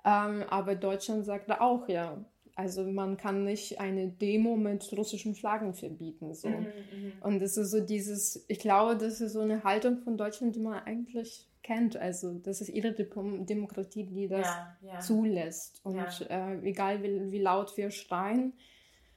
Ähm, 0.04 0.44
aber 0.48 0.74
Deutschland 0.74 1.24
sagt 1.24 1.48
da 1.48 1.60
auch, 1.60 1.88
ja, 1.88 2.24
also 2.54 2.84
man 2.84 3.16
kann 3.16 3.44
nicht 3.44 3.80
eine 3.80 4.08
Demo 4.08 4.56
mit 4.56 4.92
russischen 4.96 5.34
Flaggen 5.34 5.74
verbieten. 5.74 6.34
So. 6.34 6.48
Mhm, 6.48 6.66
mhm. 6.66 7.12
Und 7.20 7.40
das 7.40 7.56
ist 7.56 7.70
so 7.70 7.80
dieses, 7.80 8.44
ich 8.48 8.58
glaube, 8.58 8.96
das 8.96 9.20
ist 9.20 9.32
so 9.32 9.40
eine 9.40 9.64
Haltung 9.64 9.98
von 9.98 10.16
Deutschland, 10.16 10.54
die 10.56 10.60
man 10.60 10.80
eigentlich 10.80 11.48
kennt. 11.62 11.96
Also 11.96 12.34
das 12.34 12.60
ist 12.60 12.68
ihre 12.68 12.92
Demokratie, 12.92 14.04
die 14.04 14.28
das 14.28 14.46
ja, 14.46 14.76
ja. 14.82 15.00
zulässt. 15.00 15.80
Und 15.84 15.96
ja. 15.96 16.52
äh, 16.52 16.58
egal 16.62 17.02
wie, 17.02 17.30
wie 17.30 17.38
laut 17.38 17.76
wir 17.76 17.90
schreien, 17.90 18.52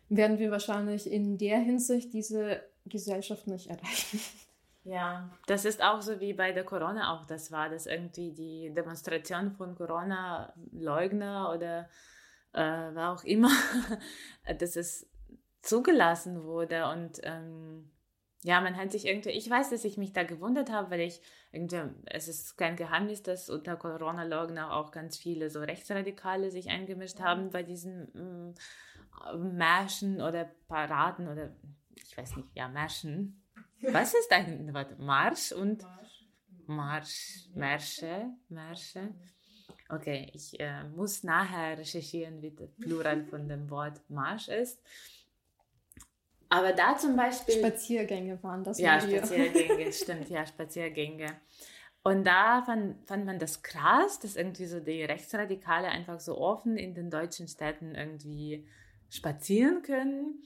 werden 0.10 0.40
wir 0.40 0.52
wahrscheinlich 0.52 1.12
in 1.12 1.38
der 1.38 1.60
Hinsicht 1.60 2.14
diese 2.14 2.62
Gesellschaft 2.86 3.48
nicht 3.48 3.68
erreichen. 3.68 4.20
Ja, 4.84 5.32
das 5.48 5.66
ist 5.66 5.82
auch 5.82 6.02
so 6.04 6.20
wie 6.20 6.34
bei 6.34 6.52
der 6.52 6.64
Corona 6.64 7.16
auch 7.16 7.26
das 7.26 7.52
war, 7.52 7.70
dass 7.70 7.88
irgendwie 7.88 8.32
die 8.32 8.72
Demonstration 8.72 9.52
von 9.52 9.74
Corona-Leugner 9.74 11.52
oder 11.56 11.90
äh, 12.54 12.96
war 12.96 13.14
auch 13.14 13.24
immer, 13.24 13.50
dass 14.60 14.76
es 14.76 15.10
zugelassen 15.64 16.44
wurde 16.44 16.88
und 16.90 17.20
ähm, 17.24 17.90
ja, 18.44 18.62
man 18.62 18.78
hat 18.78 18.92
sich 18.92 19.08
irgendwie, 19.08 19.32
ich 19.32 19.50
weiß, 19.50 19.72
dass 19.72 19.86
ich 19.86 19.98
mich 19.98 20.14
da 20.14 20.22
gewundert 20.22 20.72
habe, 20.72 20.92
weil 20.92 21.02
ich 21.02 21.20
irgendwie, 21.52 21.82
es 22.06 22.28
ist 22.28 22.56
kein 22.56 22.76
Geheimnis, 22.76 23.24
dass 23.24 23.50
unter 23.50 23.76
Corona-Leugner 23.76 24.72
auch 24.72 24.92
ganz 24.92 25.18
viele 25.18 25.50
so 25.50 25.62
Rechtsradikale 25.62 26.52
sich 26.52 26.70
eingemischt 26.70 27.20
haben 27.22 27.50
bei 27.50 27.64
diesen 27.64 28.04
mm, 28.14 28.54
Märschen 29.38 30.22
oder 30.22 30.46
Paraden 30.68 31.28
oder 31.28 31.56
ich 31.96 32.18
weiß 32.18 32.38
nicht, 32.38 32.50
ja, 32.54 32.68
Märschen. 32.68 33.42
Was 33.82 34.14
ist 34.14 34.32
ein 34.32 34.74
Wort? 34.74 34.98
Marsch 35.00 35.52
und 35.52 35.86
Marsch, 36.68 37.48
Märsche, 37.54 38.30
Märsche. 38.50 39.14
Okay, 39.90 40.32
ich 40.34 40.60
äh, 40.60 40.84
muss 40.86 41.24
nachher 41.24 41.78
recherchieren, 41.78 42.42
wie 42.42 42.52
der 42.52 42.68
Plural 42.68 43.24
von 43.26 43.48
dem 43.48 43.70
Wort 43.70 44.02
Marsch 44.10 44.48
ist. 44.48 44.82
Aber 46.50 46.74
da 46.74 46.96
zum 46.96 47.16
Beispiel. 47.16 47.56
Spaziergänge 47.56 48.42
waren 48.44 48.64
das. 48.64 48.80
Ja, 48.80 49.00
Spaziergänge, 49.00 49.92
stimmt, 49.94 50.30
ja, 50.30 50.46
Spaziergänge. 50.46 51.36
Und 52.04 52.24
da 52.24 52.62
fand, 52.62 53.08
fand 53.08 53.26
man 53.26 53.40
das 53.40 53.64
krass, 53.64 54.20
dass 54.20 54.36
irgendwie 54.36 54.68
so 54.68 54.80
die 54.80 55.04
Rechtsradikale 55.04 55.88
einfach 55.88 56.20
so 56.20 56.38
offen 56.38 56.78
in 56.78 56.94
den 56.94 57.10
deutschen 57.10 57.48
Städten 57.48 57.96
irgendwie 57.96 58.68
spazieren 59.10 59.82
können. 59.82 60.44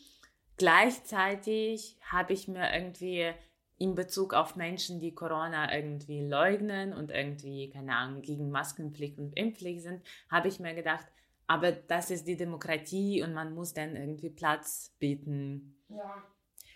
Gleichzeitig 0.58 1.98
habe 2.02 2.34
ich 2.34 2.48
mir 2.48 2.74
irgendwie 2.74 3.34
in 3.78 3.96
Bezug 3.96 4.34
auf 4.34 4.56
Menschen, 4.58 5.00
die 5.00 5.16
Corona 5.16 5.74
irgendwie 5.74 6.28
leugnen 6.28 6.94
und 6.94 7.12
irgendwie, 7.12 7.70
keine 7.70 7.96
Ahnung, 7.96 8.22
gegen 8.22 8.52
Maskenpflicht 8.52 9.18
und 9.18 9.38
Impfpflicht 9.38 9.84
sind, 9.84 10.02
habe 10.30 10.50
ich 10.50 10.60
mir 10.60 10.76
gedacht, 10.76 11.06
aber 11.48 11.72
das 11.72 12.12
ist 12.12 12.28
die 12.28 12.36
Demokratie 12.36 13.24
und 13.24 13.34
man 13.34 13.56
muss 13.56 13.74
dann 13.74 13.96
irgendwie 13.96 14.30
Platz 14.30 14.94
bieten. 15.00 15.78
Ja. 15.88 16.24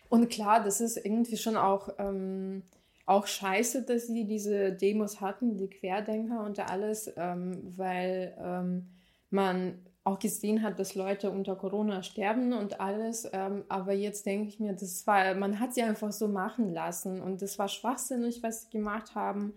Und 0.09 0.29
klar, 0.29 0.63
das 0.63 0.79
ist 0.79 0.97
irgendwie 0.97 1.37
schon 1.37 1.57
auch, 1.57 1.89
ähm, 1.99 2.63
auch 3.05 3.27
scheiße, 3.27 3.83
dass 3.83 4.07
sie 4.07 4.25
diese 4.25 4.71
Demos 4.71 5.19
hatten, 5.19 5.57
die 5.57 5.69
Querdenker 5.69 6.43
und 6.43 6.57
alles, 6.59 7.11
ähm, 7.17 7.61
weil 7.77 8.35
ähm, 8.39 8.89
man 9.29 9.85
auch 10.03 10.19
gesehen 10.19 10.61
hat, 10.61 10.79
dass 10.79 10.95
Leute 10.95 11.31
unter 11.31 11.55
Corona 11.55 12.03
sterben 12.03 12.53
und 12.53 12.79
alles. 12.79 13.29
Ähm, 13.31 13.63
aber 13.69 13.93
jetzt 13.93 14.25
denke 14.25 14.49
ich 14.49 14.59
mir, 14.59 14.73
das 14.73 15.07
war, 15.07 15.33
man 15.35 15.59
hat 15.59 15.73
sie 15.73 15.83
einfach 15.83 16.11
so 16.11 16.27
machen 16.27 16.73
lassen 16.73 17.21
und 17.21 17.41
das 17.41 17.57
war 17.57 17.69
schwachsinnig, 17.69 18.43
was 18.43 18.63
sie 18.63 18.69
gemacht 18.69 19.15
haben. 19.15 19.53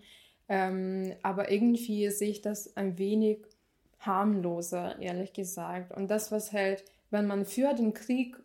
Ähm, 0.47 1.13
aber 1.21 1.51
irgendwie 1.51 2.09
sehe 2.09 2.29
ich 2.29 2.41
das 2.41 2.77
ein 2.77 2.97
wenig 2.97 3.39
harmloser, 3.99 4.99
ehrlich 5.01 5.33
gesagt. 5.33 5.91
Und 5.95 6.09
das, 6.09 6.31
was 6.31 6.53
halt, 6.53 6.85
wenn 7.09 7.27
man 7.27 7.45
für 7.45 7.73
den 7.73 7.93
Krieg 7.93 8.37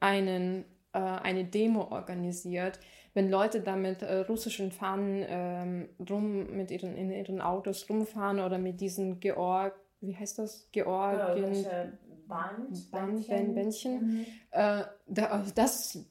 einen, 0.00 0.64
äh, 0.92 0.98
eine 0.98 1.44
Demo 1.44 1.90
organisiert, 1.90 2.78
wenn 3.14 3.30
Leute 3.30 3.60
da 3.60 3.76
mit 3.76 4.02
äh, 4.02 4.18
russischen 4.20 4.72
Fahnen 4.72 5.24
ähm, 5.28 5.88
rum 6.10 6.54
mit 6.56 6.70
ihren, 6.70 6.96
in 6.96 7.10
ihren 7.10 7.40
Autos 7.40 7.88
rumfahren 7.88 8.40
oder 8.40 8.58
mit 8.58 8.80
diesen 8.80 9.20
Georg 9.20 9.74
wie 10.02 10.14
heißt 10.14 10.38
das? 10.38 10.68
Georgien. 10.72 11.54
Ja, 11.54 11.92
Band, 12.28 12.90
Band, 12.90 13.26
Bändchen. 13.26 13.54
Bändchen. 13.54 14.06
Mhm. 14.06 14.26
Äh, 14.50 14.84
da, 15.06 15.24
also 15.26 15.52
das 15.54 16.04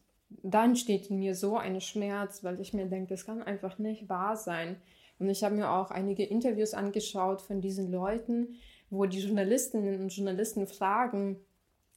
da 0.44 0.66
entsteht 0.66 1.10
in 1.10 1.20
mir 1.20 1.36
so 1.36 1.58
ein 1.58 1.80
Schmerz, 1.82 2.44
weil 2.44 2.60
ich 2.60 2.74
mir 2.74 2.86
denke, 2.86 3.10
das 3.10 3.26
kann 3.26 3.44
einfach 3.44 3.78
nicht 3.78 4.10
wahr 4.10 4.36
sein. 4.36 4.78
Und 5.20 5.30
ich 5.30 5.44
habe 5.44 5.56
mir 5.56 5.70
auch 5.70 5.92
einige 5.92 6.24
Interviews 6.24 6.74
angeschaut 6.74 7.42
von 7.42 7.62
diesen 7.62 7.92
Leuten, 7.92 8.56
wo 8.90 9.06
die 9.06 9.20
Journalistinnen 9.20 10.02
und 10.02 10.10
Journalisten 10.10 10.68
fragen, 10.68 11.38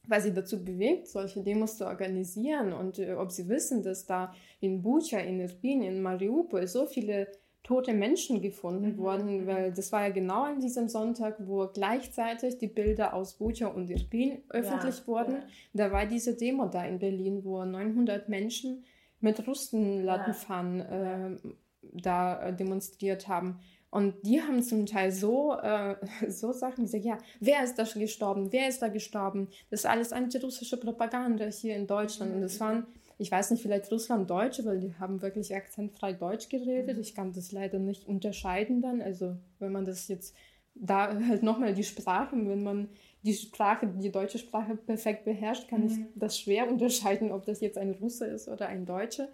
was 0.07 0.23
sie 0.23 0.33
dazu 0.33 0.63
bewegt, 0.63 1.07
solche 1.07 1.41
Demos 1.41 1.77
zu 1.77 1.87
organisieren 1.87 2.73
und 2.73 2.99
äh, 2.99 3.13
ob 3.13 3.31
sie 3.31 3.49
wissen, 3.49 3.81
dass 3.81 4.05
da 4.05 4.33
in 4.59 4.83
Bucha, 4.83 5.17
in 5.17 5.39
Irpin, 5.39 5.81
in 5.81 6.01
Mariupol 6.03 6.67
so 6.67 6.85
viele 6.85 7.27
tote 7.65 7.93
Menschen 7.93 8.41
gefunden 8.41 8.93
mhm. 8.93 8.97
wurden, 8.97 9.47
weil 9.47 9.73
das 9.73 9.91
war 9.91 10.03
ja 10.03 10.09
genau 10.09 10.43
an 10.43 10.59
diesem 10.59 10.87
Sonntag, 10.87 11.35
wo 11.39 11.67
gleichzeitig 11.67 12.59
die 12.59 12.67
Bilder 12.67 13.13
aus 13.13 13.33
Bucha 13.33 13.67
und 13.67 13.89
Irpin 13.89 14.43
öffentlich 14.49 14.99
ja, 14.99 15.07
wurden. 15.07 15.33
Ja. 15.33 15.47
Da 15.73 15.91
war 15.91 16.05
diese 16.05 16.35
Demo 16.35 16.67
da 16.67 16.85
in 16.85 16.99
Berlin, 16.99 17.43
wo 17.43 17.65
900 17.65 18.29
Menschen 18.29 18.85
mit 19.19 19.45
Rustenlattenfahnen 19.47 20.79
ja. 20.79 21.27
äh, 21.27 21.37
da 21.81 22.51
demonstriert 22.51 23.27
haben. 23.27 23.59
Und 23.89 24.13
die 24.23 24.41
haben 24.41 24.61
zum 24.61 24.85
Teil 24.85 25.11
so, 25.11 25.57
äh, 25.57 25.95
so 26.29 26.51
Sachen 26.51 26.83
gesagt, 26.83 27.05
ja, 27.05 27.17
wer 27.39 27.63
ist 27.63 27.79
da 27.79 27.83
gestorben, 27.83 28.51
wer 28.51 28.67
ist 28.67 28.81
da 28.81 28.89
gestorben? 28.89 29.47
Das 29.71 29.81
ist 29.81 29.85
alles 29.87 30.13
antirussische 30.13 30.77
Propaganda 30.77 31.45
hier 31.45 31.75
in 31.75 31.87
Deutschland. 31.87 32.31
Mhm. 32.31 32.35
Und 32.35 32.41
das 32.43 32.59
waren, 32.59 32.85
ich 33.17 33.31
weiß 33.31 33.51
nicht, 33.51 33.61
vielleicht 33.61 33.91
Russland-Deutsche, 33.91 34.65
weil 34.65 34.79
die 34.79 34.93
haben 34.95 35.21
wirklich 35.21 35.55
akzentfrei 35.55 36.13
Deutsch 36.13 36.49
geredet. 36.49 36.97
Mhm. 36.97 37.01
Ich 37.01 37.15
kann 37.15 37.33
das 37.33 37.51
leider 37.51 37.79
nicht 37.79 38.07
unterscheiden 38.07 38.81
dann. 38.81 39.01
Also 39.01 39.37
wenn 39.59 39.71
man 39.71 39.85
das 39.85 40.07
jetzt, 40.07 40.35
da 40.75 41.17
halt 41.27 41.43
nochmal 41.43 41.73
die 41.73 41.83
Sprache, 41.83 42.35
wenn 42.35 42.63
man 42.63 42.89
die 43.23 43.33
Sprache, 43.33 43.87
die 43.87 44.11
deutsche 44.11 44.37
Sprache 44.37 44.75
perfekt 44.75 45.25
beherrscht, 45.25 45.67
kann 45.69 45.81
mhm. 45.81 45.87
ich 45.87 45.97
das 46.15 46.39
schwer 46.39 46.69
unterscheiden, 46.69 47.31
ob 47.31 47.45
das 47.45 47.61
jetzt 47.61 47.77
ein 47.77 47.91
Russe 47.91 48.25
ist 48.25 48.47
oder 48.49 48.67
ein 48.67 48.85
Deutscher. 48.85 49.29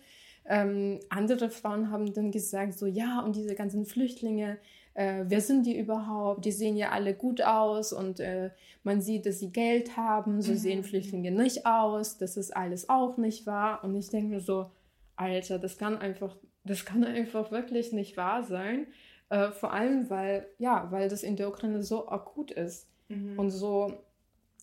Ähm, 0.45 0.99
andere 1.09 1.49
Frauen 1.49 1.91
haben 1.91 2.13
dann 2.13 2.31
gesagt, 2.31 2.77
so 2.77 2.85
ja, 2.85 3.21
und 3.21 3.35
diese 3.35 3.55
ganzen 3.55 3.85
Flüchtlinge, 3.85 4.57
äh, 4.93 5.23
wer 5.27 5.41
sind 5.41 5.65
die 5.65 5.77
überhaupt? 5.77 6.45
Die 6.45 6.51
sehen 6.51 6.75
ja 6.75 6.89
alle 6.89 7.13
gut 7.13 7.41
aus 7.41 7.93
und 7.93 8.19
äh, 8.19 8.51
man 8.83 9.01
sieht, 9.01 9.25
dass 9.25 9.39
sie 9.39 9.51
Geld 9.51 9.95
haben, 9.95 10.41
so 10.41 10.51
mhm. 10.51 10.57
sehen 10.57 10.83
Flüchtlinge 10.83 11.31
nicht 11.31 11.65
aus, 11.65 12.17
das 12.17 12.37
ist 12.37 12.55
alles 12.55 12.89
auch 12.89 13.17
nicht 13.17 13.45
wahr. 13.45 13.83
Und 13.83 13.95
ich 13.95 14.09
denke 14.09 14.27
mir 14.27 14.41
so, 14.41 14.71
Alter, 15.15 15.59
das 15.59 15.77
kann 15.77 15.97
einfach, 15.97 16.35
das 16.63 16.85
kann 16.85 17.03
einfach 17.03 17.51
wirklich 17.51 17.93
nicht 17.93 18.17
wahr 18.17 18.43
sein. 18.43 18.87
Äh, 19.29 19.51
vor 19.51 19.71
allem, 19.71 20.09
weil, 20.09 20.47
ja, 20.57 20.87
weil 20.91 21.07
das 21.07 21.23
in 21.23 21.37
der 21.37 21.47
Ukraine 21.47 21.83
so 21.83 22.09
akut 22.09 22.51
ist 22.51 22.89
mhm. 23.07 23.39
und 23.39 23.49
so 23.49 23.93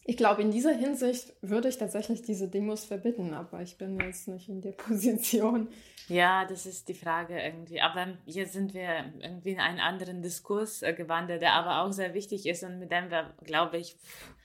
ich 0.08 0.16
glaube, 0.16 0.40
in 0.40 0.50
dieser 0.50 0.72
Hinsicht 0.72 1.34
würde 1.42 1.68
ich 1.68 1.76
tatsächlich 1.76 2.22
diese 2.22 2.48
Demos 2.48 2.86
verbieten, 2.86 3.34
aber 3.34 3.60
ich 3.60 3.76
bin 3.76 4.00
jetzt 4.00 4.26
nicht 4.26 4.48
in 4.48 4.62
der 4.62 4.72
Position. 4.86 5.68
Ja, 6.08 6.46
das 6.46 6.64
ist 6.64 6.88
die 6.88 6.94
Frage 6.94 7.38
irgendwie. 7.38 7.82
Aber 7.82 8.06
hier 8.24 8.46
sind 8.46 8.72
wir 8.72 9.12
irgendwie 9.20 9.50
in 9.50 9.60
einen 9.60 9.80
anderen 9.80 10.22
Diskurs 10.22 10.80
äh, 10.80 10.94
gewandert, 10.94 11.42
der 11.42 11.52
aber 11.52 11.82
auch 11.82 11.92
sehr 11.92 12.14
wichtig 12.14 12.46
ist 12.46 12.64
und 12.64 12.78
mit 12.78 12.90
dem 12.90 13.10
wir, 13.10 13.34
glaube 13.44 13.76
ich. 13.76 13.98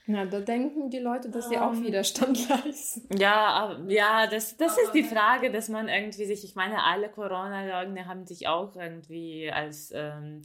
Ja, 0.06 0.26
da 0.26 0.40
denken 0.40 0.90
die 0.90 0.98
Leute, 0.98 1.30
dass 1.30 1.48
sie 1.48 1.56
um, 1.56 1.62
auch 1.62 1.72
ähm, 1.72 1.84
Widerstand 1.84 2.46
leisten. 2.66 3.16
Ja, 3.16 3.80
ja, 3.88 4.26
das, 4.26 4.58
das 4.58 4.76
ist 4.76 4.92
die 4.92 5.02
Frage, 5.02 5.50
dass 5.50 5.70
man 5.70 5.88
irgendwie 5.88 6.26
sich, 6.26 6.44
ich 6.44 6.54
meine, 6.54 6.84
alle 6.84 7.08
Corona-Leugner 7.08 8.04
haben 8.04 8.26
sich 8.26 8.48
auch 8.48 8.76
irgendwie 8.76 9.50
als. 9.50 9.92
Ähm, 9.94 10.42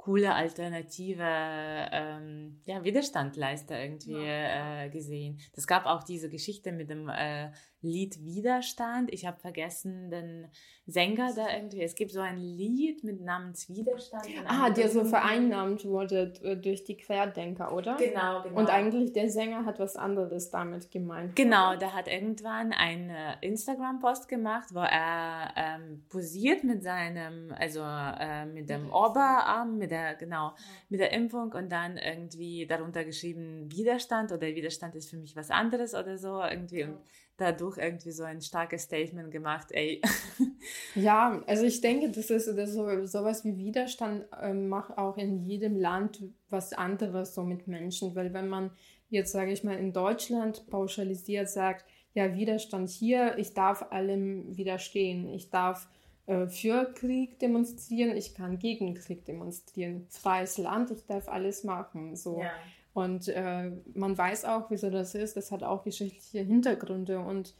coole 0.00 0.34
alternative 0.34 1.22
ähm, 1.22 2.62
ja, 2.64 2.82
Widerstandleister 2.82 3.78
irgendwie 3.78 4.16
äh, 4.16 4.88
gesehen. 4.88 5.38
Das 5.54 5.66
gab 5.66 5.84
auch 5.84 6.02
diese 6.04 6.30
Geschichte 6.30 6.72
mit 6.72 6.88
dem 6.88 7.10
äh, 7.10 7.50
Lied 7.82 8.22
Widerstand. 8.24 9.12
Ich 9.12 9.26
habe 9.26 9.38
vergessen 9.38 10.10
den 10.10 10.48
Sänger 10.86 11.32
da 11.34 11.46
irgendwie. 11.54 11.82
Es 11.82 11.94
gibt 11.94 12.12
so 12.12 12.20
ein 12.20 12.36
Lied 12.36 13.04
mit 13.04 13.20
namens 13.20 13.68
Widerstand. 13.68 14.26
Ah, 14.46 14.70
der 14.70 14.88
so 14.88 15.04
vereinnahmt 15.04 15.84
wurde 15.84 16.32
durch 16.60 16.84
die 16.84 16.96
Querdenker, 16.96 17.72
oder? 17.72 17.96
Genau, 17.96 18.42
genau. 18.42 18.58
Und 18.58 18.70
eigentlich 18.70 19.12
der 19.12 19.30
Sänger 19.30 19.64
hat 19.64 19.78
was 19.78 19.96
anderes 19.96 20.50
damit 20.50 20.90
gemeint. 20.90 21.36
Genau, 21.36 21.76
der 21.76 21.94
hat 21.94 22.08
irgendwann 22.08 22.72
einen 22.72 23.10
Instagram-Post 23.40 24.28
gemacht, 24.28 24.68
wo 24.72 24.80
er 24.80 25.52
ähm, 25.56 26.04
posiert 26.08 26.64
mit 26.64 26.82
seinem, 26.82 27.52
also 27.56 27.80
äh, 27.80 28.44
mit 28.46 28.68
dem 28.68 28.90
Oberarm, 28.90 29.78
mit 29.78 29.90
der, 29.90 30.16
genau, 30.16 30.52
mit 30.88 31.00
der 31.00 31.12
Impfung 31.12 31.52
und 31.52 31.70
dann 31.70 31.96
irgendwie 31.96 32.66
darunter 32.66 33.04
geschrieben 33.04 33.70
Widerstand 33.70 34.32
oder 34.32 34.48
Widerstand 34.48 34.94
ist 34.94 35.10
für 35.10 35.16
mich 35.16 35.36
was 35.36 35.50
anderes 35.50 35.94
oder 35.94 36.18
so 36.18 36.42
irgendwie. 36.42 36.84
Und 36.84 36.98
dadurch 37.40 37.78
irgendwie 37.78 38.10
so 38.10 38.24
ein 38.24 38.40
starkes 38.40 38.82
Statement 38.82 39.30
gemacht, 39.30 39.68
ey. 39.72 40.00
Ja, 40.94 41.42
also 41.46 41.64
ich 41.64 41.80
denke, 41.80 42.10
das 42.10 42.28
ist, 42.30 42.46
das 42.56 42.72
so, 42.72 43.06
sowas 43.06 43.44
wie 43.44 43.56
Widerstand 43.56 44.26
äh, 44.40 44.52
macht 44.52 44.98
auch 44.98 45.16
in 45.16 45.42
jedem 45.44 45.76
Land 45.76 46.22
was 46.50 46.72
anderes 46.72 47.34
so 47.34 47.42
mit 47.42 47.66
Menschen, 47.66 48.14
weil 48.14 48.34
wenn 48.34 48.48
man 48.48 48.70
jetzt, 49.08 49.32
sage 49.32 49.52
ich 49.52 49.64
mal, 49.64 49.78
in 49.78 49.92
Deutschland 49.92 50.66
pauschalisiert 50.68 51.48
sagt, 51.48 51.86
ja, 52.12 52.34
Widerstand 52.34 52.90
hier, 52.90 53.38
ich 53.38 53.54
darf 53.54 53.90
allem 53.90 54.56
widerstehen, 54.56 55.28
ich 55.28 55.50
darf 55.50 55.88
äh, 56.26 56.46
für 56.46 56.92
Krieg 56.92 57.38
demonstrieren, 57.38 58.16
ich 58.16 58.34
kann 58.34 58.58
gegen 58.58 58.94
Krieg 58.94 59.24
demonstrieren, 59.24 60.06
freies 60.10 60.58
Land, 60.58 60.90
ich 60.90 61.06
darf 61.06 61.28
alles 61.28 61.64
machen, 61.64 62.16
so. 62.16 62.40
Ja. 62.40 62.52
Und 62.92 63.28
äh, 63.28 63.70
man 63.94 64.16
weiß 64.16 64.44
auch, 64.44 64.70
wieso 64.70 64.90
das 64.90 65.14
ist. 65.14 65.36
Das 65.36 65.52
hat 65.52 65.62
auch 65.62 65.84
geschichtliche 65.84 66.44
Hintergründe. 66.44 67.20
Und 67.20 67.54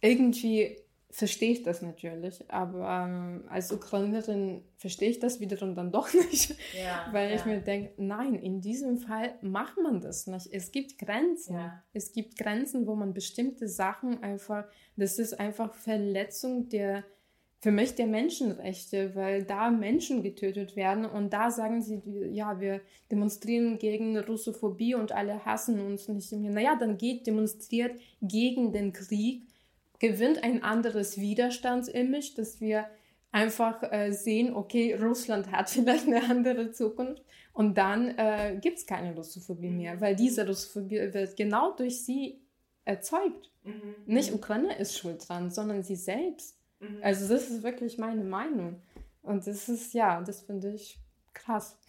irgendwie 0.00 0.78
verstehe 1.10 1.52
ich 1.52 1.62
das 1.62 1.82
natürlich. 1.82 2.44
Aber 2.50 3.04
ähm, 3.04 3.44
als 3.48 3.72
Ukrainerin 3.72 4.62
verstehe 4.76 5.10
ich 5.10 5.18
das 5.18 5.40
wiederum 5.40 5.74
dann 5.74 5.90
doch 5.90 6.12
nicht. 6.30 6.54
Ja, 6.78 7.08
weil 7.12 7.30
ja. 7.30 7.36
ich 7.36 7.44
mir 7.44 7.60
denke, 7.60 7.92
nein, 7.96 8.34
in 8.36 8.60
diesem 8.60 8.98
Fall 8.98 9.34
macht 9.42 9.76
man 9.78 10.00
das 10.00 10.26
nicht. 10.26 10.48
Es 10.52 10.70
gibt 10.70 10.98
Grenzen. 10.98 11.56
Ja. 11.56 11.82
Es 11.92 12.12
gibt 12.12 12.38
Grenzen, 12.38 12.86
wo 12.86 12.94
man 12.94 13.12
bestimmte 13.12 13.68
Sachen 13.68 14.22
einfach, 14.22 14.64
das 14.96 15.18
ist 15.18 15.38
einfach 15.38 15.74
Verletzung 15.74 16.68
der 16.68 17.04
für 17.60 17.70
mich 17.70 17.94
der 17.94 18.06
Menschenrechte, 18.06 19.14
weil 19.14 19.44
da 19.44 19.70
Menschen 19.70 20.22
getötet 20.22 20.76
werden 20.76 21.04
und 21.04 21.30
da 21.32 21.50
sagen 21.50 21.82
sie, 21.82 22.00
ja, 22.32 22.58
wir 22.58 22.80
demonstrieren 23.10 23.78
gegen 23.78 24.18
Russophobie 24.18 24.94
und 24.94 25.12
alle 25.12 25.44
hassen 25.44 25.78
uns 25.78 26.08
nicht 26.08 26.32
mehr. 26.32 26.50
Naja, 26.50 26.76
dann 26.80 26.96
geht 26.96 27.26
demonstriert 27.26 28.00
gegen 28.22 28.72
den 28.72 28.94
Krieg, 28.94 29.42
gewinnt 29.98 30.42
ein 30.42 30.62
anderes 30.62 31.20
Widerstandsimage, 31.20 32.32
dass 32.34 32.62
wir 32.62 32.86
einfach 33.30 33.82
äh, 33.92 34.12
sehen, 34.12 34.54
okay, 34.54 34.94
Russland 34.94 35.52
hat 35.52 35.68
vielleicht 35.70 36.06
eine 36.06 36.22
andere 36.30 36.72
Zukunft 36.72 37.22
und 37.52 37.76
dann 37.76 38.16
äh, 38.16 38.58
gibt 38.58 38.78
es 38.78 38.86
keine 38.86 39.14
Russophobie 39.14 39.70
mehr, 39.70 40.00
weil 40.00 40.16
diese 40.16 40.46
Russophobie 40.46 41.12
wird 41.12 41.36
genau 41.36 41.72
durch 41.76 42.02
sie 42.02 42.40
erzeugt. 42.86 43.50
Mhm. 43.64 43.96
Nicht 44.06 44.32
Ukraine 44.32 44.78
ist 44.78 44.96
schuld 44.96 45.28
dran, 45.28 45.50
sondern 45.50 45.82
sie 45.82 45.96
selbst. 45.96 46.56
Mhm. 46.80 46.98
Also 47.02 47.28
das 47.28 47.50
ist 47.50 47.62
wirklich 47.62 47.98
meine 47.98 48.24
Meinung. 48.24 48.82
Und 49.22 49.46
das 49.46 49.68
ist, 49.68 49.94
ja, 49.94 50.20
das 50.22 50.42
finde 50.42 50.72
ich 50.72 50.98
krass. 51.32 51.78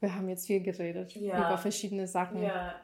Wir 0.00 0.14
haben 0.14 0.28
jetzt 0.28 0.46
viel 0.46 0.60
geredet 0.60 1.12
ja. 1.16 1.48
über 1.48 1.58
verschiedene 1.58 2.06
Sachen. 2.06 2.40
Ja. 2.40 2.76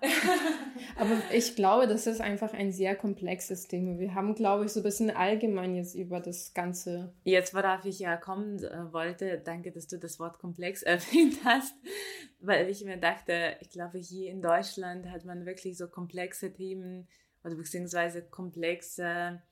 Aber 0.96 1.16
ich 1.32 1.54
glaube, 1.54 1.86
das 1.86 2.08
ist 2.08 2.20
einfach 2.20 2.52
ein 2.52 2.72
sehr 2.72 2.96
komplexes 2.96 3.68
Thema. 3.68 4.00
Wir 4.00 4.16
haben, 4.16 4.34
glaube 4.34 4.64
ich, 4.64 4.72
so 4.72 4.80
ein 4.80 4.82
bisschen 4.82 5.10
allgemein 5.10 5.76
jetzt 5.76 5.94
über 5.94 6.18
das 6.18 6.54
Ganze. 6.54 7.12
Jetzt, 7.22 7.54
worauf 7.54 7.84
ich 7.84 8.00
ja 8.00 8.16
kommen 8.16 8.58
äh, 8.64 8.92
wollte, 8.92 9.38
danke, 9.38 9.70
dass 9.70 9.86
du 9.86 9.96
das 9.96 10.18
Wort 10.18 10.40
komplex 10.40 10.82
erwähnt 10.82 11.38
hast, 11.44 11.76
weil 12.40 12.68
ich 12.68 12.84
mir 12.84 12.96
dachte, 12.96 13.58
ich 13.60 13.70
glaube, 13.70 13.98
hier 13.98 14.32
in 14.32 14.42
Deutschland 14.42 15.08
hat 15.08 15.24
man 15.24 15.46
wirklich 15.46 15.78
so 15.78 15.86
komplexe 15.86 16.52
Themen 16.52 17.06
oder 17.44 17.54
beziehungsweise 17.54 18.22
komplexe 18.22 19.42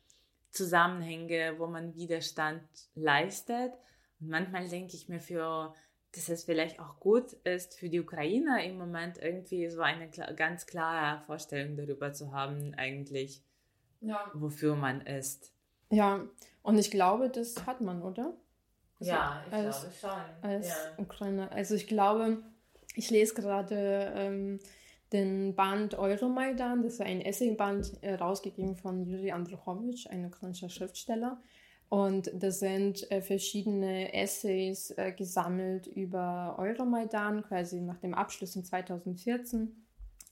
Zusammenhänge, 0.50 1.58
wo 1.58 1.66
man 1.66 1.94
Widerstand 1.94 2.62
leistet. 2.94 3.72
Und 4.20 4.28
manchmal 4.28 4.68
denke 4.68 4.94
ich 4.94 5.08
mir 5.08 5.20
für, 5.20 5.74
dass 6.12 6.28
es 6.28 6.44
vielleicht 6.44 6.78
auch 6.78 7.00
gut 7.00 7.32
ist 7.44 7.78
für 7.78 7.88
die 7.88 8.00
Ukrainer 8.00 8.62
im 8.64 8.76
Moment 8.76 9.18
irgendwie 9.18 9.68
so 9.70 9.80
eine 9.80 10.08
ganz 10.10 10.66
klare 10.66 11.22
Vorstellung 11.24 11.76
darüber 11.76 12.12
zu 12.12 12.32
haben, 12.32 12.74
eigentlich, 12.74 13.42
ja. 14.00 14.30
wofür 14.34 14.76
man 14.76 15.00
ist. 15.02 15.52
Ja, 15.90 16.24
und 16.62 16.78
ich 16.78 16.90
glaube, 16.90 17.28
das 17.28 17.66
hat 17.66 17.80
man, 17.80 18.02
oder? 18.02 18.34
Also 18.98 19.12
ja, 19.12 19.42
ich 19.46 19.52
als, 19.52 19.80
glaube 19.80 19.94
schon. 20.00 20.50
Als 20.50 20.68
ja. 20.68 20.74
Ukrainer. 20.98 21.52
Also 21.52 21.74
ich 21.74 21.86
glaube, 21.86 22.42
ich 22.94 23.10
lese 23.10 23.34
gerade 23.34 24.12
ähm, 24.14 24.60
den 25.12 25.54
Band 25.54 25.94
Euromaidan, 25.98 26.82
das 26.82 26.94
ist 26.94 27.00
ein 27.00 27.20
Essayband, 27.20 28.02
äh, 28.02 28.14
rausgegeben 28.14 28.76
von 28.76 29.04
Juri 29.04 29.32
Andruchowitsch, 29.32 30.06
ein 30.08 30.24
ukrainischer 30.24 30.68
Schriftsteller. 30.68 31.40
Und 31.88 32.30
da 32.34 32.50
sind 32.50 33.10
äh, 33.10 33.20
verschiedene 33.20 34.14
Essays 34.14 34.92
äh, 34.92 35.12
gesammelt 35.12 35.86
über 35.86 36.56
Euromaidan, 36.58 37.42
quasi 37.42 37.82
nach 37.82 37.98
dem 37.98 38.14
Abschluss 38.14 38.56
in 38.56 38.64
2014. 38.64 39.76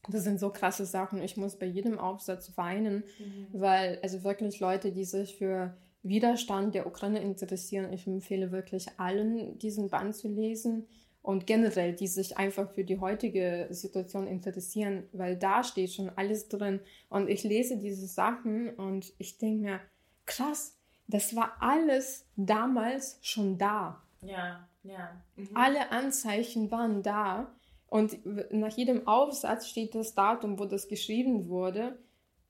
das 0.09 0.25
sind 0.25 0.41
so 0.41 0.49
krasse 0.49 0.87
Sachen. 0.87 1.23
Ich 1.23 1.37
muss 1.37 1.59
bei 1.59 1.67
jedem 1.67 1.99
Aufsatz 1.99 2.57
weinen, 2.57 3.05
mhm. 3.19 3.47
weil 3.53 3.99
also 4.03 4.25
wirklich 4.25 4.59
Leute, 4.61 4.91
die 4.91 5.05
sich 5.05 5.37
für 5.37 5.77
Widerstand 6.03 6.75
der 6.75 6.87
Ukraine 6.87 7.21
interessieren, 7.21 7.93
ich 7.93 8.07
empfehle 8.07 8.53
wirklich 8.53 8.87
allen, 8.97 9.59
diesen 9.59 9.91
Band 9.91 10.17
zu 10.17 10.29
lesen 10.29 10.87
und 11.23 11.47
generell, 11.47 11.95
die 11.95 12.07
sich 12.07 12.39
einfach 12.39 12.71
für 12.71 12.85
die 12.85 12.99
heutige 12.99 13.69
Situation 13.71 14.27
interessieren, 14.27 15.05
weil 15.13 15.37
da 15.37 15.63
steht 15.63 15.93
schon 15.93 16.11
alles 16.17 16.49
drin. 16.49 16.81
Und 17.09 17.29
ich 17.29 17.45
lese 17.45 17.77
diese 17.77 18.07
Sachen 18.07 18.71
und 18.71 19.13
ich 19.19 19.37
denke 19.39 19.63
mir, 19.63 19.81
krass, 20.25 20.79
das 21.09 21.37
war 21.37 21.57
alles 21.61 22.27
damals 22.37 23.19
schon 23.21 23.59
da. 23.59 24.03
Ja, 24.23 24.69
ja. 24.83 25.23
Mhm. 25.37 25.51
Alle 25.55 25.91
Anzeichen 25.91 26.71
waren 26.71 27.03
da. 27.03 27.55
Und 27.89 28.19
nach 28.53 28.77
jedem 28.77 29.07
Aufsatz 29.07 29.67
steht 29.67 29.95
das 29.95 30.15
Datum, 30.15 30.59
wo 30.59 30.65
das 30.65 30.89
geschrieben 30.89 31.49
wurde. 31.49 31.99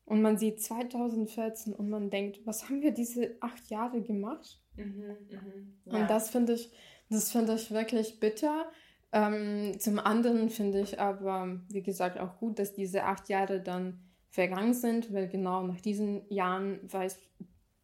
Und 0.05 0.23
man 0.23 0.37
sieht 0.37 0.61
2014 0.61 1.73
und 1.73 1.89
man 1.89 2.11
denkt, 2.11 2.41
was 2.45 2.65
haben 2.65 2.83
wir 2.83 2.91
diese 2.93 3.37
acht 3.41 3.71
Jahre 3.71 4.03
gemacht? 4.03 4.61
Mhm, 4.77 5.05
mh, 5.31 5.43
ja. 5.87 6.01
Und 6.01 6.11
das 6.11 6.31
finde 6.31 6.55
ich, 6.55 6.71
das 7.11 7.33
finde 7.33 7.55
ich 7.55 7.71
wirklich 7.71 8.21
bitter. 8.21 8.71
Ähm, 9.13 9.79
zum 9.81 9.99
anderen 9.99 10.51
finde 10.51 10.81
ich 10.81 11.01
aber, 11.01 11.61
wie 11.69 11.83
gesagt, 11.83 12.19
auch 12.19 12.39
gut, 12.39 12.59
dass 12.59 12.73
diese 12.73 13.05
acht 13.05 13.29
Jahre 13.29 13.61
dann 13.61 14.01
vergangen 14.31 14.75
sind, 14.75 15.13
weil 15.13 15.29
genau 15.29 15.63
nach 15.65 15.81
diesen 15.81 16.23
Jahren 16.33 16.79
weiß 16.91 17.19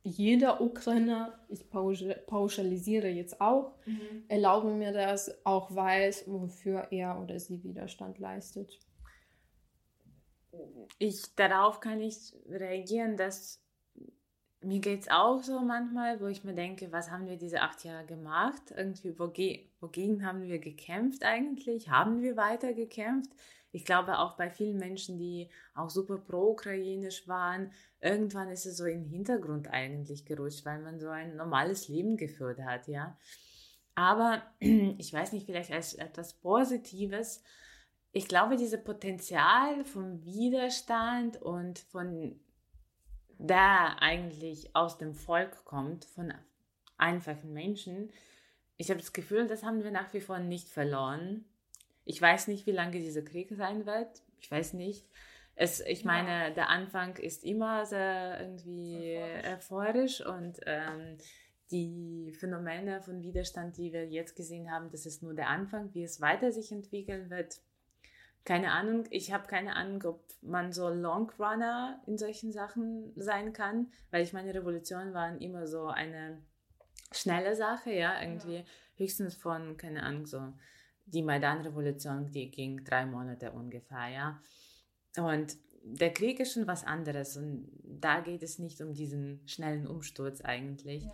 jeder 0.05 0.61
Ukrainer, 0.61 1.37
ich 1.49 1.69
pauschalisiere 1.69 3.09
jetzt 3.09 3.41
auch, 3.41 3.75
mhm. 3.87 4.23
erlaube 4.29 4.73
mir 4.73 4.93
das, 4.93 5.45
auch 5.45 5.75
weiß, 5.75 6.25
wofür 6.29 6.87
er 6.93 7.21
oder 7.21 7.41
sie 7.41 7.65
Widerstand 7.65 8.21
leistet. 8.21 8.79
Ich, 10.99 11.35
darauf 11.35 11.81
kann 11.81 12.01
ich 12.01 12.33
reagieren, 12.49 13.17
dass 13.17 13.61
mir 14.67 14.81
geht 14.81 15.03
es 15.03 15.09
auch 15.09 15.43
so 15.43 15.61
manchmal, 15.61 16.21
wo 16.21 16.27
ich 16.27 16.43
mir 16.43 16.55
denke, 16.55 16.91
was 16.91 17.11
haben 17.11 17.27
wir 17.27 17.37
diese 17.37 17.61
acht 17.61 17.85
Jahre 17.85 18.05
gemacht? 18.05 18.75
Irgendwie, 18.77 19.19
woge 19.19 19.61
wogegen 19.81 20.27
haben 20.27 20.43
wir 20.43 20.59
gekämpft 20.59 21.23
eigentlich? 21.25 21.89
Haben 21.89 22.21
wir 22.21 22.37
weiter 22.37 22.73
gekämpft? 22.75 23.31
Ich 23.71 23.85
glaube 23.85 24.19
auch 24.19 24.37
bei 24.37 24.51
vielen 24.51 24.79
Menschen, 24.79 25.19
die 25.19 25.51
auch 25.75 25.91
super 25.91 26.19
pro-ukrainisch 26.19 27.29
waren, 27.29 27.71
irgendwann 28.01 28.49
ist 28.49 28.67
es 28.67 28.79
so 28.79 28.87
in 28.87 29.03
den 29.03 29.11
Hintergrund 29.11 29.69
eigentlich 29.69 30.25
gerutscht, 30.25 30.65
weil 30.65 30.81
man 30.81 30.99
so 30.99 31.09
ein 31.09 31.37
normales 31.37 31.89
Leben 31.89 32.17
geführt 32.17 32.61
hat, 32.61 32.89
ja. 32.89 33.17
Aber 33.95 34.43
ich 34.61 35.13
weiß 35.13 35.33
nicht, 35.33 35.47
vielleicht 35.47 35.73
als 35.73 35.95
etwas 35.95 36.35
Positives. 36.35 37.43
Ich 38.13 38.29
glaube, 38.29 38.57
dieses 38.57 38.83
Potenzial 38.83 39.85
vom 39.85 40.25
Widerstand 40.25 41.41
und 41.43 41.79
von 41.79 42.41
der 43.39 44.03
eigentlich 44.03 44.75
aus 44.75 44.99
dem 44.99 45.15
Volk 45.15 45.65
kommt, 45.65 46.05
von 46.05 46.33
einfachen 46.97 47.53
Menschen, 47.53 48.11
ich 48.77 48.91
habe 48.91 49.01
das 49.01 49.13
Gefühl, 49.13 49.47
das 49.47 49.63
haben 49.63 49.83
wir 49.83 49.91
nach 49.91 50.13
wie 50.13 50.21
vor 50.21 50.39
nicht 50.39 50.69
verloren. 50.69 51.45
Ich 52.05 52.21
weiß 52.21 52.49
nicht, 52.49 52.67
wie 52.67 52.73
lange 52.73 52.93
dieser 52.93 53.23
Krieg 53.23 53.51
sein 53.57 53.87
wird. 53.87 54.23
Ich 54.39 54.51
weiß 54.51 54.75
nicht. 54.75 55.09
Es, 55.55 55.81
ich 55.81 56.05
meine, 56.05 56.49
ja. 56.49 56.51
der 56.51 56.69
Anfang 56.69 57.17
ist 57.17 57.43
immer 57.43 57.87
sehr 57.87 58.39
irgendwie 58.41 59.19
euphorisch, 59.51 60.25
und 60.25 60.61
ähm, 60.67 61.17
die 61.71 62.33
Phänomene 62.39 63.01
von 63.01 63.23
Widerstand, 63.23 63.79
die 63.79 63.93
wir 63.93 64.07
jetzt 64.07 64.37
gesehen 64.37 64.71
haben, 64.71 64.91
das 64.91 65.07
ist 65.07 65.23
nur 65.23 65.35
der 65.35 65.49
Anfang, 65.49 65.93
wie 65.95 66.05
es 66.05 66.21
weiter 66.21 66.53
sich 66.53 66.71
entwickeln 66.71 67.31
wird. 67.31 67.61
Keine 68.47 68.71
Ahnung, 68.71 69.05
ich 69.11 69.33
habe 69.33 69.49
keine 69.49 69.75
Ahnung, 69.75 70.03
ob 70.05 70.25
man 70.41 70.73
so 70.73 70.89
Longrunner 70.89 72.01
in 72.07 72.17
solchen 72.17 72.53
Sachen 72.53 73.13
sein 73.17 73.53
kann, 73.53 73.91
weil 74.13 74.23
ich 74.23 74.33
meine, 74.33 74.55
Revolutionen 74.55 75.13
waren 75.13 75.41
immer 75.41 75.67
so 75.67 75.89
eine 75.89 76.41
schnelle 77.11 77.57
Sache, 77.57 77.91
ja, 77.91 78.23
irgendwie 78.23 78.59
ja. 78.59 78.65
höchstens 78.95 79.35
von, 79.35 79.77
keine 79.77 80.05
Ahnung, 80.05 80.27
so 80.27 80.55
die 81.07 81.23
Maidan-Revolution, 81.23 82.31
die 82.31 82.51
ging 82.51 82.85
drei 82.85 83.05
Monate 83.05 83.51
ungefähr, 83.51 84.09
ja. 84.09 84.41
Und 85.17 85.57
der 85.83 86.13
Krieg 86.13 86.39
ist 86.39 86.53
schon 86.53 86.69
was 86.69 86.85
anderes 86.85 87.37
und 87.37 87.69
da 87.83 88.21
geht 88.21 88.45
es 88.45 88.61
nicht 88.61 88.81
um 88.81 88.95
diesen 88.95 89.43
schnellen 89.49 89.89
Umsturz 89.89 90.41
eigentlich. 90.41 91.03
Ja. 91.05 91.13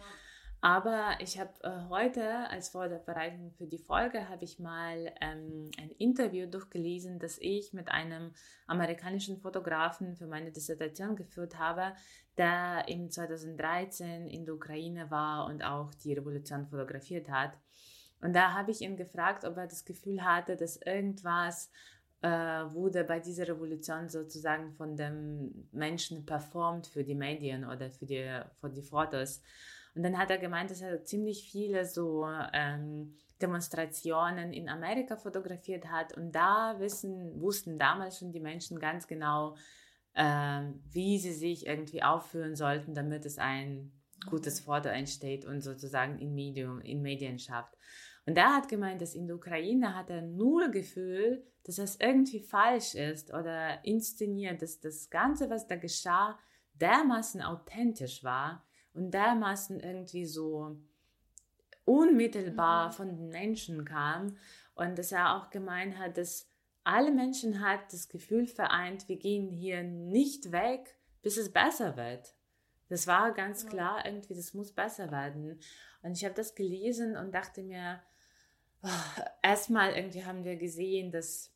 Aber 0.65 1.17
ich 1.19 1.41
habe 1.41 1.51
äh, 1.65 1.89
heute 1.89 2.49
als 2.49 2.69
Vorbereitung 2.69 3.51
für 3.51 3.67
die 3.67 3.81
Folge 3.81 4.29
habe 4.29 4.45
ich 4.45 4.61
mal 4.61 5.13
ähm, 5.21 5.73
ein 5.77 5.91
Interview 5.99 6.47
durchgelesen, 6.47 7.19
das 7.19 7.37
ich 7.41 7.73
mit 7.73 7.89
einem 7.89 8.31
amerikanischen 8.69 9.39
Fotografen 9.39 10.15
für 10.15 10.29
meine 10.29 10.53
Dissertation 10.53 11.17
geführt 11.17 11.59
habe, 11.59 11.97
der 12.39 12.85
im 12.87 13.11
2013 13.11 14.29
in 14.29 14.45
der 14.45 14.55
Ukraine 14.55 15.11
war 15.11 15.47
und 15.47 15.65
auch 15.65 15.93
die 15.95 16.13
Revolution 16.13 16.69
fotografiert 16.69 17.29
hat. 17.29 17.59
Und 18.21 18.33
da 18.33 18.53
habe 18.53 18.71
ich 18.71 18.83
ihn 18.83 18.97
gefragt, 18.97 19.45
ob 19.45 19.57
er 19.57 19.67
das 19.67 19.85
Gefühl 19.85 20.23
hatte, 20.23 20.55
dass 20.55 20.77
irgendwas 20.77 21.73
äh, 22.21 22.29
wurde 22.29 23.03
bei 23.03 23.19
dieser 23.19 23.49
Revolution 23.49 24.09
sozusagen 24.09 24.71
von 24.75 24.97
den 24.97 25.69
Menschen 25.73 26.25
performt 26.25 26.87
für 26.87 27.03
die 27.03 27.17
Medien 27.17 27.65
oder 27.65 27.91
für 27.91 28.07
die, 28.07 28.41
für 28.61 28.71
die 28.71 28.83
Fotos. 28.83 29.43
Und 29.95 30.03
dann 30.03 30.19
hat 30.19 30.31
er 30.31 30.39
gemeint, 30.39 30.71
dass 30.71 30.81
er 30.81 31.05
ziemlich 31.05 31.51
viele 31.51 31.85
so 31.85 32.27
ähm, 32.53 33.15
Demonstrationen 33.41 34.53
in 34.53 34.69
Amerika 34.69 35.17
fotografiert 35.17 35.87
hat. 35.91 36.17
Und 36.17 36.33
da 36.33 36.77
wissen, 36.79 37.41
wussten 37.41 37.79
damals 37.79 38.19
schon 38.19 38.33
die 38.33 38.41
Menschen 38.41 38.79
ganz 38.79 39.07
genau, 39.07 39.57
ähm, 40.15 40.83
wie 40.91 41.19
sie 41.19 41.33
sich 41.33 41.67
irgendwie 41.67 42.03
aufführen 42.03 42.57
sollten, 42.57 42.95
damit 42.95 43.27
es 43.27 43.39
ein 43.39 43.93
gutes 44.31 44.61
Foto 44.61 44.89
entsteht 44.89 45.45
und 45.45 45.61
sozusagen 45.63 46.19
in, 46.19 46.35
Medium, 46.35 46.81
in 46.81 47.03
Medien 47.03 47.39
schafft. 47.39 47.77
Und 48.25 48.39
er 48.39 48.55
hat 48.55 48.69
gemeint, 48.69 49.03
dass 49.03 49.15
in 49.15 49.27
der 49.27 49.37
Ukraine 49.37 49.97
hat 49.97 50.09
er 50.09 50.23
null 50.23 50.71
Gefühl, 50.71 51.45
dass 51.65 51.77
das 51.77 51.97
irgendwie 51.97 52.41
falsch 52.41 52.95
ist 52.95 53.33
oder 53.35 53.85
inszeniert, 53.85 54.63
dass 54.63 54.81
das 54.81 55.11
Ganze, 55.11 55.51
was 55.51 55.67
da 55.67 55.77
geschah, 55.77 56.39
dermaßen 56.75 57.43
authentisch 57.43 58.23
war 58.23 58.65
und 58.95 59.13
dermaßen 59.13 59.81
irgendwie 59.81 60.27
so 60.27 60.77
unmittelbar 61.85 62.89
mhm. 62.89 62.93
von 62.93 63.09
den 63.17 63.29
Menschen 63.29 63.85
kam 63.85 64.37
und 64.75 64.99
dass 64.99 65.13
er 65.13 65.37
auch 65.37 65.51
gemeint 65.51 65.99
hat, 65.99 66.17
dass 66.17 66.49
alle 66.85 67.13
Menschen 67.13 67.61
hat 67.61 67.93
das 67.93 68.09
Gefühl 68.09 68.47
vereint, 68.47 69.09
wir 69.09 69.17
gehen 69.17 69.51
hier 69.51 69.83
nicht 69.83 70.51
weg, 70.53 70.97
bis 71.23 71.37
es 71.37 71.53
besser 71.53 71.97
wird. 71.97 72.35
Das 72.89 73.07
war 73.07 73.33
ganz 73.33 73.67
klar 73.67 74.05
irgendwie, 74.05 74.35
das 74.35 74.53
muss 74.53 74.73
besser 74.73 75.11
werden. 75.11 75.61
Und 76.03 76.17
ich 76.17 76.25
habe 76.25 76.35
das 76.35 76.55
gelesen 76.55 77.17
und 77.17 77.33
dachte 77.33 77.63
mir, 77.63 78.03
oh, 78.83 79.23
erstmal 79.43 79.95
irgendwie 79.95 80.25
haben 80.25 80.45
wir 80.45 80.57
gesehen, 80.57 81.13
dass 81.13 81.53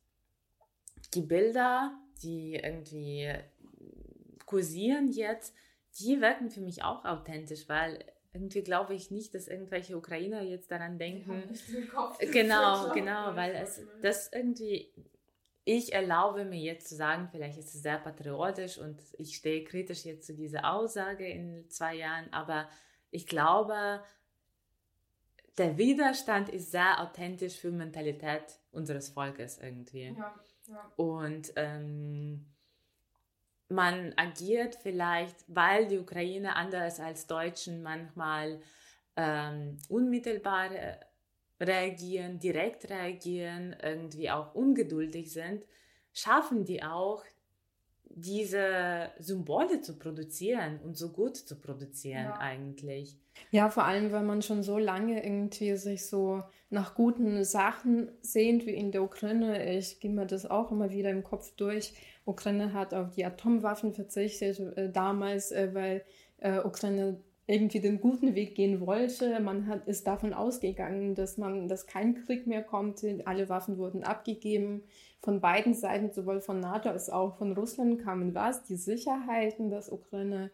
die 1.15 1.23
Bilder, 1.23 1.99
die 2.23 2.55
irgendwie 2.55 3.35
kursieren 4.47 5.11
jetzt, 5.11 5.55
die 5.99 6.21
wirken 6.21 6.51
für 6.51 6.61
mich 6.61 6.83
auch 6.85 7.05
authentisch, 7.05 7.69
weil 7.69 8.05
irgendwie 8.33 8.63
glaube 8.63 8.95
ich 8.95 9.11
nicht, 9.11 9.35
dass 9.35 9.49
irgendwelche 9.49 9.97
Ukrainer 9.97 10.43
jetzt 10.43 10.71
daran 10.71 10.99
denken. 10.99 11.43
Genau, 12.33 12.93
genau, 12.93 13.35
weil 13.35 13.55
es 13.55 13.81
das 14.03 14.31
irgendwie 14.33 14.93
ich 15.69 15.93
erlaube 15.93 16.45
mir 16.45 16.61
jetzt 16.61 16.89
zu 16.89 16.95
sagen, 16.95 17.29
vielleicht 17.33 17.59
ist 17.59 17.75
es 17.75 17.83
sehr 17.83 17.99
patriotisch 17.99 18.79
und 18.79 19.03
ich 19.19 19.35
stehe 19.35 19.65
kritisch 19.65 20.05
jetzt 20.05 20.25
zu 20.25 20.33
dieser 20.33 20.73
Aussage 20.73 21.27
in 21.29 21.69
zwei 21.69 21.97
Jahren, 21.97 22.33
aber 22.33 22.69
ich 23.11 23.27
glaube, 23.27 24.01
der 25.59 25.77
Widerstand 25.77 26.51
ist 26.51 26.71
sehr 26.71 27.01
authentisch 27.01 27.59
für 27.59 27.73
Mentalität 27.73 28.61
unseres 28.71 29.09
Volkes 29.09 29.59
irgendwie. 29.59 30.15
Ja, 30.17 30.41
ja. 30.69 30.93
Und 30.95 31.53
ähm, 31.57 32.47
man 33.69 34.13
agiert 34.17 34.77
vielleicht, 34.77 35.37
weil 35.49 35.87
die 35.87 35.99
Ukraine 35.99 36.57
anders 36.57 37.01
als 37.01 37.27
Deutschen 37.27 37.83
manchmal 37.83 38.61
ähm, 39.17 39.79
unmittelbar 39.89 40.73
äh, 40.73 40.99
reagieren, 41.61 42.39
direkt 42.39 42.89
reagieren, 42.91 43.75
irgendwie 43.83 44.31
auch 44.31 44.55
ungeduldig 44.55 45.33
sind, 45.33 45.65
schaffen 46.13 46.65
die 46.65 46.83
auch, 46.83 47.25
diese 48.19 49.11
Symbole 49.19 49.83
zu 49.83 49.99
produzieren 49.99 50.81
und 50.83 50.97
so 50.97 51.11
gut 51.11 51.37
zu 51.37 51.55
produzieren 51.55 52.25
ja. 52.25 52.39
eigentlich. 52.39 53.15
Ja, 53.51 53.69
vor 53.69 53.85
allem, 53.85 54.11
weil 54.11 54.23
man 54.23 54.41
schon 54.41 54.63
so 54.63 54.79
lange 54.79 55.23
irgendwie 55.23 55.77
sich 55.77 56.07
so 56.07 56.43
nach 56.71 56.95
guten 56.95 57.45
Sachen 57.45 58.11
sehnt 58.23 58.65
wie 58.65 58.75
in 58.75 58.91
der 58.91 59.03
Ukraine. 59.03 59.71
Ich 59.77 60.01
gehe 60.01 60.11
mir 60.11 60.25
das 60.25 60.47
auch 60.47 60.73
immer 60.73 60.91
wieder 60.91 61.11
im 61.11 61.25
Kopf 61.25 61.55
durch. 61.57 61.93
Ukraine 62.25 62.73
hat 62.73 62.95
auf 62.95 63.11
die 63.11 63.27
Atomwaffen 63.27 63.93
verzichtet 63.93 64.61
äh, 64.79 64.91
damals, 64.91 65.53
äh, 65.53 65.75
weil 65.75 66.03
äh, 66.39 66.61
Ukraine 66.61 67.21
irgendwie 67.47 67.81
den 67.81 68.01
guten 68.01 68.35
Weg 68.35 68.57
gehen 68.57 68.81
wollte. 68.81 69.39
Man 69.41 69.67
hat, 69.69 69.87
ist 69.87 70.07
davon 70.07 70.35
ausgegangen, 70.35 71.15
dass 71.15 71.39
man, 71.39 71.69
dass 71.69 71.87
kein 71.87 72.15
Krieg 72.15 72.47
mehr 72.47 72.63
kommt. 72.63 73.05
Alle 73.25 73.49
Waffen 73.49 73.79
wurden 73.79 74.03
abgegeben. 74.03 74.83
Von 75.21 75.41
beiden 75.41 75.75
Seiten, 75.75 76.13
sowohl 76.13 76.41
von 76.41 76.61
NATO 76.61 76.89
als 76.89 77.09
auch 77.09 77.39
von 77.39 77.53
Russland, 77.53 78.03
kamen 78.03 78.35
was? 78.35 78.65
Die 78.65 78.77
Sicherheiten, 78.77 79.71
dass 79.71 79.91
Ukraine 79.91 80.51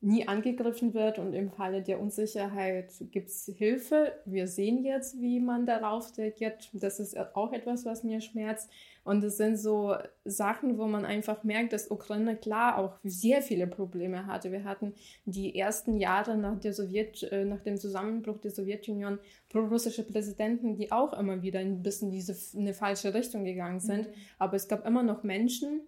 nie 0.00 0.26
angegriffen 0.26 0.94
wird 0.94 1.20
und 1.20 1.32
im 1.32 1.50
Falle 1.50 1.80
der 1.80 2.00
Unsicherheit 2.00 2.92
gibt 3.12 3.28
es 3.28 3.46
Hilfe. 3.56 4.12
Wir 4.24 4.48
sehen 4.48 4.84
jetzt, 4.84 5.20
wie 5.20 5.38
man 5.38 5.64
darauf 5.64 6.18
reagiert. 6.18 6.70
Das 6.72 6.98
ist 6.98 7.16
auch 7.36 7.52
etwas, 7.52 7.84
was 7.86 8.02
mir 8.02 8.20
schmerzt. 8.20 8.68
Und 9.04 9.24
es 9.24 9.36
sind 9.36 9.56
so 9.56 9.96
Sachen, 10.24 10.78
wo 10.78 10.86
man 10.86 11.04
einfach 11.04 11.42
merkt, 11.42 11.72
dass 11.72 11.90
Ukraine 11.90 12.36
klar 12.36 12.78
auch 12.78 12.98
sehr 13.02 13.42
viele 13.42 13.66
Probleme 13.66 14.26
hatte. 14.26 14.52
Wir 14.52 14.64
hatten 14.64 14.94
die 15.24 15.58
ersten 15.58 15.96
Jahre 15.96 16.36
nach, 16.36 16.60
der 16.60 16.72
Sowjet, 16.72 17.22
äh, 17.24 17.44
nach 17.44 17.60
dem 17.60 17.78
Zusammenbruch 17.78 18.38
der 18.38 18.52
Sowjetunion 18.52 19.18
pro-russische 19.48 20.04
Präsidenten, 20.04 20.76
die 20.76 20.92
auch 20.92 21.12
immer 21.18 21.42
wieder 21.42 21.58
ein 21.58 21.82
bisschen 21.82 22.10
diese, 22.10 22.36
in 22.56 22.62
eine 22.62 22.74
falsche 22.74 23.12
Richtung 23.12 23.44
gegangen 23.44 23.80
sind. 23.80 24.08
Mhm. 24.08 24.12
Aber 24.38 24.54
es 24.54 24.68
gab 24.68 24.86
immer 24.86 25.02
noch 25.02 25.24
Menschen, 25.24 25.80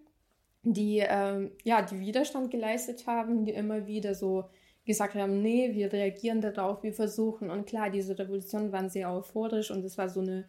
die, 0.63 1.01
ähm, 1.07 1.51
ja, 1.63 1.81
die 1.83 1.99
Widerstand 1.99 2.51
geleistet 2.51 3.07
haben, 3.07 3.45
die 3.45 3.53
immer 3.53 3.87
wieder 3.87 4.13
so 4.13 4.49
gesagt 4.85 5.15
haben, 5.15 5.41
nee, 5.41 5.73
wir 5.73 5.91
reagieren 5.91 6.41
darauf, 6.41 6.83
wir 6.83 6.93
versuchen. 6.93 7.49
Und 7.49 7.65
klar, 7.65 7.89
diese 7.89 8.17
Revolution 8.17 8.71
waren 8.71 8.89
sehr 8.89 9.11
euphorisch 9.11 9.71
und 9.71 9.83
es 9.83 9.97
war 9.97 10.09
so 10.09 10.21
eine, 10.21 10.45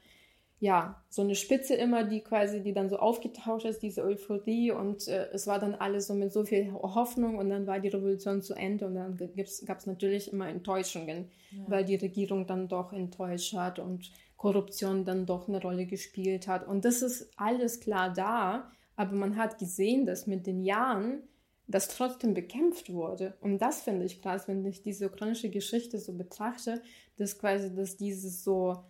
ja, 0.59 1.03
so 1.11 1.23
eine 1.23 1.35
Spitze 1.35 1.75
immer, 1.75 2.05
die 2.05 2.21
quasi, 2.21 2.63
die 2.63 2.73
dann 2.73 2.89
so 2.89 2.99
aufgetaucht 2.99 3.67
ist, 3.67 3.83
diese 3.83 4.03
Euphorie 4.03 4.71
und 4.71 5.07
äh, 5.07 5.29
es 5.33 5.47
war 5.47 5.59
dann 5.59 5.75
alles 5.75 6.07
so 6.07 6.15
mit 6.15 6.33
so 6.33 6.45
viel 6.45 6.73
Hoffnung 6.73 7.37
und 7.37 7.51
dann 7.51 7.67
war 7.67 7.79
die 7.79 7.89
Revolution 7.89 8.41
zu 8.41 8.55
Ende 8.55 8.87
und 8.87 8.95
dann 8.95 9.19
gab 9.67 9.79
es 9.79 9.87
natürlich 9.87 10.33
immer 10.33 10.49
Enttäuschungen, 10.49 11.31
ja. 11.51 11.65
weil 11.69 11.85
die 11.85 11.97
Regierung 11.97 12.47
dann 12.47 12.69
doch 12.69 12.95
enttäuscht 12.95 13.53
hat 13.53 13.79
und 13.79 14.11
Korruption 14.39 15.05
dann 15.05 15.27
doch 15.27 15.49
eine 15.49 15.61
Rolle 15.61 15.87
gespielt 15.87 16.49
hat. 16.49 16.67
Und 16.67 16.85
das 16.85 17.03
ist 17.03 17.31
alles 17.37 17.81
klar 17.81 18.13
da, 18.13 18.71
aber 18.97 19.13
man 19.13 19.37
hat 19.37 19.59
gesehen, 19.59 20.07
dass 20.07 20.27
mit 20.27 20.47
den 20.47 20.63
Jahren 20.63 21.23
das 21.69 21.89
trotzdem 21.89 22.33
bekämpft 22.33 22.93
wurde. 22.93 23.35
Und 23.41 23.59
das 23.59 23.83
finde 23.83 24.07
ich 24.07 24.23
krass, 24.23 24.49
wenn 24.49 24.65
ich 24.65 24.83
diese 24.83 25.07
ukrainische 25.07 25.51
Geschichte 25.51 25.99
so 25.99 26.15
betrachte, 26.15 26.81
dass 27.17 27.39
quasi, 27.39 27.75
dass 27.75 27.97
dieses 27.97 28.45
so 28.45 28.85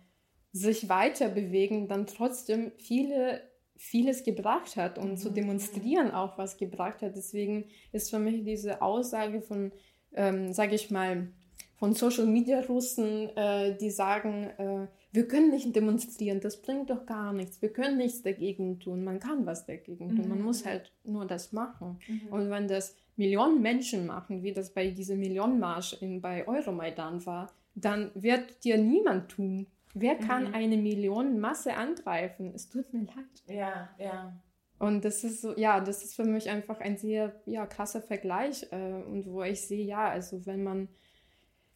sich 0.57 0.89
weiter 0.89 1.29
bewegen 1.29 1.87
dann 1.87 2.07
trotzdem 2.07 2.71
viele 2.77 3.41
vieles 3.77 4.23
gebracht 4.23 4.75
hat 4.75 4.97
und 4.97 5.11
mhm. 5.11 5.17
zu 5.17 5.29
demonstrieren 5.29 6.11
auch 6.11 6.37
was 6.37 6.57
gebracht 6.57 7.01
hat. 7.01 7.15
Deswegen 7.15 7.65
ist 7.91 8.09
für 8.09 8.19
mich 8.19 8.43
diese 8.43 8.81
Aussage 8.81 9.41
von, 9.41 9.71
ähm, 10.13 10.51
sage 10.51 10.75
ich 10.75 10.89
mal, 10.89 11.27
von 11.75 11.93
Social 11.93 12.25
Media 12.25 12.61
Russen, 12.61 13.29
äh, 13.37 13.77
die 13.77 13.91
sagen, 13.91 14.49
äh, 14.57 14.87
wir 15.11 15.27
können 15.27 15.51
nicht 15.51 15.75
demonstrieren, 15.75 16.41
das 16.41 16.61
bringt 16.61 16.89
doch 16.89 17.05
gar 17.05 17.33
nichts. 17.33 17.61
Wir 17.61 17.69
können 17.69 17.97
nichts 17.97 18.23
dagegen 18.23 18.79
tun. 18.79 19.03
Man 19.03 19.19
kann 19.19 19.45
was 19.45 19.65
dagegen 19.65 20.09
tun. 20.09 20.23
Mhm. 20.23 20.29
Man 20.29 20.41
muss 20.41 20.65
halt 20.65 20.91
nur 21.03 21.25
das 21.25 21.53
machen. 21.53 21.99
Mhm. 22.07 22.33
Und 22.33 22.49
wenn 22.49 22.67
das 22.67 22.95
Millionen 23.15 23.61
Menschen 23.61 24.07
machen, 24.07 24.43
wie 24.43 24.53
das 24.53 24.73
bei 24.73 24.89
diesem 24.89 25.19
Millionenmarsch 25.19 26.01
in, 26.01 26.19
bei 26.19 26.47
Euromaidan 26.47 27.25
war, 27.25 27.51
dann 27.75 28.11
wird 28.15 28.63
dir 28.63 28.77
niemand 28.77 29.29
tun. 29.29 29.67
Wer 29.99 30.15
kann 30.15 30.49
mhm. 30.49 30.53
eine 30.55 30.77
Millionenmasse 30.77 31.73
angreifen? 31.73 32.51
Es 32.53 32.69
tut 32.69 32.93
mir 32.93 33.03
leid. 33.03 33.43
Ja, 33.47 33.89
ja. 33.97 34.39
Und 34.79 35.03
das 35.05 35.23
ist 35.23 35.41
so, 35.41 35.57
ja, 35.57 35.79
das 35.79 36.03
ist 36.03 36.15
für 36.15 36.23
mich 36.23 36.49
einfach 36.49 36.79
ein 36.79 36.97
sehr 36.97 37.33
ja, 37.45 37.65
krasser 37.65 38.01
Vergleich. 38.01 38.67
Äh, 38.71 38.75
und 38.75 39.25
wo 39.25 39.41
ich 39.43 39.61
sehe, 39.61 39.83
ja, 39.83 40.09
also 40.09 40.45
wenn 40.45 40.63
man, 40.63 40.87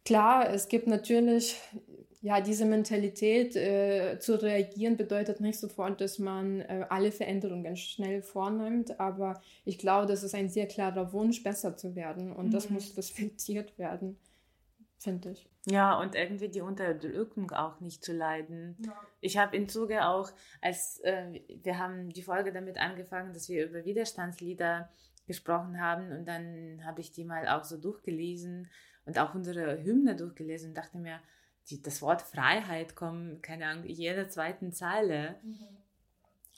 klar, 0.06 0.50
es 0.54 0.68
gibt 0.68 0.88
natürlich 0.88 1.58
ja, 2.22 2.40
diese 2.40 2.66
Mentalität 2.66 3.56
äh, 3.56 4.20
zu 4.20 4.42
reagieren 4.42 4.96
bedeutet 4.96 5.42
nicht 5.42 5.60
sofort, 5.60 6.02
dass 6.02 6.20
man 6.20 6.62
äh, 6.62 6.86
alle 6.90 7.12
Veränderungen 7.12 7.76
schnell 7.76 8.22
vornimmt, 8.22 9.00
aber 9.00 9.42
ich 9.66 9.80
glaube, 9.80 10.06
das 10.06 10.22
ist 10.22 10.36
ein 10.36 10.48
sehr 10.48 10.68
klarer 10.68 11.14
Wunsch, 11.14 11.42
besser 11.42 11.76
zu 11.76 11.96
werden 11.96 12.32
und 12.32 12.48
mhm. 12.48 12.52
das 12.52 12.70
muss 12.70 12.96
respektiert 12.96 13.78
werden, 13.80 14.18
finde 15.02 15.32
ich. 15.32 15.50
Ja, 15.66 16.00
und 16.00 16.16
irgendwie 16.16 16.50
die 16.50 16.62
Unterdrückung 16.62 17.52
auch 17.52 17.80
nicht 17.80 18.04
zu 18.04 18.14
leiden. 18.14 18.78
Ja. 18.86 18.94
Ich 19.20 19.38
habe 19.38 19.56
im 19.58 19.68
Zuge 19.68 20.06
auch, 20.06 20.32
als 20.62 21.00
äh, 21.04 21.42
wir 21.64 21.78
haben 21.78 22.10
die 22.10 22.24
Folge 22.24 22.54
damit 22.54 22.78
angefangen, 22.78 23.34
dass 23.34 23.50
wir 23.50 23.66
über 23.66 23.84
Widerstandslieder 23.84 24.90
gesprochen 25.28 25.82
haben 25.82 26.12
und 26.12 26.28
dann 26.28 26.84
habe 26.86 27.02
ich 27.02 27.12
die 27.12 27.24
mal 27.24 27.48
auch 27.48 27.64
so 27.64 27.78
durchgelesen 27.78 28.70
und 29.06 29.18
auch 29.18 29.34
unsere 29.34 29.84
Hymne 29.84 30.16
durchgelesen 30.16 30.70
und 30.70 30.78
dachte 30.78 30.98
mir, 30.98 31.20
die, 31.70 31.82
das 31.82 32.02
Wort 32.02 32.22
Freiheit 32.22 32.96
kommt, 32.96 33.44
keine 33.44 33.68
Ahnung, 33.68 33.86
jeder 33.86 34.30
zweiten 34.30 34.72
Zeile. 34.72 35.36
Mhm. 35.44 35.68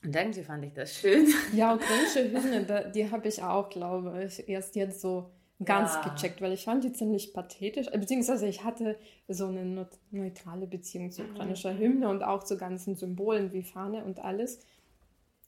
Und 0.03 0.15
irgendwie 0.15 0.43
fand 0.43 0.65
ich 0.65 0.73
das 0.73 0.95
schön. 0.95 1.27
Ja, 1.53 1.75
ukrainische 1.75 2.31
Hymne, 2.31 2.91
die 2.93 3.09
habe 3.09 3.27
ich 3.27 3.41
auch, 3.41 3.69
glaube 3.69 4.23
ich, 4.25 4.47
erst 4.49 4.75
jetzt 4.75 5.01
so 5.01 5.31
ganz 5.65 5.93
ja. 5.93 6.09
gecheckt, 6.09 6.41
weil 6.41 6.53
ich 6.53 6.63
fand 6.63 6.83
die 6.83 6.93
ziemlich 6.93 7.33
pathetisch, 7.33 7.87
äh, 7.91 7.97
beziehungsweise 7.97 8.47
ich 8.47 8.63
hatte 8.63 8.97
so 9.27 9.47
eine 9.47 9.87
neutrale 10.11 10.67
Beziehung 10.67 11.11
zu 11.11 11.23
ukrainischer 11.23 11.73
mhm. 11.73 11.79
Hymne 11.79 12.09
und 12.09 12.23
auch 12.23 12.43
zu 12.43 12.57
ganzen 12.57 12.95
Symbolen 12.95 13.53
wie 13.53 13.63
Fahne 13.63 14.03
und 14.03 14.19
alles. 14.19 14.59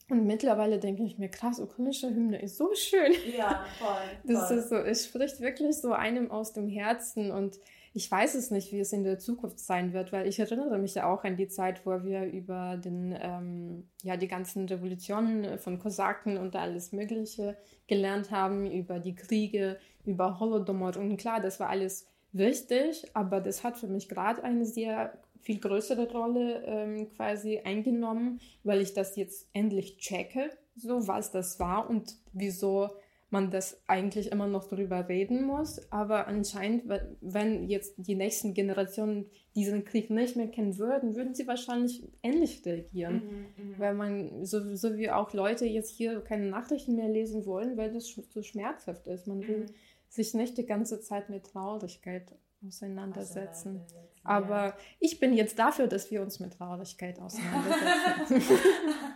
Und 0.08 0.24
mittlerweile 0.24 0.78
denke 0.78 1.02
ich 1.02 1.18
mir, 1.18 1.28
krass, 1.28 1.58
ukrainische 1.58 2.08
Hymne 2.08 2.40
ist 2.40 2.56
so 2.56 2.72
schön. 2.74 3.12
Ja, 3.36 3.64
voll. 3.78 3.88
Das 4.24 4.48
voll. 4.48 4.58
ist 4.58 4.68
so, 4.68 4.76
es 4.76 5.04
spricht 5.06 5.40
wirklich 5.40 5.76
so 5.76 5.92
einem 5.92 6.30
aus 6.30 6.52
dem 6.52 6.68
Herzen 6.68 7.32
und 7.32 7.58
ich 7.96 8.10
weiß 8.10 8.34
es 8.34 8.50
nicht, 8.50 8.72
wie 8.72 8.80
es 8.80 8.92
in 8.92 9.04
der 9.04 9.18
Zukunft 9.18 9.58
sein 9.58 9.94
wird, 9.94 10.12
weil 10.12 10.28
ich 10.28 10.38
erinnere 10.38 10.76
mich 10.76 10.96
ja 10.96 11.10
auch 11.10 11.24
an 11.24 11.38
die 11.38 11.48
Zeit, 11.48 11.86
wo 11.86 12.04
wir 12.04 12.26
über 12.26 12.76
den, 12.76 13.16
ähm, 13.18 13.88
ja, 14.02 14.18
die 14.18 14.28
ganzen 14.28 14.66
Revolutionen 14.66 15.58
von 15.58 15.78
Kosaken 15.78 16.36
und 16.36 16.54
alles 16.56 16.92
Mögliche 16.92 17.56
gelernt 17.86 18.30
haben, 18.30 18.70
über 18.70 18.98
die 18.98 19.14
Kriege, 19.14 19.78
über 20.04 20.38
Holodomor. 20.38 20.94
Und 20.98 21.16
klar, 21.16 21.40
das 21.40 21.58
war 21.58 21.70
alles 21.70 22.06
wichtig, 22.32 23.06
aber 23.14 23.40
das 23.40 23.64
hat 23.64 23.78
für 23.78 23.88
mich 23.88 24.10
gerade 24.10 24.44
eine 24.44 24.66
sehr 24.66 25.16
viel 25.40 25.58
größere 25.58 26.12
Rolle 26.12 26.64
ähm, 26.66 27.08
quasi 27.16 27.60
eingenommen, 27.64 28.42
weil 28.62 28.82
ich 28.82 28.92
das 28.92 29.16
jetzt 29.16 29.48
endlich 29.54 29.96
checke, 29.96 30.50
so 30.76 31.08
was 31.08 31.30
das 31.30 31.58
war 31.60 31.88
und 31.88 32.14
wieso 32.34 32.90
man 33.30 33.50
das 33.50 33.82
eigentlich 33.88 34.30
immer 34.30 34.46
noch 34.46 34.68
darüber 34.68 35.08
reden 35.08 35.44
muss. 35.44 35.80
Aber 35.90 36.28
anscheinend, 36.28 36.84
wenn 37.20 37.68
jetzt 37.68 37.94
die 37.96 38.14
nächsten 38.14 38.54
Generationen 38.54 39.26
diesen 39.54 39.84
Krieg 39.84 40.10
nicht 40.10 40.36
mehr 40.36 40.48
kennen 40.48 40.78
würden, 40.78 41.16
würden 41.16 41.34
sie 41.34 41.46
wahrscheinlich 41.46 42.06
ähnlich 42.22 42.64
reagieren. 42.64 43.48
Mhm, 43.56 43.70
mh. 43.70 43.78
Weil 43.78 43.94
man, 43.94 44.44
so, 44.44 44.76
so 44.76 44.96
wie 44.96 45.10
auch 45.10 45.32
Leute 45.32 45.66
jetzt 45.66 45.90
hier 45.90 46.20
keine 46.20 46.46
Nachrichten 46.46 46.94
mehr 46.94 47.08
lesen 47.08 47.46
wollen, 47.46 47.76
weil 47.76 47.92
das 47.92 48.06
so 48.08 48.42
schmerzhaft 48.42 49.06
ist. 49.08 49.26
Man 49.26 49.46
will 49.46 49.60
mhm. 49.60 49.74
sich 50.08 50.34
nicht 50.34 50.56
die 50.56 50.66
ganze 50.66 51.00
Zeit 51.00 51.28
mit 51.28 51.46
Traurigkeit 51.46 52.32
auseinandersetzen. 52.66 53.82
Aber 54.22 54.66
ja. 54.66 54.76
ich 54.98 55.20
bin 55.20 55.34
jetzt 55.34 55.58
dafür, 55.58 55.86
dass 55.86 56.10
wir 56.10 56.22
uns 56.22 56.40
mit 56.40 56.54
Traurigkeit 56.54 57.18
auseinandersetzen. 57.20 58.42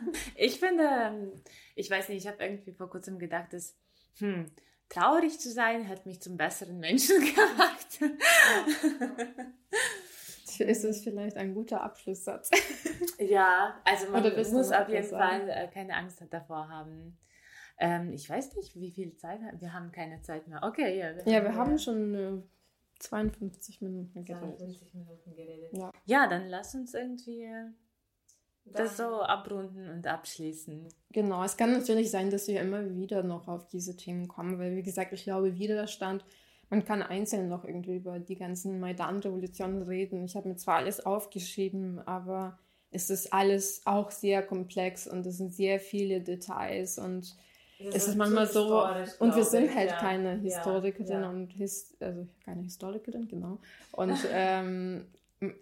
ich 0.36 0.58
finde, 0.58 0.84
ähm, 0.84 1.32
ich 1.74 1.90
weiß 1.90 2.08
nicht, 2.08 2.24
ich 2.24 2.28
habe 2.28 2.42
irgendwie 2.42 2.72
vor 2.72 2.88
kurzem 2.88 3.18
gedacht, 3.18 3.52
dass 3.52 3.76
hm, 4.18 4.46
traurig 4.88 5.38
zu 5.38 5.50
sein 5.50 5.88
hat 5.88 6.06
mich 6.06 6.20
zum 6.20 6.36
besseren 6.36 6.78
Menschen 6.78 7.20
gemacht. 7.34 8.00
ist 10.58 10.84
es 10.84 11.02
vielleicht 11.02 11.36
ein 11.36 11.54
guter 11.54 11.82
Abschlusssatz? 11.82 12.50
ja, 13.18 13.80
also 13.84 14.10
man 14.10 14.22
muss 14.22 14.72
auf 14.72 14.88
jeden 14.88 15.08
Fall 15.08 15.48
äh, 15.48 15.68
keine 15.68 15.94
Angst 15.94 16.22
davor 16.30 16.68
haben. 16.68 17.18
Ähm, 17.78 18.12
ich 18.12 18.28
weiß 18.28 18.56
nicht, 18.56 18.76
wie 18.76 18.90
viel 18.90 19.16
Zeit 19.16 19.40
haben 19.40 19.60
wir. 19.60 19.72
haben 19.72 19.90
keine 19.90 20.20
Zeit 20.20 20.46
mehr. 20.48 20.62
Okay, 20.62 20.98
ja. 20.98 21.16
Wir 21.16 21.32
ja, 21.32 21.38
haben, 21.38 21.44
wir 21.44 21.54
haben 21.54 21.78
schon 21.78 22.14
äh, 22.14 22.42
52 22.98 23.80
Minuten 23.80 24.24
geredet. 24.24 24.58
52 24.58 24.94
Minuten 24.94 25.34
geredet. 25.34 25.70
Ja. 25.72 25.90
ja, 26.04 26.26
dann 26.26 26.46
lass 26.46 26.74
uns 26.74 26.92
irgendwie 26.92 27.48
das 28.64 28.96
so 28.96 29.22
abrunden 29.22 29.88
und 29.88 30.06
abschließen. 30.06 30.88
Genau, 31.12 31.42
es 31.42 31.56
kann 31.56 31.72
natürlich 31.72 32.10
sein, 32.10 32.30
dass 32.30 32.48
wir 32.48 32.60
immer 32.60 32.94
wieder 32.94 33.22
noch 33.22 33.48
auf 33.48 33.66
diese 33.68 33.96
Themen 33.96 34.28
kommen, 34.28 34.58
weil 34.58 34.76
wie 34.76 34.82
gesagt, 34.82 35.12
ich 35.12 35.24
glaube, 35.24 35.58
Widerstand, 35.58 36.24
man 36.68 36.84
kann 36.84 37.02
einzeln 37.02 37.48
noch 37.48 37.64
irgendwie 37.64 37.96
über 37.96 38.18
die 38.20 38.36
ganzen 38.36 38.78
Maidan-Revolutionen 38.78 39.82
reden. 39.82 40.24
Ich 40.24 40.36
habe 40.36 40.48
mir 40.48 40.56
zwar 40.56 40.76
alles 40.76 41.04
aufgeschrieben, 41.04 41.98
aber 42.06 42.58
es 42.92 43.10
ist 43.10 43.32
alles 43.32 43.82
auch 43.86 44.10
sehr 44.10 44.42
komplex 44.42 45.06
und 45.06 45.26
es 45.26 45.38
sind 45.38 45.52
sehr 45.52 45.80
viele 45.80 46.20
Details 46.20 46.98
und 46.98 47.36
es 47.88 48.08
ist 48.08 48.16
manchmal 48.16 48.46
so, 48.46 48.84
und 49.20 49.34
wir 49.34 49.44
sind 49.44 49.74
halt 49.74 49.90
ja. 49.90 49.96
keine 49.96 50.38
Historikerin 50.38 51.22
ja. 51.22 51.30
und 51.30 51.48
His, 51.48 51.96
also 51.98 52.26
keine 52.44 52.62
Historikerin, 52.62 53.26
genau. 53.26 53.58
Und 53.92 54.18
ähm, 54.32 55.06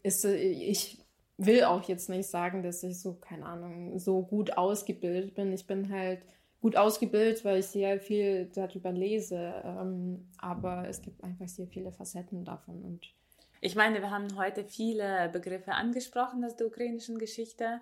ist, 0.03 0.25
ich 0.25 0.99
will 1.39 1.65
auch 1.65 1.83
jetzt 1.85 2.09
nicht 2.11 2.29
sagen, 2.29 2.63
dass 2.63 2.83
ich 2.83 3.01
so, 3.01 3.15
keine 3.15 3.47
Ahnung, 3.47 3.99
so 3.99 4.23
gut 4.23 4.59
ausgebildet 4.59 5.35
bin. 5.35 5.53
Ich 5.53 5.67
bin 5.67 5.91
halt 5.91 6.21
gut 6.61 6.77
ausgebildet, 6.77 7.45
weil 7.45 7.61
ich 7.61 7.67
sehr 7.67 8.01
viel 8.01 8.51
darüber 8.53 8.91
lese. 8.91 9.55
Ähm, 9.65 10.29
aber 10.39 10.89
es 10.89 11.01
gibt 11.01 11.23
einfach 11.23 11.49
sehr 11.49 11.69
viele 11.69 11.93
Facetten 11.93 12.45
davon. 12.45 12.83
Und 12.83 13.15
ich 13.61 13.77
meine, 13.77 14.01
wir 14.01 14.11
haben 14.11 14.37
heute 14.37 14.65
viele 14.65 15.29
Begriffe 15.33 15.73
angesprochen 15.73 16.45
aus 16.45 16.57
der 16.57 16.67
ukrainischen 16.67 17.19
Geschichte. 17.19 17.81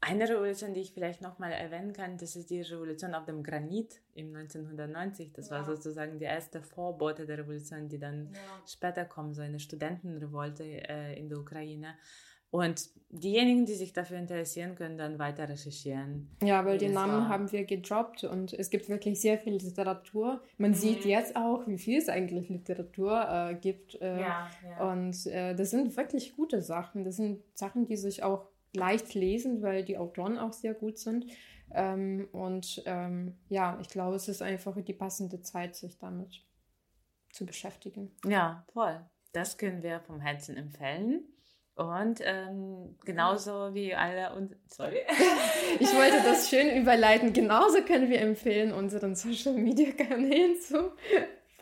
Eine 0.00 0.28
Revolution, 0.28 0.74
die 0.74 0.80
ich 0.80 0.92
vielleicht 0.92 1.22
nochmal 1.22 1.50
erwähnen 1.50 1.92
kann, 1.92 2.18
das 2.18 2.36
ist 2.36 2.50
die 2.50 2.60
Revolution 2.60 3.14
auf 3.14 3.24
dem 3.24 3.42
Granit 3.42 4.00
im 4.14 4.34
1990. 4.34 5.32
Das 5.32 5.48
ja. 5.48 5.56
war 5.56 5.64
sozusagen 5.64 6.18
die 6.18 6.24
erste 6.24 6.62
Vorbote 6.62 7.26
der 7.26 7.38
Revolution, 7.38 7.88
die 7.88 7.98
dann 7.98 8.30
ja. 8.32 8.40
später 8.66 9.04
kommt, 9.04 9.34
so 9.34 9.42
eine 9.42 9.58
Studentenrevolte 9.58 10.64
äh, 10.64 11.18
in 11.18 11.28
der 11.28 11.38
Ukraine. 11.38 11.96
Und 12.50 12.88
diejenigen, 13.10 13.66
die 13.66 13.74
sich 13.74 13.92
dafür 13.92 14.18
interessieren, 14.18 14.74
können 14.74 14.98
dann 14.98 15.18
weiter 15.18 15.48
recherchieren. 15.48 16.30
Ja, 16.42 16.64
weil 16.64 16.78
den 16.78 16.92
Namen 16.92 17.22
war. 17.22 17.28
haben 17.28 17.50
wir 17.52 17.64
gedroppt 17.64 18.24
und 18.24 18.52
es 18.52 18.70
gibt 18.70 18.88
wirklich 18.88 19.20
sehr 19.20 19.38
viel 19.38 19.54
Literatur. 19.54 20.42
Man 20.56 20.70
mhm. 20.70 20.74
sieht 20.74 21.04
jetzt 21.04 21.36
auch, 21.36 21.66
wie 21.66 21.78
viel 21.78 21.98
es 21.98 22.08
eigentlich 22.08 22.48
Literatur 22.48 23.26
äh, 23.28 23.54
gibt. 23.54 24.00
Äh, 24.00 24.20
ja, 24.20 24.50
ja. 24.62 24.90
Und 24.90 25.26
äh, 25.26 25.54
das 25.54 25.70
sind 25.70 25.96
wirklich 25.96 26.36
gute 26.36 26.62
Sachen. 26.62 27.04
Das 27.04 27.16
sind 27.16 27.42
Sachen, 27.54 27.86
die 27.86 27.96
sich 27.96 28.22
auch 28.22 28.46
leicht 28.74 29.14
lesen, 29.14 29.62
weil 29.62 29.84
die 29.84 29.98
Autoren 29.98 30.38
auch 30.38 30.52
sehr 30.52 30.74
gut 30.74 30.98
sind. 30.98 31.26
Ähm, 31.74 32.28
und 32.32 32.82
ähm, 32.86 33.36
ja, 33.48 33.78
ich 33.80 33.88
glaube, 33.88 34.16
es 34.16 34.28
ist 34.28 34.42
einfach 34.42 34.80
die 34.80 34.94
passende 34.94 35.40
Zeit, 35.42 35.76
sich 35.76 35.98
damit 35.98 36.44
zu 37.32 37.44
beschäftigen. 37.44 38.10
Ja, 38.26 38.64
voll. 38.72 39.00
Das 39.32 39.58
können 39.58 39.82
wir 39.82 40.00
vom 40.00 40.20
Herzen 40.20 40.56
empfehlen. 40.56 41.24
Und 41.78 42.20
ähm, 42.24 42.96
genauso 43.04 43.72
wie 43.72 43.94
alle 43.94 44.34
und 44.34 44.56
sorry. 44.66 44.98
Ich 45.78 45.94
wollte 45.94 46.16
das 46.24 46.50
schön 46.50 46.76
überleiten. 46.76 47.32
Genauso 47.32 47.82
können 47.82 48.10
wir 48.10 48.20
empfehlen, 48.20 48.72
unseren 48.72 49.14
Social 49.14 49.52
Media 49.52 49.92
Kanälen 49.92 50.56
zu 50.60 50.90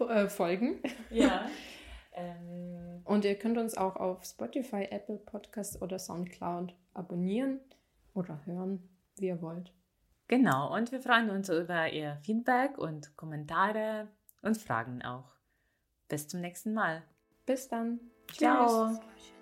äh, 0.09 0.29
folgen. 0.29 0.81
Ja. 1.11 1.49
Ähm, 2.19 3.03
und 3.05 3.27
ihr 3.27 3.35
könnt 3.35 3.59
uns 3.59 3.77
auch 3.77 3.97
auf 3.97 4.25
Spotify, 4.25 4.89
Apple 4.91 5.19
Podcast 5.19 5.83
oder 5.83 5.99
Soundcloud 5.99 6.75
abonnieren 6.95 7.61
oder 8.15 8.41
hören, 8.47 8.89
wie 9.19 9.27
ihr 9.27 9.43
wollt. 9.43 9.71
Genau, 10.27 10.75
und 10.75 10.93
wir 10.93 11.01
freuen 11.01 11.29
uns 11.29 11.51
über 11.51 11.93
Ihr 11.93 12.17
Feedback 12.23 12.79
und 12.79 13.15
Kommentare 13.19 14.09
und 14.41 14.57
Fragen 14.57 15.03
auch. 15.03 15.37
Bis 16.09 16.27
zum 16.27 16.41
nächsten 16.41 16.73
Mal. 16.73 17.03
Bis 17.45 17.69
dann. 17.69 18.01
Ciao. 18.33 18.89
Tschüss. 18.89 19.36